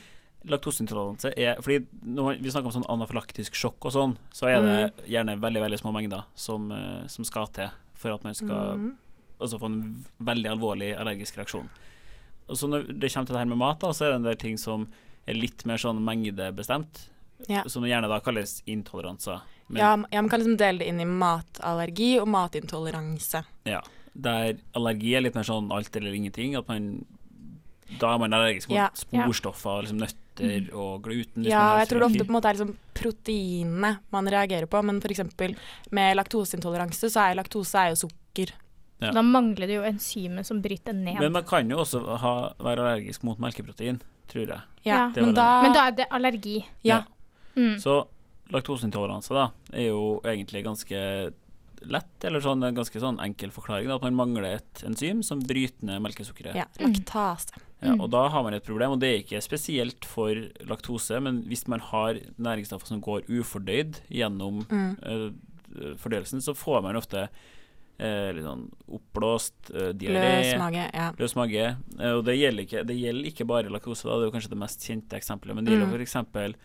Laktoseintoleranse 0.46 1.30
er 1.40 1.56
Fordi 1.64 1.86
når 2.04 2.42
vi 2.44 2.52
snakker 2.52 2.68
om 2.68 2.76
sånn 2.76 2.90
anafylaktisk 2.92 3.56
sjokk 3.56 3.86
og 3.88 3.94
sånn, 3.96 4.18
så 4.36 4.50
er 4.52 4.62
det 4.62 4.74
Mm. 4.94 5.06
gjerne 5.14 5.40
veldig 5.40 5.62
veldig 5.64 5.80
små 5.80 5.94
mengder 5.96 6.26
som, 6.36 6.70
eh, 6.72 7.08
som 7.08 7.24
skal 7.26 7.48
til 7.48 7.70
for 7.96 8.12
at 8.14 8.24
man 8.24 8.34
skal 8.36 8.78
Mm. 8.78 8.98
Altså 9.44 9.60
få 9.62 9.70
en 9.70 9.80
veldig 10.24 10.50
alvorlig 10.56 10.92
allergisk 10.98 11.38
reaksjon. 11.40 11.70
Og 12.50 12.58
så 12.60 12.68
når 12.68 12.88
det 13.00 13.12
kommer 13.14 13.28
til 13.30 13.36
det 13.38 13.42
her 13.44 13.52
med 13.54 13.60
mat, 13.62 13.80
da, 13.84 13.92
så 13.96 14.06
er 14.08 14.14
det 14.14 14.22
en 14.22 14.30
del 14.32 14.40
ting 14.42 14.58
som 14.60 14.88
er 15.28 15.38
litt 15.38 15.64
mer 15.70 15.80
sånn 15.80 16.02
mengdebestemt, 16.04 17.10
Ja. 17.48 17.64
som 17.68 17.84
gjerne 17.84 18.08
da 18.08 18.20
kalles 18.24 18.62
intoleranser. 18.68 19.42
Ja, 19.74 19.96
ja, 20.12 20.22
man 20.22 20.30
kan 20.30 20.40
liksom 20.42 20.58
dele 20.60 20.80
det 20.84 20.88
inn 20.92 21.00
i 21.02 21.06
matallergi 21.08 22.18
og 22.22 22.28
matintoleranse. 22.28 23.44
Ja, 23.68 23.82
der 24.14 24.58
allergi 24.76 25.16
er 25.18 25.22
litt 25.26 25.36
mer 25.36 25.44
sånn 25.48 25.72
alt 25.74 25.96
eller 25.96 26.14
ingenting. 26.14 26.56
At 26.60 26.68
man 26.68 27.06
Da 28.00 28.14
er 28.16 28.18
man 28.18 28.32
allergisk 28.34 28.70
mot 28.70 28.76
Ja, 28.78 28.90
ja. 28.90 29.24
sporstoffer, 29.28 29.84
liksom 29.84 30.00
nøtter 30.02 30.74
og 30.74 31.04
gluten. 31.04 31.44
Liksom 31.44 31.52
Ja, 31.52 31.78
jeg 31.78 31.90
tror 31.90 32.00
det 32.00 32.08
ofte 32.10 32.26
på 32.26 32.32
en 32.34 32.38
måte 32.42 32.50
er 32.50 32.56
liksom 32.58 32.76
proteinene 32.98 34.00
man 34.12 34.26
reagerer 34.28 34.66
på, 34.66 34.82
men 34.84 34.98
f.eks. 35.00 35.20
med 35.92 36.18
laktoseintoleranse 36.18 37.10
så 37.12 37.30
er 37.30 37.36
laktose 37.38 37.76
er 37.78 37.90
jo 37.94 38.08
sukker. 38.08 38.54
Ja. 39.04 39.12
Da 39.12 39.22
mangler 39.22 39.68
det 39.68 39.76
jo 39.78 39.84
enzymet 39.88 40.46
som 40.48 40.62
bryter 40.64 40.94
ned. 40.96 41.20
Men 41.20 41.32
man 41.36 41.44
kan 41.44 41.70
jo 41.70 41.78
også 41.84 42.02
ha, 42.24 42.34
være 42.64 42.80
allergisk 42.88 43.24
mot 43.28 43.38
melkeprotein, 43.44 44.00
tror 44.32 44.48
jeg. 44.48 44.62
Ja, 44.88 45.10
men 45.16 45.34
da, 45.36 45.48
Men 45.64 45.74
da 45.76 45.88
er 45.88 45.92
det 46.02 46.08
allergi. 46.12 46.64
Ja. 46.84 47.04
Mm. 47.56 47.78
Så 47.80 48.06
laktoseintoleranse 48.54 49.34
da, 49.36 49.48
er 49.74 49.90
jo 49.92 50.20
egentlig 50.26 50.64
ganske 50.66 51.00
lett, 51.84 52.24
eller 52.24 52.40
sånn, 52.40 52.64
en 52.64 52.76
ganske 52.78 53.00
sånn 53.02 53.18
enkel 53.24 53.52
forklaring. 53.52 53.90
Da, 53.92 53.98
at 54.00 54.06
man 54.06 54.16
mangler 54.16 54.46
et 54.56 54.84
enzym 54.88 55.20
som 55.26 55.42
bryter 55.44 55.84
ned 55.90 56.00
melkesukkeret. 56.06 56.56
ja, 56.56 56.66
laktase. 56.80 57.52
Ja, 57.84 57.92
Mm. 57.94 58.00
og 58.02 58.12
da 58.12 58.30
har 58.30 58.44
man 58.44 58.54
et 58.54 58.64
problem, 58.64 58.92
og 58.92 59.00
det 59.02 59.10
er 59.10 59.18
ikke 59.24 59.42
spesielt 59.44 60.06
for 60.06 60.32
laktose, 60.66 61.20
men 61.22 61.42
hvis 61.44 61.68
man 61.68 61.82
har 61.82 62.14
næringsstoffer 62.40 62.88
som 62.88 63.02
går 63.02 63.26
ufordøyd 63.28 64.00
gjennom 64.10 64.66
Mm. 64.70 64.96
uh, 65.04 65.96
fordøyelsen, 65.98 66.40
så 66.40 66.54
får 66.56 66.82
man 66.82 66.96
ofte 66.96 67.28
eh, 68.00 68.32
litt 68.34 68.44
sånn 68.44 68.64
oppblåst 68.90 69.72
uh, 69.74 69.92
Løs 69.94 70.54
mage. 70.60 70.86
Ja. 70.94 71.12
løs 71.20 71.36
mage. 71.36 71.66
Eh, 72.00 72.12
og 72.18 72.24
det 72.26 72.38
gjelder, 72.40 72.64
ikke, 72.66 72.84
det 72.90 72.98
gjelder 73.00 73.30
ikke 73.32 73.46
bare 73.48 73.70
lakose, 73.70 74.04
da, 74.08 74.18
det 74.18 74.26
er 74.28 74.32
jo 74.32 74.36
kanskje 74.38 74.50
det 74.56 74.62
mest 74.64 74.80
kjente 74.88 75.18
eksempelet, 75.20 75.56
men 75.56 75.66
det 75.66 75.74
gjelder 75.74 75.88
Mm. 75.88 76.00
f.eks. 76.02 76.56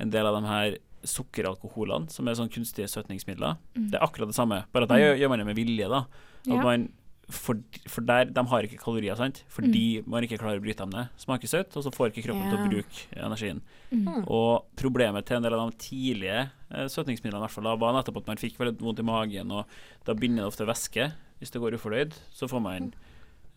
en 0.00 0.10
del 0.10 0.26
av 0.26 0.40
de 0.42 0.48
her 0.48 0.78
sukkeralkoholene, 1.04 2.10
som 2.10 2.28
er 2.28 2.34
sånn 2.38 2.50
kunstige 2.52 2.88
søtningsmidler. 2.90 3.56
Mm. 3.76 3.90
Det 3.90 3.98
er 3.98 4.04
akkurat 4.06 4.30
det 4.30 4.36
samme, 4.38 4.64
bare 4.72 4.84
at 4.86 4.92
der 4.94 5.02
gjør, 5.02 5.16
gjør 5.22 5.28
man 5.32 5.38
det 5.42 5.46
med 5.46 5.56
vilje. 5.56 5.88
da 5.88 6.04
At 6.42 6.46
Ja. 6.56 6.62
man, 6.62 6.88
for, 7.34 7.58
for 7.90 8.04
der, 8.06 8.30
de 8.34 8.42
har 8.50 8.66
ikke 8.66 8.80
kalorier, 8.80 9.16
sant? 9.18 9.42
fordi 9.52 10.02
man 10.08 10.24
ikke 10.24 10.38
klarer 10.40 10.60
å 10.60 10.64
bryte 10.64 10.84
dem 10.84 10.92
ned. 10.94 11.12
Smaker 11.20 11.50
søtt, 11.50 11.76
og 11.78 11.86
så 11.86 11.92
får 11.94 12.10
ikke 12.10 12.26
kroppen 12.28 12.50
til 12.50 12.58
å 12.58 12.68
bruke 12.70 13.06
energien. 13.16 13.62
Mm. 13.90 14.24
Og 14.24 14.68
problemet 14.78 15.26
til 15.28 15.38
en 15.38 15.46
del 15.46 15.56
av 15.56 15.70
de 15.70 15.80
tidlige 15.82 16.38
eh, 16.44 16.86
søtningsmidlene 16.92 17.40
i 17.40 17.44
hvert 17.46 17.54
fall, 17.54 17.68
da, 17.68 17.74
var 17.80 17.96
nettopp 17.96 18.22
at 18.22 18.30
man 18.32 18.40
fikk 18.40 18.60
veldig 18.60 18.76
vondt 18.82 19.02
i 19.02 19.06
magen, 19.08 19.54
og 19.56 19.76
da 20.06 20.16
begynner 20.16 20.44
det 20.44 20.52
ofte 20.52 20.68
væske. 20.68 21.10
Hvis 21.42 21.54
det 21.54 21.62
går 21.62 21.76
ufordøyd, 21.78 22.16
så 22.34 22.48
får 22.50 22.62
man 22.64 22.92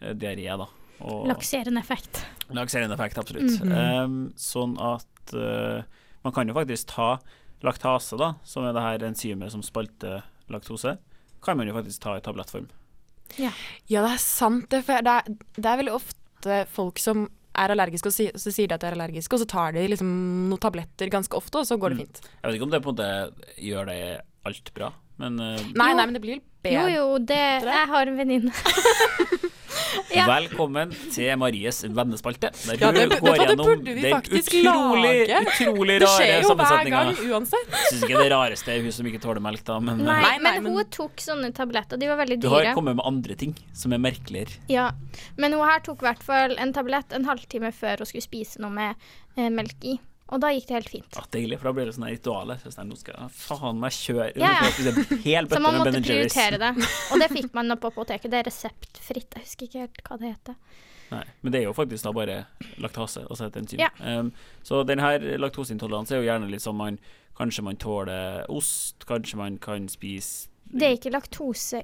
eh, 0.01 0.15
diaré, 0.17 0.47
da. 0.63 0.69
Og 1.05 1.25
Lakserende 1.27 1.81
effekt. 1.83 2.23
lakserende 2.55 2.95
effekt, 2.95 3.17
absolutt. 3.19 3.59
Mm 3.61 3.71
-hmm. 3.71 4.05
um, 4.05 4.33
sånn 4.35 4.77
at 4.79 5.33
uh, 5.33 5.83
man 6.23 6.33
kan 6.33 6.47
jo 6.47 6.53
faktisk 6.53 6.87
ta 6.95 7.19
laktase, 7.61 8.17
da, 8.17 8.35
som 8.43 8.63
er 8.63 8.73
det 8.73 8.81
her 8.81 9.03
enzymet 9.03 9.51
som 9.51 9.63
spalter 9.63 10.23
laktose, 10.49 10.97
kan 11.41 11.57
man 11.57 11.67
jo 11.67 11.73
faktisk 11.73 12.01
ta 12.01 12.17
i 12.17 12.21
tablettform. 12.21 12.67
Ja, 13.37 13.51
det 13.89 14.11
er 14.13 14.21
sant. 14.21 14.67
Det, 14.71 14.83
for 14.87 15.01
det, 15.05 15.11
er, 15.11 15.37
det 15.57 15.65
er 15.71 15.81
veldig 15.81 15.93
ofte 15.97 16.59
folk 16.75 16.99
som 17.01 17.25
er 17.55 17.71
allergiske, 17.71 18.07
og 18.11 18.13
si, 18.15 18.25
så 18.35 18.51
sier 18.51 18.67
de 18.67 18.75
at 18.75 18.81
de 18.83 18.87
er 18.89 18.95
allergiske, 18.97 19.33
og 19.33 19.39
så 19.39 19.47
tar 19.47 19.71
de 19.77 19.85
liksom 19.87 20.09
noen 20.51 20.59
tabletter 20.59 21.07
ganske 21.13 21.37
ofte, 21.39 21.61
og 21.61 21.65
så 21.69 21.77
går 21.79 21.93
det 21.95 21.97
Mm. 21.97 22.03
fint. 22.05 22.21
Jeg 22.43 22.47
vet 22.49 22.55
ikke 22.59 22.67
om 22.67 22.73
det 22.75 22.81
på 22.83 22.89
en 22.91 22.95
måte 22.95 23.09
gjør 23.63 23.85
det 23.91 23.99
alt 24.45 24.73
bra, 24.75 24.89
men 25.17 25.39
uh, 25.39 25.55
Nei, 25.73 25.89
Jo. 25.91 25.95
nei, 25.97 26.05
men 26.05 26.13
det 26.13 26.21
blir 26.21 26.35
Jo, 26.35 26.41
bedre. 26.65 26.91
jo, 26.95 27.17
det 27.19 27.39
Jeg 27.63 27.87
har 27.93 28.07
en 28.11 28.17
venninne. 28.17 28.51
Ja. 30.15 30.25
velkommen 30.29 30.91
til 31.11 31.31
Maries 31.37 31.81
vennespalte. 31.83 32.51
Der 32.65 32.77
Ja, 32.79 32.91
det, 32.95 33.19
går 33.19 33.35
det 33.35 33.47
gjennom 33.47 33.65
burde 33.65 33.93
vi 33.95 34.01
den 34.05 34.13
faktisk 34.15 34.53
utrolig, 34.53 35.13
lage. 35.27 35.41
utrolig 35.51 35.97
Det 35.99 36.09
skjer 36.09 36.41
jo 36.45 36.53
hver 36.55 36.89
gang 36.93 37.11
uansett. 37.29 37.75
Syns 37.89 38.03
ikke 38.07 38.21
det 38.23 38.31
rareste 38.31 38.71
er 38.75 38.81
hun 38.85 38.91
som 38.95 39.05
ikke 39.11 39.21
tåler 39.23 39.41
melk, 39.43 39.63
da, 39.67 39.79
men 39.79 39.99
eh, 40.01 40.05
Nei, 40.05 40.21
Nei, 40.21 40.37
nei, 40.37 40.53
men 40.59 40.63
men- 40.63 40.73
hun 40.79 40.85
tok 40.93 41.17
sånne 41.23 41.51
tabletter. 41.53 41.99
De 41.99 42.07
var 42.07 42.17
veldig 42.23 42.39
du 42.39 42.49
har 42.49 42.71
kommet 42.73 42.95
med 42.95 43.05
andre 43.05 43.35
ting 43.35 43.55
som 43.73 43.93
er 43.93 43.97
merkeligere. 43.99 44.57
Ja, 44.69 44.91
Men 45.37 45.53
hun 45.53 45.65
her 45.67 45.79
tok 45.85 46.01
i 46.03 46.05
hvert 46.09 46.23
fall 46.23 46.55
en 46.57 46.73
tablett 46.73 47.11
en 47.13 47.25
halvtime 47.25 47.71
før 47.73 47.97
hun 48.03 48.05
skulle 48.09 48.21
spise 48.25 48.59
noe 48.59 48.71
med 48.71 48.95
eh, 49.37 49.49
melk 49.49 49.75
i. 49.83 49.99
Og 50.33 50.41
da 50.41 50.49
gikk 50.49 50.65
det 50.69 50.73
helt 50.79 50.89
fint. 50.89 51.11
Ja, 51.13 51.23
deilig, 51.35 51.59
for 51.61 51.69
da 51.69 51.75
blir 51.77 51.85
det 51.85 51.93
sånn 51.93 52.07
ritualer. 52.09 52.57
Så 52.63 52.71
sånn, 52.73 52.89
nå 52.89 52.97
skal 52.97 53.19
jeg 53.19 53.33
faen 53.37 53.77
meg 53.81 53.93
kjøre 53.93 54.31
Ja, 54.41 54.55
ja. 54.65 55.43
Så 55.45 55.59
man 55.61 55.77
måtte 55.77 56.01
prioritere 56.01 56.57
det. 56.61 56.71
Og 57.13 57.21
det 57.21 57.29
fikk 57.29 57.51
man 57.53 57.75
på 57.77 57.91
apoteket. 57.93 58.31
Det 58.33 58.41
er 58.41 58.49
reseptfritt. 58.49 59.37
Jeg 59.37 59.45
husker 59.45 59.69
ikke 59.69 59.83
helt 59.83 60.01
hva 60.07 60.17
det 60.21 60.31
heter. 60.33 60.57
Nei, 61.11 61.21
men 61.45 61.53
det 61.53 61.59
er 61.59 61.67
jo 61.67 61.75
faktisk 61.77 62.07
da 62.07 62.15
bare 62.17 62.39
laktase, 62.81 63.21
altså 63.29 63.45
et 63.45 63.59
enzym. 63.61 63.83
Ja. 63.83 63.91
Um, 64.01 64.31
så 64.65 64.81
denne 64.89 65.11
laktoseintoleransen 65.37 66.17
er 66.17 66.23
jo 66.23 66.29
gjerne 66.31 66.49
litt 66.49 66.65
sånn 66.65 66.79
man 66.79 66.99
Kanskje 67.35 67.65
man 67.67 67.75
tåler 67.75 68.45
ost, 68.47 69.03
kanskje 69.09 69.35
man 69.35 69.57
kan 69.59 69.89
spise 69.91 70.47
Det 70.71 70.87
er 70.87 70.93
ikke 70.95 71.11
laktose 71.11 71.81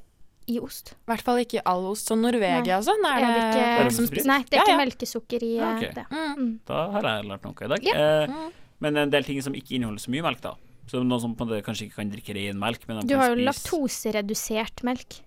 i 0.48 0.58
ost. 0.60 0.94
I 0.94 1.12
hvert 1.12 1.22
fall 1.22 1.38
ikke 1.44 1.60
i 1.60 1.64
all 1.66 1.86
ost. 1.92 2.08
Sånn 2.10 2.22
Norvegia 2.26 2.78
og 2.80 2.84
sånn, 2.88 3.04
er 3.06 3.20
Er 3.22 3.28
det, 3.28 3.44
ikke- 3.44 3.68
Er 3.68 3.84
det 3.84 3.94
spiser? 3.94 4.26
Nei, 4.26 4.40
det 4.50 4.54
er 4.58 4.64
ikke 4.64 4.74
ja. 4.78 4.78
melkesukker 4.86 5.44
i 5.44 5.56
Ja, 5.58 5.76
eh, 5.78 5.94
det. 5.94 6.06
Mm. 6.10 6.36
Mm. 6.38 6.60
Da 6.66 6.92
har 6.92 7.02
jeg 7.02 7.26
lært 7.30 7.44
noe 7.44 7.54
i 7.62 7.68
dag. 7.68 7.84
Ja. 7.84 7.94
Eh, 7.94 8.28
Mm. 8.28 8.52
men 8.80 8.98
en 8.98 9.10
del 9.10 9.24
ting 9.24 9.42
som 9.42 9.54
ikke 9.54 9.76
inneholder 9.78 10.00
så 10.00 10.10
mye 10.10 10.24
melk, 10.24 10.42
da. 10.42 10.56
Så 10.88 11.04
noen 11.06 11.22
som 11.22 11.36
kanskje 11.36 11.88
ikke 11.88 11.96
kan 11.96 12.10
drikke 12.12 12.34
ren 12.36 12.58
melk, 12.60 12.88
men 12.88 13.00
de 13.02 13.08
Du 13.08 13.14
kan 13.16 13.20
har 13.22 13.36
jo 13.36 13.52
spise 13.52 14.12
laktoseredusert 14.12 14.84
melk. 14.84 15.22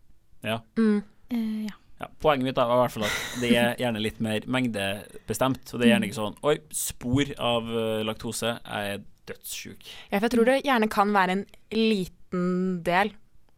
Mm. 0.77 1.03
Eh, 1.31 1.65
ja. 1.65 1.71
ja, 2.01 2.07
Poenget 2.21 2.45
mitt 2.45 2.55
da, 2.55 2.65
i 2.67 2.77
hvert 2.83 2.91
fall 2.93 3.05
at 3.05 3.41
det 3.41 3.53
er 3.57 3.75
gjerne 3.77 4.01
litt 4.03 4.21
mer 4.21 4.41
mengdebestemt. 4.41 5.73
Og 5.73 5.81
det 5.81 5.89
er 5.89 5.99
gjerne 5.99 6.09
ikke 6.11 6.21
sånn 6.21 6.37
Oi, 6.45 6.59
spor 6.71 7.25
av 7.39 7.63
eh, 7.71 8.03
laktose, 8.05 8.59
jeg 8.61 8.95
er 8.99 9.05
dødssjuk. 9.27 9.87
Ja, 10.13 10.19
for 10.19 10.29
jeg 10.29 10.33
tror 10.33 10.45
det 10.45 10.65
gjerne 10.65 10.91
kan 10.91 11.13
være 11.13 11.31
en 11.31 11.47
liten 11.73 12.83
del. 12.85 13.13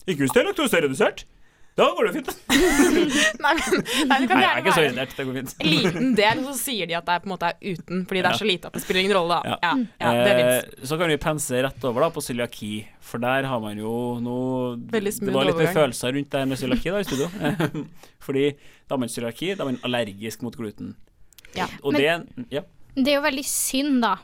Ikke 0.07 0.19
hvis 0.23 0.33
det 0.37 0.45
er 0.45 0.53
laktoseredusert! 0.53 1.25
Da 1.77 1.87
går 1.93 2.07
det 2.09 2.12
fint. 2.17 2.29
Nei, 3.45 3.51
men, 3.59 3.83
nei, 4.09 4.17
det 4.23 4.29
kan 4.31 4.39
Nei, 4.39 4.45
jeg 4.47 4.53
er 4.55 4.61
ikke 4.62 4.73
så 4.73 4.85
irritert. 4.87 5.11
Det 5.19 5.25
går 5.29 5.35
fint. 5.37 5.51
en 5.61 5.69
liten 5.75 6.15
del, 6.17 6.39
så 6.47 6.55
sier 6.57 6.89
de 6.89 6.95
at 6.97 7.05
det 7.05 7.17
er 7.19 7.21
på 7.25 7.29
en 7.29 7.33
måte 7.35 7.51
er 7.51 7.59
uten, 7.77 7.99
fordi 8.09 8.23
det 8.25 8.31
er 8.31 8.39
så 8.41 8.47
lite 8.49 8.71
at 8.71 8.79
det 8.79 8.83
spiller 8.85 9.03
ingen 9.03 9.17
rolle, 9.19 9.37
da. 9.45 9.59
Ja. 9.61 9.73
Ja, 10.01 10.12
ja, 10.17 10.23
det. 10.25 10.47
Eh, 10.47 10.87
så 10.89 10.97
kan 11.01 11.12
vi 11.12 11.19
pense 11.21 11.61
rett 11.67 11.85
over 11.85 12.07
da 12.07 12.09
på 12.15 12.23
cøliaki, 12.25 12.71
for 13.05 13.21
der 13.23 13.49
har 13.51 13.61
man 13.61 13.77
jo 13.83 13.93
noe 14.25 14.71
Veldig 14.95 15.12
smooth 15.19 15.29
Det 15.29 15.37
var 15.37 15.49
litt 15.51 15.59
overgang. 15.59 15.77
følelser 15.83 16.17
rundt 16.17 16.31
det 16.33 16.41
her 16.41 16.49
med 16.55 16.62
cøliaki 16.62 16.95
da 16.97 17.03
i 17.05 17.09
studio. 17.11 17.29
Fordi 18.27 18.47
da 18.57 18.95
har 18.97 19.03
man 19.05 19.12
cøliaki, 19.12 19.51
da 19.53 19.67
er 19.67 19.71
man 19.75 19.79
allergisk 19.91 20.47
mot 20.49 20.57
gluten. 20.57 20.95
Ja. 21.59 21.69
Og 21.83 21.93
Men- 21.93 22.01
det 22.01 22.57
ja. 22.57 22.65
Det 22.97 23.12
er 23.12 23.19
jo 23.21 23.27
veldig 23.29 23.45
synd, 23.45 24.01
da. 24.01 24.15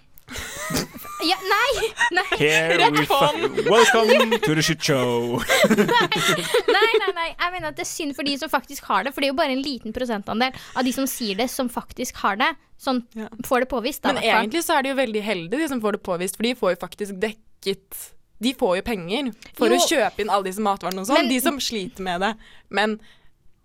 Ja, 1.23 1.37
nei! 1.47 1.89
Nei, 2.17 2.23
Here 2.39 2.89
we 2.91 3.05
fuck- 3.07 3.69
Welcome 3.71 4.39
to 4.43 4.55
the 4.57 4.63
shit 4.63 4.83
show. 4.83 5.39
nei, 5.71 6.93
nei, 6.99 7.13
nei. 7.15 7.29
Jeg 7.39 7.53
mener 7.55 7.69
at 7.71 7.77
det 7.79 7.85
er 7.85 7.91
synd 7.91 8.17
for 8.17 8.27
de 8.27 8.35
som 8.41 8.51
faktisk 8.51 8.89
har 8.91 9.05
det. 9.07 9.13
For 9.15 9.23
det 9.23 9.29
er 9.29 9.33
jo 9.33 9.39
bare 9.39 9.55
en 9.55 9.63
liten 9.63 9.95
prosentandel 9.95 10.57
av 10.75 10.83
de 10.87 10.93
som 10.97 11.07
sier 11.11 11.39
det, 11.39 11.47
som 11.53 11.71
faktisk 11.71 12.19
har 12.25 12.41
det. 12.43 12.51
Sånn 12.83 13.05
Ja. 13.15 13.29
får 13.47 13.63
det 13.65 13.71
påvist. 13.71 14.03
Da, 14.03 14.13
Men 14.17 14.23
egentlig 14.27 14.65
så 14.67 14.79
er 14.79 14.83
de 14.83 14.89
jo 14.91 14.99
veldig 14.99 15.23
heldige, 15.23 15.61
de 15.63 15.69
som 15.71 15.81
får 15.81 15.93
det 15.99 16.03
påvist, 16.03 16.37
for 16.37 16.43
de 16.49 16.55
får 16.59 16.75
jo 16.75 16.81
faktisk 16.87 17.21
dekket 17.23 18.09
De 18.43 18.51
får 18.59 18.81
jo 18.81 18.83
penger 18.83 19.29
for 19.55 19.69
Jo. 19.71 19.77
å 19.77 19.87
kjøpe 19.87 20.19
inn 20.25 20.29
alle 20.35 20.43
disse 20.51 20.59
matvarene 20.59 20.99
og 20.99 21.07
sånn. 21.07 21.29
De 21.31 21.39
som 21.39 21.61
sliter 21.63 22.03
med 22.03 22.21
det, 22.21 22.33
men, 22.75 22.99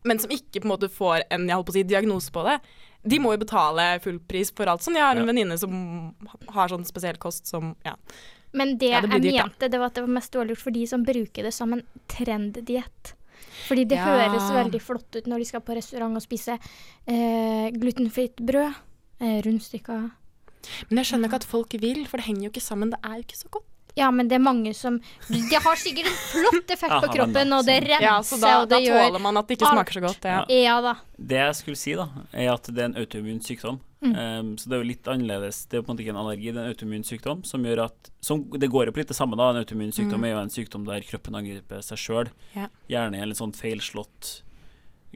men 0.06 0.20
som 0.22 0.30
ikke 0.30 0.62
på 0.62 0.65
en 0.70 0.70
måte 0.78 0.89
får 0.93 1.24
en 1.32 1.48
jeg 1.48 1.56
holdt 1.58 1.65
på 1.65 1.74
å 1.74 1.78
si, 1.80 1.82
diagnose 1.89 2.30
på 2.30 2.43
det, 2.46 2.60
de 3.08 3.20
må 3.20 3.32
jo 3.34 3.41
betale 3.46 4.00
full 4.04 4.20
pris 4.20 4.52
for 4.52 4.65
alt 4.72 4.82
sånn. 4.86 4.96
Jeg 5.00 5.04
har 5.04 5.15
en 5.15 5.26
Ja. 5.26 5.32
venninne 5.34 5.58
som 5.58 6.13
har 6.50 6.67
sånn 6.70 6.86
spesiell 6.86 7.17
kost 7.17 7.48
som 7.48 7.76
Ja. 7.86 7.96
Men 8.54 8.78
det, 8.78 8.89
Ja, 8.91 9.02
det 9.02 9.12
jeg 9.12 9.22
dyrt, 9.34 9.43
mente, 9.43 9.70
det 9.70 9.80
var 9.80 9.86
at 9.88 9.93
det 9.96 10.02
var 10.04 10.13
mest 10.13 10.32
dårlig 10.32 10.56
gjort 10.56 10.63
for 10.63 10.72
de 10.72 10.86
som 10.88 11.04
bruker 11.06 11.43
det 11.43 11.54
som 11.54 11.74
en 11.74 11.84
trenddiett. 12.08 13.13
Fordi 13.67 13.84
det 13.88 13.98
Ja. 13.98 14.06
høres 14.06 14.50
veldig 14.52 14.82
flott 14.82 15.15
ut 15.15 15.26
når 15.28 15.38
de 15.39 15.46
skal 15.46 15.62
på 15.62 15.76
restaurant 15.76 16.15
og 16.15 16.22
spise 16.22 16.58
eh, 17.08 17.70
glutenfritt 17.72 18.36
brød. 18.38 18.76
Eh, 19.20 19.41
rundstykker. 19.41 20.12
Men 20.89 20.98
jeg 21.04 21.06
skjønner 21.06 21.26
ikke 21.30 21.36
at 21.41 21.43
folk 21.43 21.70
vil, 21.82 22.06
for 22.06 22.17
det 22.17 22.26
henger 22.28 22.43
jo 22.43 22.50
ikke 22.52 22.62
sammen. 22.62 22.89
Det 22.91 23.00
er 23.04 23.15
jo 23.17 23.24
ikke 23.24 23.38
så 23.43 23.50
godt. 23.50 23.63
Ja, 23.97 24.12
men 24.13 24.27
det 24.29 24.36
er 24.38 24.43
mange 24.45 24.73
som 24.77 24.99
Det 25.27 25.60
har 25.63 25.75
sikkert 25.81 26.05
en 26.12 26.17
flott 26.21 26.69
effekt 26.75 26.93
på 27.01 27.10
kroppen, 27.15 27.49
da, 27.49 27.57
og 27.60 27.65
det 27.65 27.79
renser, 27.88 28.05
Ja, 28.05 28.15
så 28.21 28.38
da, 28.39 28.51
og 28.62 28.69
da 28.69 28.77
det 28.77 28.86
gjør 28.88 29.03
tåler 29.07 29.23
man 29.25 29.38
at 29.41 29.47
det 29.49 29.57
ikke 29.57 29.65
alt. 29.71 29.77
smaker 29.79 29.97
så 29.97 30.03
godt. 30.05 30.27
Ja. 30.29 30.45
Ja 30.53 30.77
da. 30.86 30.95
Det 31.17 31.39
jeg 31.41 31.55
skulle 31.60 31.79
si, 31.81 31.95
da, 31.97 32.07
er 32.33 32.53
at 32.53 32.69
det 32.69 32.77
er 32.83 32.91
en 32.91 32.97
autoimmun 33.01 33.41
sykdom. 33.41 33.79
Mm. 34.05 34.12
Um, 34.13 34.49
så 34.62 34.69
det 34.69 34.75
er 34.77 34.81
jo 34.83 34.88
litt 34.91 35.07
annerledes. 35.10 35.63
Det 35.65 35.79
er 35.79 35.81
på 35.81 35.89
en 35.89 35.95
måte 35.95 36.03
ikke 36.05 36.13
en 36.13 36.19
allergi, 36.21 36.51
det 36.53 36.62
er 36.62 36.67
en 36.67 36.73
autoimmun 36.75 37.03
sykdom 37.10 37.39
som 37.49 37.63
gjør 37.65 37.79
at 37.88 38.12
som, 38.21 38.43
Det 38.53 38.69
går 38.69 38.86
jo 38.86 38.91
på 38.93 39.01
litt 39.01 39.10
det 39.10 39.17
samme, 39.17 39.36
da. 39.39 39.49
En 39.49 39.57
autoimmun 39.63 39.89
sykdom 39.91 40.21
Mm. 40.21 40.25
er 40.25 40.31
jo 40.36 40.41
en 40.43 40.53
sykdom 40.53 40.86
der 40.86 41.01
kroppen 41.01 41.33
angriper 41.39 41.81
seg 41.81 41.97
sjøl. 41.97 42.29
Ja. 42.53 42.67
Gjerne 42.88 43.17
i 43.17 43.21
en 43.25 43.29
litt 43.33 43.41
sånn 43.41 43.55
feilslått 43.57 44.43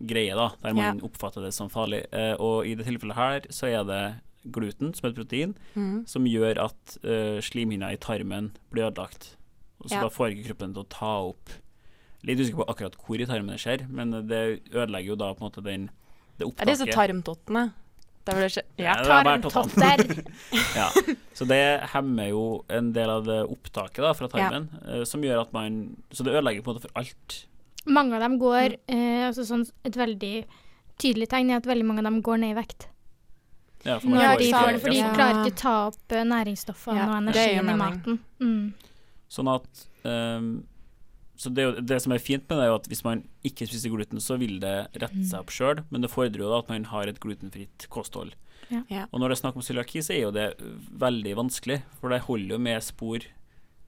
greie, 0.01 0.33
da, 0.33 0.49
der 0.63 0.73
man 0.73 1.01
oppfatter 1.05 1.43
det 1.45 1.53
som 1.53 1.69
farlig. 1.69 2.05
Uh, 2.11 2.33
og 2.41 2.65
i 2.65 2.73
det 2.75 2.87
tilfellet 2.87 3.15
her 3.15 3.41
så 3.53 3.67
er 3.69 3.83
det 3.85 4.03
gluten, 4.49 4.93
som 4.95 5.05
er 5.07 5.11
et 5.13 5.15
protein, 5.19 5.55
Mm. 5.75 6.07
som 6.07 6.25
gjør 6.25 6.57
at 6.65 6.97
uh, 7.05 7.39
slimhinna 7.41 7.91
i 7.93 7.97
tarmen 7.97 8.51
blir 8.71 8.89
ødelagt. 8.91 9.35
Og 9.81 9.89
så 9.89 9.95
Ja. 9.95 10.01
da 10.01 10.09
får 10.09 10.31
ikke 10.35 10.47
kroppen 10.53 10.73
til 10.73 10.83
å 10.83 10.89
ta 10.89 11.13
opp 11.29 11.49
Litt 12.23 12.37
usikker 12.37 12.57
på 12.61 12.69
akkurat 12.69 12.93
hvor 13.01 13.17
i 13.19 13.25
tarmen 13.25 13.47
det 13.49 13.57
skjer, 13.57 13.87
men 13.89 14.11
det 14.29 14.61
ødelegger 14.71 15.07
jo 15.07 15.15
da 15.15 15.33
på 15.33 15.41
en 15.41 15.49
måte 15.49 15.63
den 15.65 15.87
det 16.37 16.45
Det 16.45 16.61
er 16.61 16.65
disse 16.69 16.85
opptaket. 16.85 17.23
tarmtottene. 17.25 17.73
Det 18.23 18.63
Ja. 18.77 18.93
Ja, 18.93 19.01
det 19.01 19.25
bare 19.25 19.41
Tarmtotter. 19.41 20.31
Ja. 20.75 20.89
Så 21.33 21.47
det 21.47 21.81
hemmer 21.89 22.29
jo 22.29 22.63
en 22.69 22.91
del 22.93 23.09
av 23.09 23.25
det 23.25 23.39
opptaket 23.49 23.97
da, 24.05 24.13
fra 24.13 24.27
tarmen, 24.27 24.69
ja. 24.85 25.03
som 25.03 25.21
gjør 25.23 25.41
at 25.41 25.51
man 25.53 25.97
Så 26.11 26.23
det 26.23 26.33
ødelegger 26.35 26.61
på 26.61 26.69
en 26.69 26.75
måte 26.77 26.81
for 26.85 26.91
alt. 26.95 27.45
Mange 27.87 28.13
av 28.13 28.21
dem 28.21 28.37
går 28.37 28.77
eh, 28.87 29.25
altså 29.27 29.41
sånn, 29.41 29.65
Et 29.83 29.97
veldig 29.97 30.45
tydelig 30.99 31.27
tegn 31.27 31.49
er 31.49 31.55
at 31.57 31.65
veldig 31.65 31.85
mange 31.85 31.99
av 32.05 32.11
dem 32.11 32.21
går 32.21 32.37
ned 32.37 32.51
i 32.55 32.61
vekt. 32.61 32.85
Ja, 33.85 33.99
for 33.99 34.09
man 34.13 34.37
de 34.37 34.51
får 34.53 34.71
det, 34.75 34.81
for 34.83 34.89
de 34.93 35.03
klarer 35.15 35.39
ikke 35.45 35.57
ta 35.57 35.75
opp 35.87 36.11
eh, 36.13 36.25
næringsstoffene 36.29 36.97
Ja, 36.99 37.07
og 37.09 37.15
energien 37.23 37.69
i 37.71 37.77
maten. 37.79 38.19
Mm. 38.39 38.73
Sånn 39.31 39.49
at 39.55 39.87
um, 40.05 40.51
Så 41.41 41.49
det, 41.55 41.63
jo- 41.65 41.81
det 41.81 41.97
som 42.03 42.11
er 42.13 42.19
fint 42.21 42.43
med 42.49 42.59
det, 42.59 42.65
er 42.67 42.69
jo 42.69 42.75
at 42.77 42.87
hvis 42.91 43.03
man 43.03 43.23
ikke 43.47 43.65
spiser 43.65 43.89
gluten, 43.89 44.19
så 44.21 44.37
vil 44.37 44.59
det 44.61 44.75
rette 45.01 45.23
seg 45.25 45.39
opp 45.39 45.49
sjøl, 45.55 45.81
men 45.89 46.01
det 46.05 46.11
fordrer 46.13 46.43
jo 46.43 46.51
da 46.51 46.59
at 46.61 46.69
man 46.69 46.83
har 46.91 47.07
et 47.09 47.19
glutenfritt 47.23 47.87
kosthold. 47.89 48.35
Ja. 48.69 48.83
Ja. 48.93 49.05
Og 49.11 49.19
når 49.19 49.29
det 49.33 49.37
er 49.39 49.41
snakk 49.41 49.55
om 49.57 49.65
cøliaki, 49.65 50.03
så 50.05 50.13
er 50.13 50.21
jo 50.27 50.31
det 50.35 50.45
veldig 51.01 51.33
vanskelig, 51.41 51.79
for 51.99 52.13
det 52.13 52.21
holder 52.27 52.53
jo 52.55 52.59
med 52.61 52.83
spor. 52.85 53.25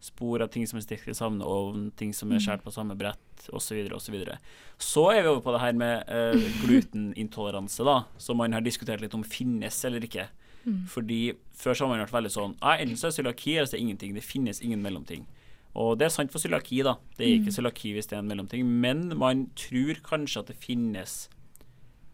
Spor 0.03 0.43
av 0.43 0.49
ting 0.51 0.65
som 0.67 0.79
er 0.79 0.83
stekt 0.83 1.07
i 1.07 1.15
samme 1.15 1.47
ovn, 1.47 1.85
ting 1.95 2.11
som 2.15 2.31
er 2.35 2.41
skåret 2.43 2.65
på 2.65 2.73
samme 2.75 2.95
brett, 2.99 3.45
osv. 3.55 3.77
osv. 3.95 4.17
Så, 4.19 4.37
så 4.83 5.03
er 5.13 5.21
vi 5.21 5.31
over 5.31 5.43
på 5.45 5.53
det 5.55 5.61
her 5.63 5.77
med 5.79 6.11
eh, 6.11 6.47
glutenintoleranse, 6.65 7.85
da, 7.87 8.01
som 8.19 8.41
man 8.41 8.55
har 8.55 8.65
diskutert 8.65 9.03
litt 9.03 9.15
om 9.15 9.23
finnes 9.23 9.79
eller 9.87 10.03
ikke. 10.03 10.27
Fordi 10.87 11.33
Før 11.59 11.75
så 11.75 11.83
har 11.83 11.91
man 11.91 12.01
vært 12.05 12.13
veldig 12.15 12.29
sånn 12.31 12.53
Nei, 12.61 12.77
enten 12.79 12.99
så 12.99 13.09
er 13.09 13.15
cøliaki, 13.17 13.55
eller 13.57 13.67
så 13.67 13.75
er 13.75 13.81
det 13.81 13.83
ingenting. 13.83 14.13
Det 14.15 14.23
finnes 14.23 14.61
ingen 14.63 14.83
mellomting. 14.83 15.25
Og 15.79 15.97
det 15.99 16.07
er 16.07 16.13
sant 16.13 16.31
for 16.31 16.39
cøliaki, 16.43 16.83
da. 16.85 16.95
Det 17.17 17.25
er 17.25 17.39
ikke 17.39 17.55
cøliaki 17.55 17.93
hvis 17.95 18.09
det 18.09 18.17
er 18.17 18.23
en 18.23 18.29
mellomting. 18.29 18.67
Men 18.67 19.07
man 19.19 19.47
tror 19.59 19.99
kanskje 20.05 20.43
at 20.43 20.51
det 20.51 20.59
finnes 20.61 21.17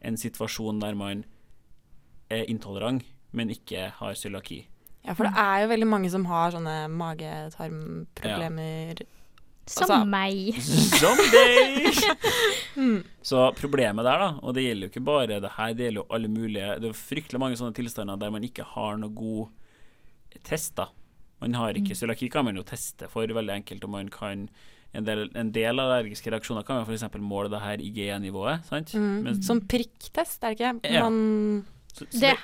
en 0.05 0.17
situasjon 0.17 0.79
der 0.81 0.97
man 0.97 1.25
er 2.31 2.45
intolerant, 2.49 3.03
men 3.35 3.51
ikke 3.53 3.89
har 3.99 4.17
cøliaki. 4.17 4.63
Ja, 5.05 5.13
for 5.15 5.23
det 5.29 5.33
er 5.37 5.61
jo 5.63 5.67
veldig 5.71 5.87
mange 5.87 6.09
som 6.11 6.25
har 6.29 6.51
sånne 6.51 6.75
mage-tarmproblemer. 6.91 8.99
Som 9.69 9.83
Altså- 9.85 10.05
meg. 10.09 10.55
Som 10.99 11.17
Mm. 12.79 13.03
Så 13.21 13.51
problemet 13.59 14.05
der, 14.05 14.17
da, 14.21 14.27
og 14.41 14.53
det 14.55 14.63
gjelder 14.63 14.87
jo 14.87 14.91
ikke 14.93 15.03
bare 15.03 15.27
det 15.41 15.49
her, 15.57 15.73
det 15.75 15.83
gjelder 15.89 15.99
jo 15.99 16.05
alle 16.15 16.27
mulige 16.31 16.67
Det 16.79 16.87
er 16.89 16.93
fryktelig 16.95 17.39
mange 17.41 17.57
sånne 17.59 17.75
tilstander 17.75 18.17
der 18.21 18.31
man 18.31 18.43
ikke 18.45 18.63
har 18.63 18.95
noe 18.97 19.09
god 19.11 19.47
test, 20.47 20.75
da. 20.79 20.85
Man 21.41 21.53
har 21.53 21.73
ikke 21.75 21.95
Cøliaki 21.97 22.29
kan 22.31 22.45
man 22.45 22.55
jo 22.55 22.63
teste 22.63 23.09
for 23.11 23.27
veldig 23.27 23.53
enkelt, 23.57 23.83
og 23.83 23.89
man 23.89 24.07
kan 24.09 24.47
en 24.93 25.03
del, 25.05 25.29
en 25.35 25.51
del 25.51 25.79
allergiske 25.79 26.31
reaksjoner 26.31 26.63
kan 26.65 26.75
man 26.79 26.85
f.eks. 26.87 27.03
måle 27.19 27.49
det 27.51 27.59
her 27.61 27.77
IGE-nivået, 27.83 28.63
sant? 28.65 28.93
Mm. 28.95 29.23
Men- 29.23 29.41
Sånn 29.43 29.61
prikktest, 29.67 30.43
er 30.43 30.55
det 30.55 30.59
ikke? 30.59 30.79
Ja. 30.93 31.03
Man 31.09 31.65
så, 31.93 32.05
så 32.09 32.19
Det, 32.19 32.37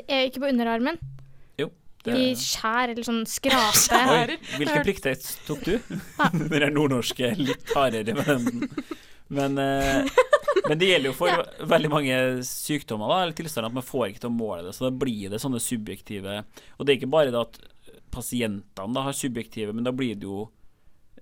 det 0.00 0.04
er 0.08 0.24
ikke 0.30 0.40
på 0.40 0.48
underarmen. 0.50 0.98
Det, 2.04 2.14
De 2.16 2.26
skjær 2.38 2.94
eller 2.94 3.04
sånn 3.04 3.22
skraper. 3.28 4.34
Oi, 4.36 4.38
hvilken 4.56 4.84
plikttest 4.86 5.34
tok 5.48 5.64
du? 5.66 5.74
Den 6.38 6.62
er 6.62 6.72
nordnorske, 6.72 7.34
litt 7.36 7.74
hardere 7.76 8.16
men. 8.16 8.70
Men, 9.30 9.58
eh, 9.62 10.08
men 10.66 10.78
det 10.80 10.88
gjelder 10.88 11.12
jo 11.12 11.14
for 11.14 11.42
veldig 11.70 11.90
mange 11.92 12.16
sykdommer 12.46 13.12
da, 13.12 13.18
eller 13.22 13.36
tilstander 13.38 13.70
at 13.70 13.76
man 13.76 13.86
får 13.86 14.08
ikke 14.08 14.24
til 14.24 14.32
å 14.32 14.38
måle 14.38 14.64
det. 14.66 14.72
Så 14.74 14.88
da 14.88 14.94
blir 15.02 15.30
det 15.30 15.38
sånne 15.42 15.60
subjektive 15.62 16.40
Og 16.40 16.82
det 16.82 16.92
er 16.92 16.98
ikke 16.98 17.12
bare 17.12 17.30
det 17.30 17.44
at 17.44 17.60
pasientene 18.10 18.96
da 18.96 19.04
har 19.06 19.14
subjektive, 19.14 19.76
men 19.76 19.86
da 19.86 19.92
blir 19.94 20.16
det 20.18 20.26
jo 20.26 20.48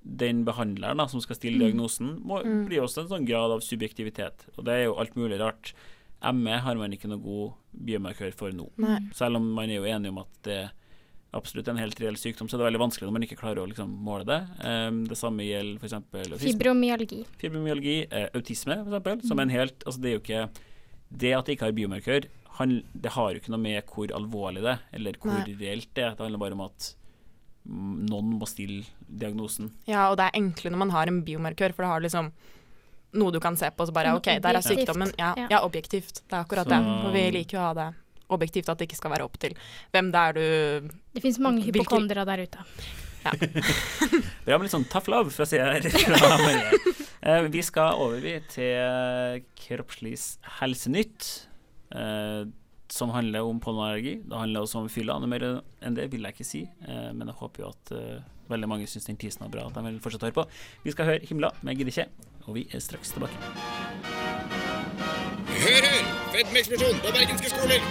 den 0.08 0.40
behandleren 0.46 1.02
da, 1.02 1.08
som 1.10 1.20
skal 1.20 1.36
stille 1.36 1.60
diagnosen, 1.60 2.14
må, 2.24 2.40
blir 2.64 2.80
også 2.84 3.02
en 3.02 3.10
sånn 3.10 3.28
grad 3.28 3.52
av 3.52 3.64
subjektivitet. 3.66 4.46
Og 4.56 4.64
det 4.64 4.76
er 4.76 4.84
jo 4.86 4.96
alt 5.02 5.18
mulig 5.18 5.40
rart. 5.42 5.74
ME 6.34 6.58
har 6.64 6.78
man 6.80 6.94
ikke 6.94 7.10
noe 7.10 7.22
god 7.22 7.52
biomarkør 7.88 8.34
for 8.34 8.54
nå. 8.54 8.66
Nei. 8.82 8.98
Selv 9.14 9.38
om 9.38 9.46
man 9.54 9.70
er 9.70 9.78
jo 9.78 9.88
enig 9.88 10.10
om 10.10 10.22
at 10.24 10.40
det 10.48 10.60
absolutt 11.36 11.68
en 11.68 11.78
helt 11.78 11.98
reell 12.00 12.16
sykdom, 12.16 12.48
så 12.48 12.56
er 12.56 12.62
det 12.62 12.68
veldig 12.70 12.80
vanskelig 12.80 13.06
når 13.06 13.14
man 13.18 13.26
ikke 13.26 13.38
klarer 13.38 13.60
å 13.62 13.68
liksom, 13.68 13.90
måle 14.04 14.24
det. 14.28 14.38
Um, 14.64 15.02
det 15.10 15.18
samme 15.20 15.44
gjelder 15.44 15.84
f.eks. 15.84 16.40
Fibromyalgi. 16.42 17.20
fibromyalgi, 17.40 17.98
eh, 18.08 18.30
autisme, 18.32 18.78
eksempel, 18.86 19.22
som 19.28 19.42
en 19.42 19.52
helt 19.52 19.84
Altså, 19.84 20.00
det 20.02 20.10
er 20.10 20.16
jo 20.16 20.22
ikke 20.24 20.42
Det 21.08 21.32
at 21.36 21.46
det 21.46 21.56
ikke 21.56 21.68
har 21.68 21.76
biomarkør, 21.76 22.28
han, 22.58 22.78
det 22.92 23.12
har 23.14 23.32
jo 23.32 23.40
ikke 23.40 23.52
noe 23.54 23.62
med 23.62 23.92
hvor 23.92 24.12
alvorlig 24.16 24.64
det 24.64 24.72
er, 24.74 24.86
eller 24.98 25.18
hvor 25.22 25.36
Nei. 25.36 25.56
reelt 25.60 25.90
det 25.94 26.04
er. 26.04 26.16
Det 26.16 26.24
handler 26.24 26.42
bare 26.42 26.56
om 26.56 26.64
at 26.66 26.88
noen 27.68 28.32
må 28.40 28.48
stille 28.48 28.86
diagnosen. 29.06 29.70
Ja, 29.88 30.08
og 30.08 30.16
det 30.18 30.26
er 30.28 30.38
enklere 30.40 30.74
når 30.74 30.82
man 30.86 30.94
har 30.94 31.10
en 31.10 31.20
biomarkør, 31.26 31.74
for 31.76 31.84
det 31.84 31.92
har 31.92 32.04
liksom 32.04 32.32
noe 33.14 33.32
du 33.32 33.40
kan 33.40 33.56
se 33.56 33.70
på, 33.70 33.86
så 33.86 33.92
bare 33.92 34.14
OK, 34.16 34.28
der 34.42 34.58
er 34.58 34.60
sykdommen. 34.62 35.12
Ja, 35.18 35.34
Ja. 35.50 35.60
objektivt. 35.64 36.22
Det 36.28 36.32
er 36.32 36.44
akkurat 36.44 36.66
Så- 36.66 36.70
det. 36.70 37.02
For 37.02 37.12
vi 37.12 37.30
liker 37.30 37.56
jo 37.56 37.60
å 37.62 37.66
ha 37.68 37.74
det 37.74 37.94
objektivt, 38.30 38.68
at 38.68 38.78
det 38.78 38.88
ikke 38.88 38.96
skal 38.96 39.10
være 39.10 39.24
opp 39.24 39.38
til 39.38 39.54
hvem 39.92 40.10
det 40.12 40.20
er 40.20 40.32
du 40.32 40.88
Det 41.14 41.22
fins 41.22 41.38
mange 41.38 41.62
hypokondere 41.64 42.24
der 42.26 42.42
ute. 42.44 42.58
Ja. 43.24 43.30
Det 44.44 44.46
med 44.46 44.62
litt 44.62 44.70
sånn 44.72 44.88
tough 44.88 45.08
love 45.08 45.30
fra 45.30 45.44
sida 45.46 45.72
her. 45.72 45.82
Eh, 47.20 47.42
vi 47.50 47.60
skal 47.66 47.98
over 47.98 48.20
til 48.48 49.42
kroppslys 49.58 50.38
helsenytt, 50.60 51.48
eh, 51.90 52.44
som 52.88 53.10
handler 53.10 53.42
om 53.42 53.58
pollenallergi. 53.60 54.22
Det 54.22 54.38
handler 54.38 54.62
også 54.62 54.78
om 54.84 54.88
fylla. 54.88 55.18
Noe 55.18 55.26
mer 55.28 55.44
enn 55.82 55.96
det 55.98 56.06
vil 56.12 56.22
jeg 56.22 56.36
ikke 56.36 56.46
si, 56.46 56.62
eh, 56.86 57.10
men 57.12 57.26
jeg 57.26 57.36
håper 57.40 57.64
jo 57.64 57.72
at 57.74 57.92
veldig 58.48 58.68
mange 58.70 58.86
syns 58.86 59.04
den 59.10 59.16
tisen 59.18 59.42
er 59.44 59.50
bra, 59.52 59.66
at 59.66 59.74
de 59.74 59.82
vil 59.82 59.98
fortsette 59.98 60.22
å 60.24 60.30
høre 60.30 60.38
på. 60.38 60.46
Vi 60.86 60.94
skal 60.94 61.06
høre 61.10 61.26
Himla 61.28 61.50
med 61.66 61.76
Gidde 61.76 61.90
ikke, 61.92 62.06
og 62.48 62.56
vi 62.56 62.64
er 62.72 62.80
straks 62.80 63.12
tilbake. 63.12 63.36
Hør, 65.58 65.84
hør! 65.84 66.04
Fedmeeksplosjon 66.32 67.00
på 67.04 67.12
bergenske 67.12 67.52
skoler! 67.52 67.84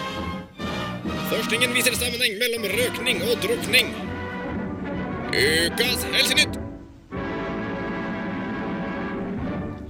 Forskningen 1.27 1.75
viser 1.75 1.97
sammenheng 1.97 2.37
mellom 2.41 2.65
røkning 2.71 3.21
og 3.27 3.41
drukning. 3.43 3.91
Ukas 5.35 6.05
Helsenytt! 6.13 6.57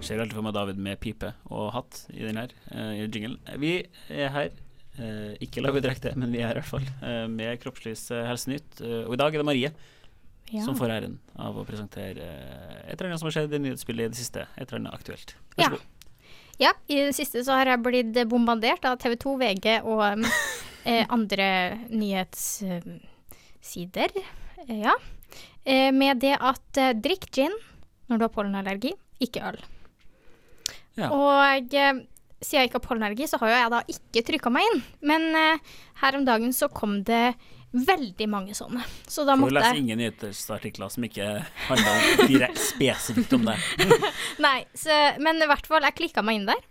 Ser 0.04 0.22
alltid 0.24 0.38
for 0.38 0.46
meg 0.46 0.56
David 0.56 0.80
med 0.82 1.00
pipe 1.04 1.34
og 1.52 1.72
hatt 1.76 2.04
i 2.14 2.24
den 2.24 2.40
her 2.40 2.54
eh, 2.72 3.04
i 3.04 3.06
jinglen. 3.06 3.38
Vi 3.62 3.74
er 4.14 4.32
her, 4.34 4.50
eh, 5.00 5.36
ikke 5.44 5.64
live 5.64 5.84
direkte, 5.84 6.14
men 6.16 6.32
vi 6.34 6.42
er 6.42 6.52
her 6.52 6.60
i 6.60 6.64
hvert 6.64 6.74
fall, 6.74 6.90
eh, 7.04 7.26
med 7.32 7.60
Kroppslivs 7.64 8.10
eh, 8.16 8.26
helsenytt. 8.28 8.82
Eh, 8.82 9.04
og 9.06 9.16
i 9.16 9.22
dag 9.22 9.36
er 9.36 9.44
det 9.44 9.48
Marie 9.48 9.74
Ja. 10.54 10.62
som 10.64 10.78
får 10.80 10.90
æren 10.96 11.18
av 11.36 11.58
å 11.60 11.66
presentere 11.68 12.24
eh, 12.24 12.88
et 12.88 12.94
eller 12.96 13.10
annet 13.12 13.20
som 13.20 13.28
har 13.28 13.36
skjedd 13.36 13.52
i 13.58 13.60
nyhetsbildet 13.66 14.06
i 14.06 14.10
det 14.14 14.20
siste. 14.22 14.46
Et 14.56 14.64
eller 14.70 14.80
annet 14.80 14.96
aktuelt. 14.96 15.36
Vær 15.58 15.64
Ja. 15.66 15.70
god. 15.76 15.84
Ja, 16.60 16.72
i 16.90 16.96
det 17.06 17.14
siste 17.14 17.44
så 17.46 17.54
har 17.54 17.66
jeg 17.70 17.84
blitt 17.86 18.16
bombardert 18.32 18.82
av 18.90 18.96
TV 18.98 19.14
2, 19.22 19.34
VG 19.38 19.68
og 19.84 20.00
um, 20.18 20.24
eh, 20.90 21.04
andre 21.14 21.50
nyhetssider. 21.90 24.10
Eh, 24.68 24.80
ja. 24.82 24.96
Eh, 25.68 25.92
med 25.94 26.18
det 26.24 26.34
at 26.40 26.78
eh, 26.82 26.94
drikk 26.96 27.28
gin 27.36 27.54
når 28.08 28.18
du 28.18 28.24
har 28.26 28.32
pollenallergi, 28.34 28.94
ikke 29.22 29.44
øl. 29.52 29.60
Ja. 30.98 31.12
Og 31.12 31.76
eh, 31.76 31.94
siden 32.40 32.62
jeg 32.64 32.70
ikke 32.72 32.80
har 32.80 32.88
pollenallergi, 32.88 33.28
så 33.30 33.38
har 33.42 33.50
jo 33.52 33.58
jeg 33.60 33.72
da 33.76 33.80
ikke 33.94 34.26
trykka 34.32 34.50
meg 34.54 34.64
inn. 34.72 34.82
Men 35.12 35.22
her 36.02 36.12
om 36.18 36.26
dagen 36.26 36.54
så 36.56 36.68
kom 36.72 37.04
det 37.06 37.36
veldig 37.72 38.28
mange 38.32 38.56
sånne. 38.56 38.84
Så 39.08 39.26
da 39.28 39.36
måtte 39.38 39.62
jeg 39.62 39.84
ingen 39.84 40.00
nyhetsartikler 40.00 40.90
som 40.94 41.04
ikke 41.08 41.28
handler 41.68 42.24
direkte 42.30 42.64
spesifikt 42.64 43.36
om 43.38 43.46
det. 43.50 43.58
Nei, 44.46 44.62
så, 44.78 44.96
men 45.24 45.42
i 45.44 45.50
hvert 45.50 45.68
fall, 45.68 45.84
jeg 45.86 45.98
klikka 46.00 46.24
meg 46.26 46.40
inn 46.40 46.50
der. 46.50 46.64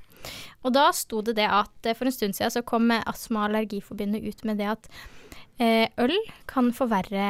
Og 0.66 0.72
da 0.74 0.88
sto 0.96 1.20
det 1.22 1.36
det 1.38 1.46
at 1.46 1.86
eh, 1.86 1.94
for 1.94 2.08
en 2.08 2.14
stund 2.14 2.34
siden 2.34 2.50
så 2.50 2.64
kom 2.66 2.88
Astma- 2.96 3.44
og 3.44 3.50
Allergiforbundet 3.50 4.24
ut 4.26 4.44
med 4.48 4.58
det 4.58 4.70
at 4.72 4.88
eh, 5.62 5.86
øl 6.02 6.16
kan 6.50 6.72
forverre 6.74 7.28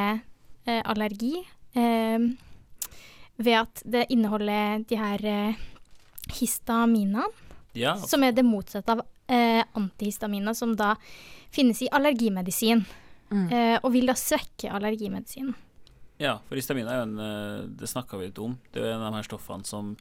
eh, 0.64 0.80
allergi 0.86 1.34
eh, 1.76 2.30
ved 3.36 3.58
at 3.58 3.82
det 3.84 4.06
inneholder 4.14 4.86
de 4.88 4.96
her 4.96 5.26
eh, 5.28 5.58
histaminene, 6.38 7.26
Ja, 7.76 7.96
som 8.00 8.24
er 8.24 8.32
det 8.32 8.46
motsatte 8.46 8.94
av 8.96 9.02
eh, 9.28 9.60
antihistaminer, 9.76 10.56
som 10.56 10.72
da 10.78 10.94
finnes 11.52 11.82
i 11.84 11.90
allergimedisin. 11.92 12.86
Eh, 13.32 13.78
og 13.82 13.92
vil 13.92 14.06
da 14.06 14.12
svekke 14.14 14.70
allergimedisinen. 14.70 15.54
Ja, 16.18 16.38
for 16.48 16.54
histamin 16.56 16.86
er 16.88 16.96
jo 17.00 17.02
en 17.02 17.18
eh, 17.20 17.66
Det 17.76 17.88
snakka 17.90 18.16
vi 18.18 18.26
litt 18.30 18.38
om. 18.38 18.58
Det 18.72 18.80
er 18.82 18.86
jo 18.86 18.94
en 18.94 19.02
av 19.02 19.12
de 19.12 19.16
her 19.18 19.26
stoffene 19.28 19.66
som 19.66 19.96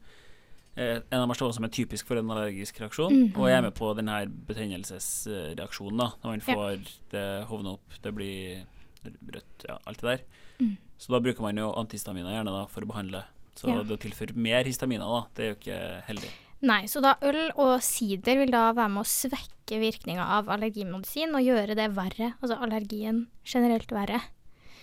eh, 0.77 1.01
En 1.11 1.21
av 1.21 1.27
de 1.27 1.35
stoffene 1.35 1.53
som 1.57 1.63
er 1.65 1.73
typisk 1.75 2.05
for 2.07 2.17
en 2.17 2.29
allergisk 2.31 2.79
reaksjon, 2.79 3.11
Mhm. 3.33 3.37
og 3.37 3.49
er 3.49 3.61
med 3.61 3.73
på 3.75 3.93
den 3.95 4.07
her 4.07 4.25
betennelsesreaksjonen. 4.27 5.97
da 5.97 6.11
Når 6.23 6.29
man 6.31 6.41
Ja. 6.47 6.53
får 6.55 6.99
det 7.11 7.47
hovne 7.47 7.73
opp, 7.73 8.01
det 8.01 8.13
blir 8.15 8.65
rødt, 9.05 9.65
ja, 9.67 9.77
alt 9.87 10.01
det 10.01 10.17
der. 10.19 10.19
Mm. 10.59 10.77
Så 10.97 11.07
da 11.11 11.19
bruker 11.19 11.41
man 11.41 11.55
jo 11.57 11.71
antihistaminer 11.73 12.31
gjerne 12.31 12.45
da 12.51 12.65
for 12.67 12.81
å 12.81 12.87
behandle. 12.87 13.23
Så 13.55 13.67
Ja. 13.69 13.83
det 13.83 13.99
å 13.99 14.01
tilføre 14.01 14.35
mer 14.35 14.63
histaminer 14.63 14.99
da, 15.05 15.27
det 15.35 15.43
er 15.43 15.53
jo 15.53 15.55
ikke 15.71 16.03
heldig. 16.07 16.29
Nei, 16.65 16.85
så 16.89 17.01
da 17.03 17.15
øl 17.25 17.51
og 17.61 17.77
sider 17.85 18.39
vil 18.41 18.53
da 18.53 18.71
være 18.73 18.91
med 18.95 19.03
å 19.03 19.09
svekke 19.09 19.79
virkninga 19.81 20.25
av 20.39 20.49
allergimedisin 20.53 21.35
og 21.37 21.45
gjøre 21.45 21.75
det 21.77 21.91
verre, 21.93 22.31
altså 22.39 22.57
allergien 22.65 23.25
generelt 23.45 23.91
verre. 23.93 24.21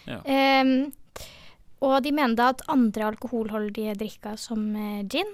Ja. 0.07 0.21
Um, 0.23 0.93
og 1.83 1.97
de 2.05 2.13
mener 2.15 2.39
da 2.39 2.51
at 2.53 2.63
andre 2.71 3.09
alkoholholdige 3.11 3.97
drikker 3.99 4.39
som 4.39 4.63
eh, 4.79 5.03
gin 5.11 5.27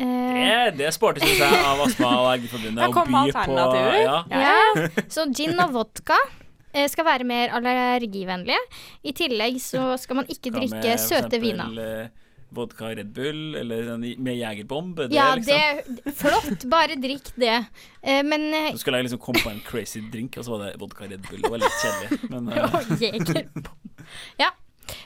eh, 0.00 0.36
Det, 0.36 0.76
det 0.78 0.86
er 0.88 0.92
sporty, 0.92 1.22
syns 1.24 1.40
jeg, 1.40 1.60
av 1.64 1.80
Astma- 1.86 2.10
og 2.12 2.26
Allergiforbundet 2.26 2.80
Der 2.84 2.92
kom 2.92 3.12
by 3.12 3.22
alternativer. 3.22 3.96
ja, 4.04 4.18
ja, 4.28 5.04
Så 5.08 5.24
gin 5.32 5.56
og 5.64 5.72
vodka 5.76 6.18
eh, 6.74 6.88
skal 6.92 7.08
være 7.08 7.28
mer 7.28 7.56
allergivennlige. 7.56 8.60
I 9.08 9.16
tillegg 9.16 9.60
så 9.64 9.94
skal 10.00 10.20
man 10.20 10.28
ikke 10.32 10.52
drikke 10.58 10.98
søte 11.00 11.40
viner. 11.40 11.72
Vodka 12.54 12.92
Red 12.96 13.10
Bull, 13.16 13.54
eller 13.54 13.96
med 13.98 14.36
Jegerbomb. 14.36 14.96
Det, 14.96 15.08
Ja, 15.14 15.34
liksom. 15.34 15.98
det 16.04 16.14
Flott, 16.16 16.64
bare 16.64 16.96
drikk 17.00 17.32
det. 17.36 17.58
Uh, 18.02 18.22
men 18.24 18.48
eh, 18.54 18.70
Så 18.72 18.84
skulle 18.84 19.02
liksom 19.02 19.18
komme 19.18 19.42
på 19.44 19.50
en 19.50 19.60
crazy 19.66 20.00
drink, 20.00 20.38
og 20.38 20.44
så 20.44 20.56
var 20.56 20.64
det 20.66 20.78
vodka 20.80 21.04
Red 21.04 21.26
Bull. 21.30 21.42
Det 21.42 21.50
var 21.50 21.62
litt 21.64 21.82
kjedelig. 21.82 22.30
Men 22.30 22.48
uh. 22.48 22.64
Og. 23.58 23.68
Ja. 24.40 24.52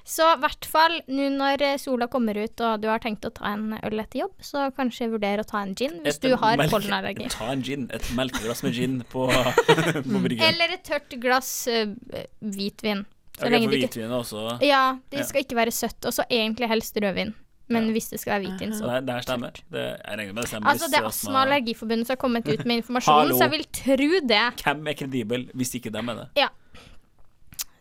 Så 0.07 0.27
i 0.35 0.39
hvert 0.43 0.67
fall 0.69 1.01
nå 1.11 1.29
når 1.35 1.65
sola 1.83 2.07
kommer 2.11 2.39
ut 2.39 2.61
og 2.63 2.83
du 2.83 2.89
har 2.91 3.03
tenkt 3.03 3.27
å 3.27 3.33
ta 3.35 3.53
en 3.55 3.77
øl 3.83 4.03
etter 4.03 4.23
jobb, 4.23 4.35
så 4.43 4.69
kanskje 4.77 5.09
vurdere 5.11 5.43
å 5.43 5.49
ta 5.49 5.63
en 5.63 5.75
gin 5.79 5.97
hvis 6.05 6.21
et 6.21 6.29
du 6.29 6.37
har 6.39 6.61
pollenallergi. 6.71 7.27
Ta 7.35 7.51
en 7.55 7.65
gin. 7.67 7.89
Et 7.95 8.13
melkeglass 8.19 8.63
med 8.67 8.79
gin 8.79 9.01
på, 9.11 9.27
på 10.13 10.23
bryggen. 10.23 10.45
Eller 10.47 10.77
et 10.77 10.85
tørt 10.87 11.19
glass 11.23 11.51
uh, 11.71 11.95
hvitvin. 12.39 13.05
Så 13.39 13.47
okay, 13.47 13.51
lenge 13.55 13.69
for 13.69 13.77
hvitvin 13.77 14.05
ikke 14.05 14.19
også. 14.21 14.43
Ja, 14.63 14.99
det 15.11 15.19
Ja. 15.19 15.25
skal 15.25 15.41
ikke 15.45 15.57
være 15.57 15.71
søtt. 15.73 16.05
Og 16.05 16.13
så 16.13 16.25
egentlig 16.31 16.69
helst 16.69 16.97
rødvin. 16.97 17.35
Men 17.69 17.87
Ja. 17.87 17.93
hvis 17.93 18.11
det 18.11 18.21
skal 18.21 18.33
være 18.41 18.51
hvitvin, 18.51 18.73
Så 18.75 18.85
så 18.85 19.01
det, 19.07 19.15
her 19.15 19.21
stemmer. 19.23 19.51
Det, 19.71 19.81
jeg 20.05 20.19
regner 20.19 20.33
med 20.35 20.43
det 20.43 20.49
stemmer. 20.51 20.69
Altså, 20.69 20.87
det 20.91 20.99
er 20.99 21.09
astma- 21.09 21.35
og 21.35 21.47
Allergiforbundet 21.47 22.07
som 22.07 22.13
har 22.17 22.21
kommet 22.21 22.49
ut 22.49 22.65
med 22.67 22.77
informasjonen, 22.83 23.33
så 23.33 23.49
jeg 23.49 23.51
vil 23.51 23.65
tro 23.73 24.21
det. 24.29 24.63
Hvem 24.63 24.87
er 24.89 24.95
kredibel 24.95 25.47
hvis 25.55 25.75
ikke 25.81 25.91
dem 25.93 26.09
er 26.09 26.15
det? 26.15 26.49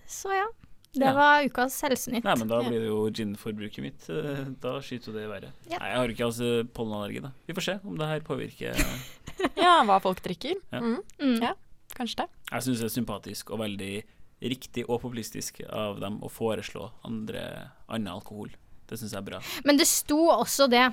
Så 0.08 0.30
ja. 0.34 0.46
Det 0.94 1.06
Ja. 1.08 1.14
var 1.14 1.44
ukas 1.48 1.82
helsenytt. 1.82 2.24
Nei, 2.26 2.36
men 2.36 2.48
da 2.50 2.58
blir 2.62 2.80
det 2.84 2.88
jo 2.90 3.10
gin-forbruket 3.10 3.80
mitt. 3.82 4.10
eh, 4.10 4.44
Da 4.60 4.80
skyter 4.82 5.08
jo 5.08 5.14
det 5.14 5.24
i 5.24 5.30
været. 5.32 5.52
Ja. 5.70 5.78
Nei, 5.80 5.88
jeg 5.88 5.98
har 5.98 6.08
ikke 6.10 6.26
altså 6.26 6.68
pollenallergi, 6.74 7.22
da. 7.22 7.30
Vi 7.48 7.54
får 7.54 7.62
se 7.64 7.80
om 7.86 7.98
det 7.98 8.08
her 8.08 8.20
påvirker 8.20 8.76
Ja, 9.58 9.84
hva 9.86 10.02
folk 10.02 10.22
drikker. 10.22 10.56
Ja. 10.72 10.80
Mm, 10.82 10.98
Mm. 11.20 11.42
Ja. 11.42 11.54
kanskje 11.96 12.16
det. 12.18 12.28
Jeg 12.52 12.62
syns 12.62 12.80
det 12.80 12.86
er 12.92 13.02
sympatisk 13.02 13.52
og 13.52 13.60
veldig 13.60 14.04
riktig 14.42 14.88
og 14.88 15.02
populistisk 15.04 15.62
av 15.70 16.00
dem 16.02 16.20
å 16.24 16.30
foreslå 16.32 16.88
andre 17.08 17.44
annen 17.88 18.12
alkohol. 18.14 18.52
Det 18.90 19.00
syns 19.00 19.14
jeg 19.14 19.22
er 19.22 19.28
bra. 19.28 19.42
Men 19.68 19.80
det 19.80 19.88
sto 19.90 20.26
også 20.34 20.68
det 20.72 20.88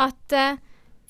at 0.00 0.36
eh, 0.36 0.60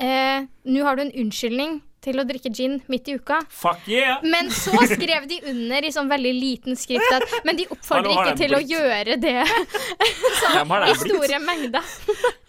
eh, 0.03 0.47
nå 0.65 0.87
har 0.87 0.97
du 0.97 1.05
en 1.05 1.17
unnskyldning 1.25 1.79
til 2.05 2.21
å 2.21 2.25
drikke 2.29 2.53
gin 2.55 2.77
midt 2.93 3.09
i 3.09 3.17
uka. 3.19 3.41
Fuck 3.49 3.89
yeah! 3.91 4.23
Men 4.23 4.51
så 4.55 4.77
skrev 4.91 5.27
de 5.31 5.41
under 5.51 5.87
i 5.89 5.93
sånn 5.95 6.11
veldig 6.11 6.35
liten 6.37 6.79
skrift 6.79 7.09
at 7.17 7.25
Men 7.47 7.59
de 7.59 7.67
oppfordrer 7.71 8.13
Hallo, 8.13 8.23
ikke 8.23 8.39
til 8.43 8.57
å 8.57 8.61
gjøre 8.61 9.17
det 9.21 9.35
sånn, 10.43 10.75
i 10.85 10.95
store 11.01 11.41
mengder. 11.45 11.91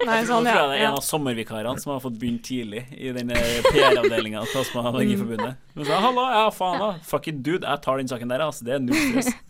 Nei, 0.06 0.20
sånn, 0.28 0.46
ja. 0.48 0.52
jeg 0.52 0.60
tror 0.60 0.72
det 0.72 0.78
er 0.78 0.86
en 0.90 1.00
av 1.00 1.04
sommervikarene 1.08 1.82
som 1.84 1.96
har 1.96 2.04
fått 2.04 2.20
begynt 2.22 2.44
tidlig 2.46 2.86
i 2.94 3.14
den 3.16 3.34
PR-avdelinga 3.36 4.46
til 4.52 4.62
Astma- 4.62 4.84
og 4.84 4.92
Allergiforbundet. 4.94 5.60
Men 5.76 5.90
så, 5.90 6.00
Hallo, 6.06 6.28
ja, 6.32 6.46
faen 6.54 6.80
da. 6.84 6.94
Fucking 7.10 7.42
dude, 7.42 7.64
jeg 7.66 7.84
tar 7.86 8.02
den 8.02 8.12
saken 8.12 8.32
der, 8.32 8.46
altså. 8.46 8.68
Det 8.68 8.78
er 8.78 8.86
null 8.86 9.04
stress. 9.10 9.34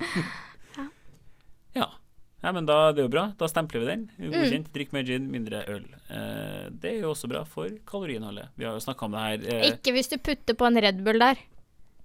Ja. 1.76 1.90
Ja, 2.46 2.52
men 2.54 2.68
da 2.70 2.76
det 2.94 3.02
er 3.02 3.08
jo 3.08 3.14
bra. 3.16 3.24
Da 3.40 3.48
stempler 3.50 3.82
vi 3.82 3.88
den. 3.90 4.04
Godkjent. 4.22 4.68
Drikk 4.76 4.92
mer 4.94 5.06
gin, 5.08 5.26
mindre 5.34 5.64
øl. 5.74 5.88
Eh, 6.14 6.68
det 6.70 6.92
er 6.92 7.00
jo 7.02 7.14
også 7.16 7.30
bra 7.32 7.42
for 7.50 7.74
kaloriinnholdet. 7.90 8.52
Vi 8.60 8.68
har 8.68 8.78
jo 8.78 8.84
snakka 8.84 9.08
om 9.08 9.16
det 9.18 9.24
her. 9.26 9.48
Eh, 9.56 9.66
Ikke 9.74 9.96
hvis 9.96 10.12
du 10.12 10.20
putter 10.22 10.58
på 10.58 10.68
en 10.70 10.78
Red 10.86 11.02
Bull 11.06 11.20
der. 11.22 11.42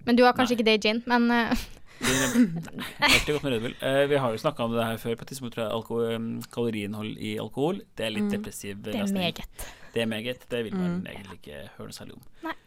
Men 0.07 0.17
du 0.17 0.23
har 0.25 0.33
kanskje 0.33 0.57
ikke 0.57 0.65
det 0.65 0.79
i 0.79 0.83
gin, 0.89 1.03
men 1.05 1.29
eh, 1.35 1.51
Nei, 3.01 3.11
godt 3.27 3.43
med 3.45 3.53
Red 3.53 3.65
Bull. 3.67 3.75
Eh, 3.85 4.05
vi 4.09 4.17
har 4.23 4.33
jo 4.33 4.41
snakka 4.41 4.65
om 4.65 4.73
det 4.73 4.87
her 4.87 4.97
før 5.03 5.19
på 5.19 5.27
et 5.27 5.33
tidspunkt, 5.33 5.53
tror 5.55 5.67
jeg. 5.67 5.75
Alko 5.77 5.99
um, 6.15 6.31
kaloriinnhold 6.53 7.13
i 7.21 7.35
alkohol. 7.43 7.83
Det 7.97 8.07
er 8.07 8.15
litt 8.15 8.31
depressiv 8.33 8.81
det 8.81 8.97
er 8.97 9.13
meget. 9.13 9.45
Det 9.93 10.01
er 10.01 10.09
meget. 10.09 10.47
Det 10.49 10.63
vil 10.65 10.75
man 10.75 11.05
egentlig 11.05 11.37
ikke 11.41 11.61
høre 11.77 11.91
noe 11.91 11.97
særlig 11.99 12.17
om. 12.17 12.25
Nei. 12.47 12.57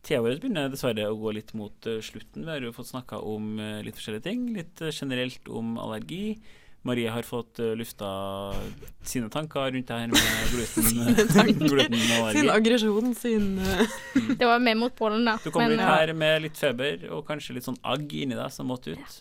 Tida 0.00 0.22
vår 0.24 0.38
begynner 0.40 0.70
dessverre 0.72 1.10
å 1.10 1.18
gå 1.20 1.34
litt 1.36 1.52
mot 1.58 1.86
eh, 1.88 2.00
slutten. 2.04 2.46
Vi 2.46 2.50
har 2.50 2.64
jo 2.64 2.72
fått 2.72 2.88
snakka 2.88 3.20
om 3.20 3.58
eh, 3.60 3.80
litt 3.84 3.98
forskjellige 3.98 4.24
ting. 4.30 4.46
Litt 4.56 4.80
eh, 4.80 4.94
generelt 4.96 5.50
om 5.52 5.74
allergi. 5.80 6.38
Marie 6.88 7.10
har 7.12 7.26
fått 7.28 7.58
lufta 7.76 8.10
sine 9.04 9.26
tanker 9.28 9.66
rundt 9.74 9.90
det 9.90 9.98
her 10.00 10.08
med 10.08 10.46
gluten, 10.54 11.58
gluten 11.60 11.98
og 12.16 12.30
Sin 12.32 12.48
aggresjon, 12.48 13.10
sin 13.12 13.50
Det 14.38 14.48
var 14.48 14.62
mer 14.64 14.78
mot 14.80 14.94
pollen, 14.96 15.28
da. 15.28 15.34
Du 15.44 15.50
kom 15.52 15.66
Men 15.66 15.74
inn 15.76 15.84
her 15.84 16.14
med 16.16 16.46
litt 16.46 16.56
feber 16.56 17.04
og 17.12 17.26
kanskje 17.28 17.58
litt 17.58 17.68
sånn 17.68 17.76
agg 17.84 18.16
inni 18.22 18.38
deg 18.38 18.48
som 18.54 18.72
måtte 18.72 18.96
ut. 18.96 19.20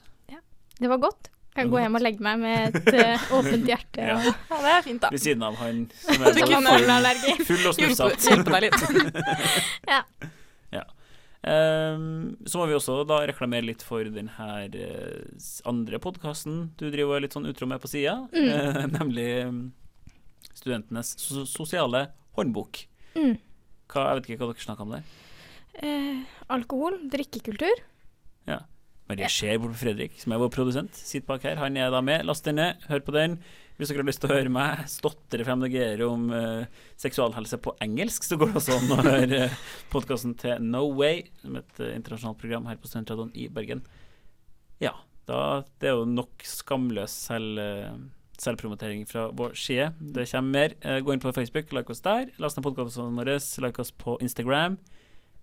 det 0.80 0.94
var 0.94 1.04
godt. 1.04 1.34
Kan 1.60 1.68
gå 1.74 1.84
hjem 1.84 2.00
og 2.00 2.04
legge 2.06 2.24
meg 2.24 2.40
med 2.40 2.80
et 2.80 2.90
uh, 2.96 3.30
åpent 3.42 3.68
hjerte. 3.68 4.08
Ja. 4.08 4.20
Ja, 4.24 4.64
det 4.64 4.74
er 4.78 4.84
fint, 4.86 5.04
da. 5.04 5.12
Ved 5.12 5.24
siden 5.28 5.44
av 5.44 5.60
han 5.60 5.88
som 6.00 6.28
er 6.30 7.44
full 7.44 7.66
og 7.68 7.76
snufsete. 7.76 8.20
hjelpe 8.30 8.54
deg 8.56 8.70
litt. 8.70 9.24
Ja. 9.92 10.04
Ehm, 11.48 12.36
så 12.44 12.60
må 12.60 12.66
vi 12.68 12.76
også 12.76 12.98
da 13.08 13.22
reklamere 13.30 13.70
litt 13.70 13.84
for 13.86 14.04
den 14.12 14.28
her 14.36 14.74
eh, 14.76 15.44
andre 15.70 16.00
podkasten 16.04 16.66
du 16.76 16.90
driver 16.92 17.16
er 17.16 17.24
litt 17.24 17.38
sånn 17.38 17.48
utro 17.48 17.70
med 17.70 17.80
på 17.80 17.92
sida, 17.92 18.18
mm. 18.34 18.90
nemlig 18.98 19.30
mm, 19.48 19.62
Studentenes 20.52 21.14
sosiale 21.48 22.10
håndbok. 22.36 22.82
Mm. 23.16 23.38
Hva, 23.90 24.10
jeg 24.10 24.20
vet 24.20 24.28
ikke 24.28 24.42
hva 24.42 24.52
dere 24.52 24.66
snakker 24.66 24.88
om 24.88 24.98
der. 24.98 25.08
Eh, 25.80 26.20
alkohol, 26.52 27.00
drikkekultur. 27.14 27.86
Ja. 28.50 28.60
Maria 29.10 29.30
Skjer 29.32 29.58
bort 29.58 29.74
på 29.74 29.86
Fredrik, 29.86 30.20
som 30.22 30.36
er 30.36 30.42
vår 30.42 30.52
produsent, 30.54 30.94
sitter 30.94 31.26
bak 31.32 31.48
her. 31.48 31.58
Han 31.64 31.80
er 31.80 31.90
da 31.94 32.04
med. 32.06 32.28
Last 32.28 32.46
den 32.46 32.60
ned, 32.60 32.84
hør 32.92 33.02
på 33.08 33.16
den. 33.16 33.40
Hvis 33.80 33.94
dere 33.94 34.04
har 34.04 34.10
lyst 34.10 34.20
til 34.20 34.28
å 34.28 34.36
høre 34.36 34.52
meg 34.52 34.82
stotre 34.92 35.46
frem 35.48 35.62
noe 35.64 35.90
om 36.04 36.26
uh, 36.36 36.86
seksualhelse 37.00 37.62
på 37.64 37.78
engelsk, 37.86 38.28
så 38.28 38.36
går 38.36 38.52
det 38.52 38.60
også 38.60 38.76
an 38.76 38.92
å 38.92 38.98
høre 39.06 39.44
uh, 39.48 39.60
podkasten 39.94 40.36
til 40.40 40.60
No 40.60 40.84
Way, 41.00 41.30
som 41.40 41.56
et 41.62 41.80
uh, 41.80 41.94
internasjonalt 41.96 42.42
program 42.42 42.68
her 42.68 42.76
på 42.76 42.92
Studentradioen 42.92 43.32
i 43.40 43.48
Bergen. 43.56 43.86
Ja, 44.84 44.98
da, 45.30 45.64
det 45.80 45.92
er 45.92 46.00
jo 46.00 46.08
nok 46.10 46.46
skamløs 46.48 47.14
selv, 47.28 47.60
eh, 47.62 47.98
selvpromotering 48.42 49.06
fra 49.10 49.28
vår 49.36 49.54
side. 49.60 49.92
Det 50.00 50.26
kommer 50.32 50.56
mer. 50.56 50.76
Eh, 50.82 51.02
gå 51.04 51.14
inn 51.14 51.22
på 51.22 51.34
Facebook, 51.36 51.74
like 51.74 51.92
oss 51.92 52.02
der. 52.02 52.32
Last 52.40 52.58
ned 52.58 52.66
podkastene 52.66 53.14
våre, 53.20 53.38
like 53.62 53.82
oss 53.82 53.92
på 53.92 54.18
Instagram. 54.24 54.80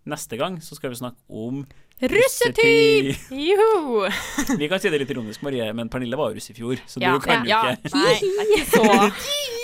Neste 0.07 0.39
gang 0.39 0.61
så 0.63 0.77
skal 0.79 0.93
vi 0.93 1.01
snakke 1.01 1.19
om 1.29 1.65
Russetid! 1.97 3.17
Juhu! 3.33 4.05
Vi 4.61 4.69
kan 4.69 4.81
si 4.83 4.91
det 4.93 5.01
litt 5.01 5.11
ironisk, 5.15 5.41
Marie, 5.43 5.65
men 5.73 5.89
Pernille 5.89 6.19
var 6.21 6.29
jo 6.31 6.37
russ 6.37 6.51
i 6.53 6.55
fjor, 6.55 6.77
så 6.87 7.01
Ja, 7.01 7.15
du 7.17 7.25
kan 7.25 7.41
jo 7.41 7.51
ja. 7.51 7.73
ikke 7.73 7.97
Nei, 7.97 8.13
det 8.21 8.29
er 8.37 8.51
ikke 8.53 8.67
så, 8.69 8.83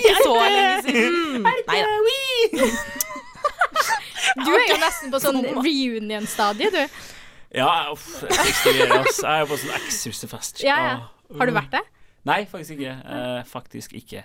ikke 0.01 0.14
så 0.16 0.32
lenge 0.40 0.78
siden. 0.86 1.45
Nei 1.45 1.80
da. 1.84 2.70
Du 4.40 4.51
er 4.57 4.64
jo 4.64 4.78
nesten 4.80 5.12
på 5.12 5.20
sånn 5.20 5.43
reunion-stadie, 5.61 6.72
du. 6.72 6.82
Ja, 7.53 7.68
uff, 7.93 8.09
jeg 8.24 8.49
ekskluderer, 8.49 8.97
ass. 9.03 9.20
Jeg 9.20 9.28
er 9.28 9.45
jo 9.45 9.51
på 9.51 9.61
sånn 9.61 9.76
eks-russefest. 9.76 10.64
Ja, 10.64 10.78
ja. 10.88 10.97
Har 11.36 11.53
du 11.53 11.57
vært 11.57 11.76
det? 11.76 11.84
Nei, 12.28 12.40
faktisk 12.49 12.78
ikke. 12.78 12.97
Eh, 12.97 13.38
faktisk 13.51 13.93
ikke. 13.99 14.24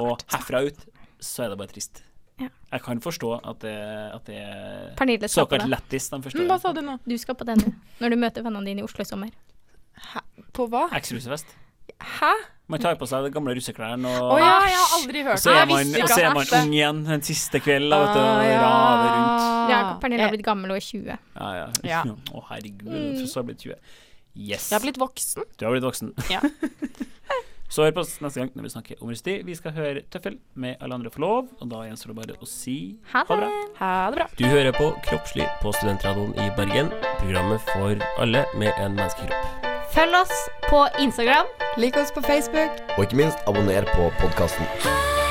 Og 0.00 0.24
herfra 0.32 0.64
ut 0.66 0.86
så 1.20 1.44
er 1.44 1.52
det 1.52 1.60
bare 1.60 1.74
trist. 1.74 2.05
Ja. 2.40 2.48
Jeg 2.72 2.82
kan 2.84 2.98
forstå 3.00 3.30
at 3.48 3.60
det, 3.64 3.74
at 4.12 4.26
det 4.28 4.36
er 4.42 4.90
Pernille 4.98 5.28
såkalt 5.32 5.62
det. 5.64 5.70
lættis 5.72 6.10
første 6.12 6.44
hva 6.44 6.58
sa 6.60 6.72
du 6.76 6.82
nå? 6.84 6.98
Du 7.08 7.14
skal 7.16 7.34
på 7.38 7.46
denne. 7.48 7.72
Når 8.02 8.12
du 8.12 8.16
møter 8.20 8.44
vennene 8.44 8.66
dine 8.68 8.82
i 8.82 8.84
Oslo 8.84 9.00
i 9.00 9.08
sommer. 9.08 9.30
På 10.52 10.66
hva? 10.68 10.82
Eks-russefest. 10.98 11.54
Hæ? 12.18 12.32
Man 12.68 12.82
tar 12.82 12.96
på 12.98 13.06
seg 13.08 13.22
de 13.24 13.30
gamle 13.30 13.54
russeklærne, 13.56 14.10
og, 14.10 14.32
oh, 14.34 14.40
ja, 14.42 14.50
jeg 14.66 14.76
har 14.82 14.94
aldri 14.98 15.20
og 15.22 15.28
hørt 15.30 15.38
så 15.40 15.52
det. 15.54 15.60
er 15.62 15.68
man, 15.70 15.92
og 16.02 16.08
så 16.10 16.16
er 16.18 16.32
man 16.34 16.48
ung 16.58 16.72
igjen 16.74 16.98
en 17.14 17.22
siste 17.22 17.60
kveld 17.62 17.94
og, 17.94 18.08
Ah, 18.10 18.16
og 18.18 18.42
ja. 18.44 18.56
raver 18.64 19.12
rundt. 19.14 19.70
Ja, 19.70 19.78
Pernille 20.02 20.26
har 20.26 20.34
blitt 20.34 20.44
gammel 20.48 20.74
og 20.74 20.80
er 20.80 20.84
20. 20.88 21.06
Ja, 21.14 21.50
ja. 21.60 21.66
Ja. 21.86 22.00
Å, 22.36 22.42
herregud, 22.50 23.22
så 23.22 23.38
har 23.38 23.46
jeg 23.46 23.48
blitt 23.52 23.64
20. 23.70 23.78
Yes. 24.36 24.66
Jeg 24.68 24.76
har 24.76 24.82
blitt 24.84 24.98
voksen. 25.00 25.46
Du 25.56 25.64
har 25.64 25.72
blitt 25.76 25.86
voksen. 25.86 26.12
Ja. 26.28 26.42
Så 27.68 27.82
hør 27.82 27.94
på 27.96 28.00
oss 28.04 28.16
neste 28.22 28.40
gang 28.40 28.50
når 28.54 28.62
vi 28.62 28.72
snakker 28.74 29.00
om 29.02 29.10
russetid. 29.10 29.44
Vi 29.48 29.54
skal 29.58 29.72
høre 29.74 30.02
Tøffel 30.12 30.38
med 30.54 30.76
Alle 30.80 30.94
andre 30.94 31.10
får 31.10 31.20
lov, 31.24 31.48
og 31.60 31.68
da 31.72 31.82
gjenstår 31.88 32.12
det 32.12 32.16
bare 32.20 32.36
å 32.38 32.46
si 32.46 32.96
Ha 33.12 33.24
det. 33.26 33.36
bra. 33.40 33.50
Ha 33.80 33.92
det 34.10 34.16
bra. 34.20 34.26
Du 34.38 34.44
hører 34.46 34.72
på 34.76 34.92
Kroppslig 35.08 35.48
på 35.62 35.72
Studentradioen 35.74 36.32
i 36.38 36.48
Bergen. 36.56 36.92
Programmet 37.18 37.60
for 37.72 37.98
alle 38.22 38.44
med 38.56 38.72
en 38.78 38.94
menneskekropp. 38.94 39.66
Følg 39.96 40.14
oss 40.22 40.34
på 40.70 40.86
Instagram. 41.00 41.46
Lik 41.78 41.96
oss 41.96 42.12
på 42.12 42.22
Facebook. 42.22 42.70
Og 42.98 43.04
ikke 43.06 43.16
minst, 43.22 43.38
abonner 43.48 43.86
på 43.94 44.10
podkasten. 44.20 44.66
Ha 44.86 45.25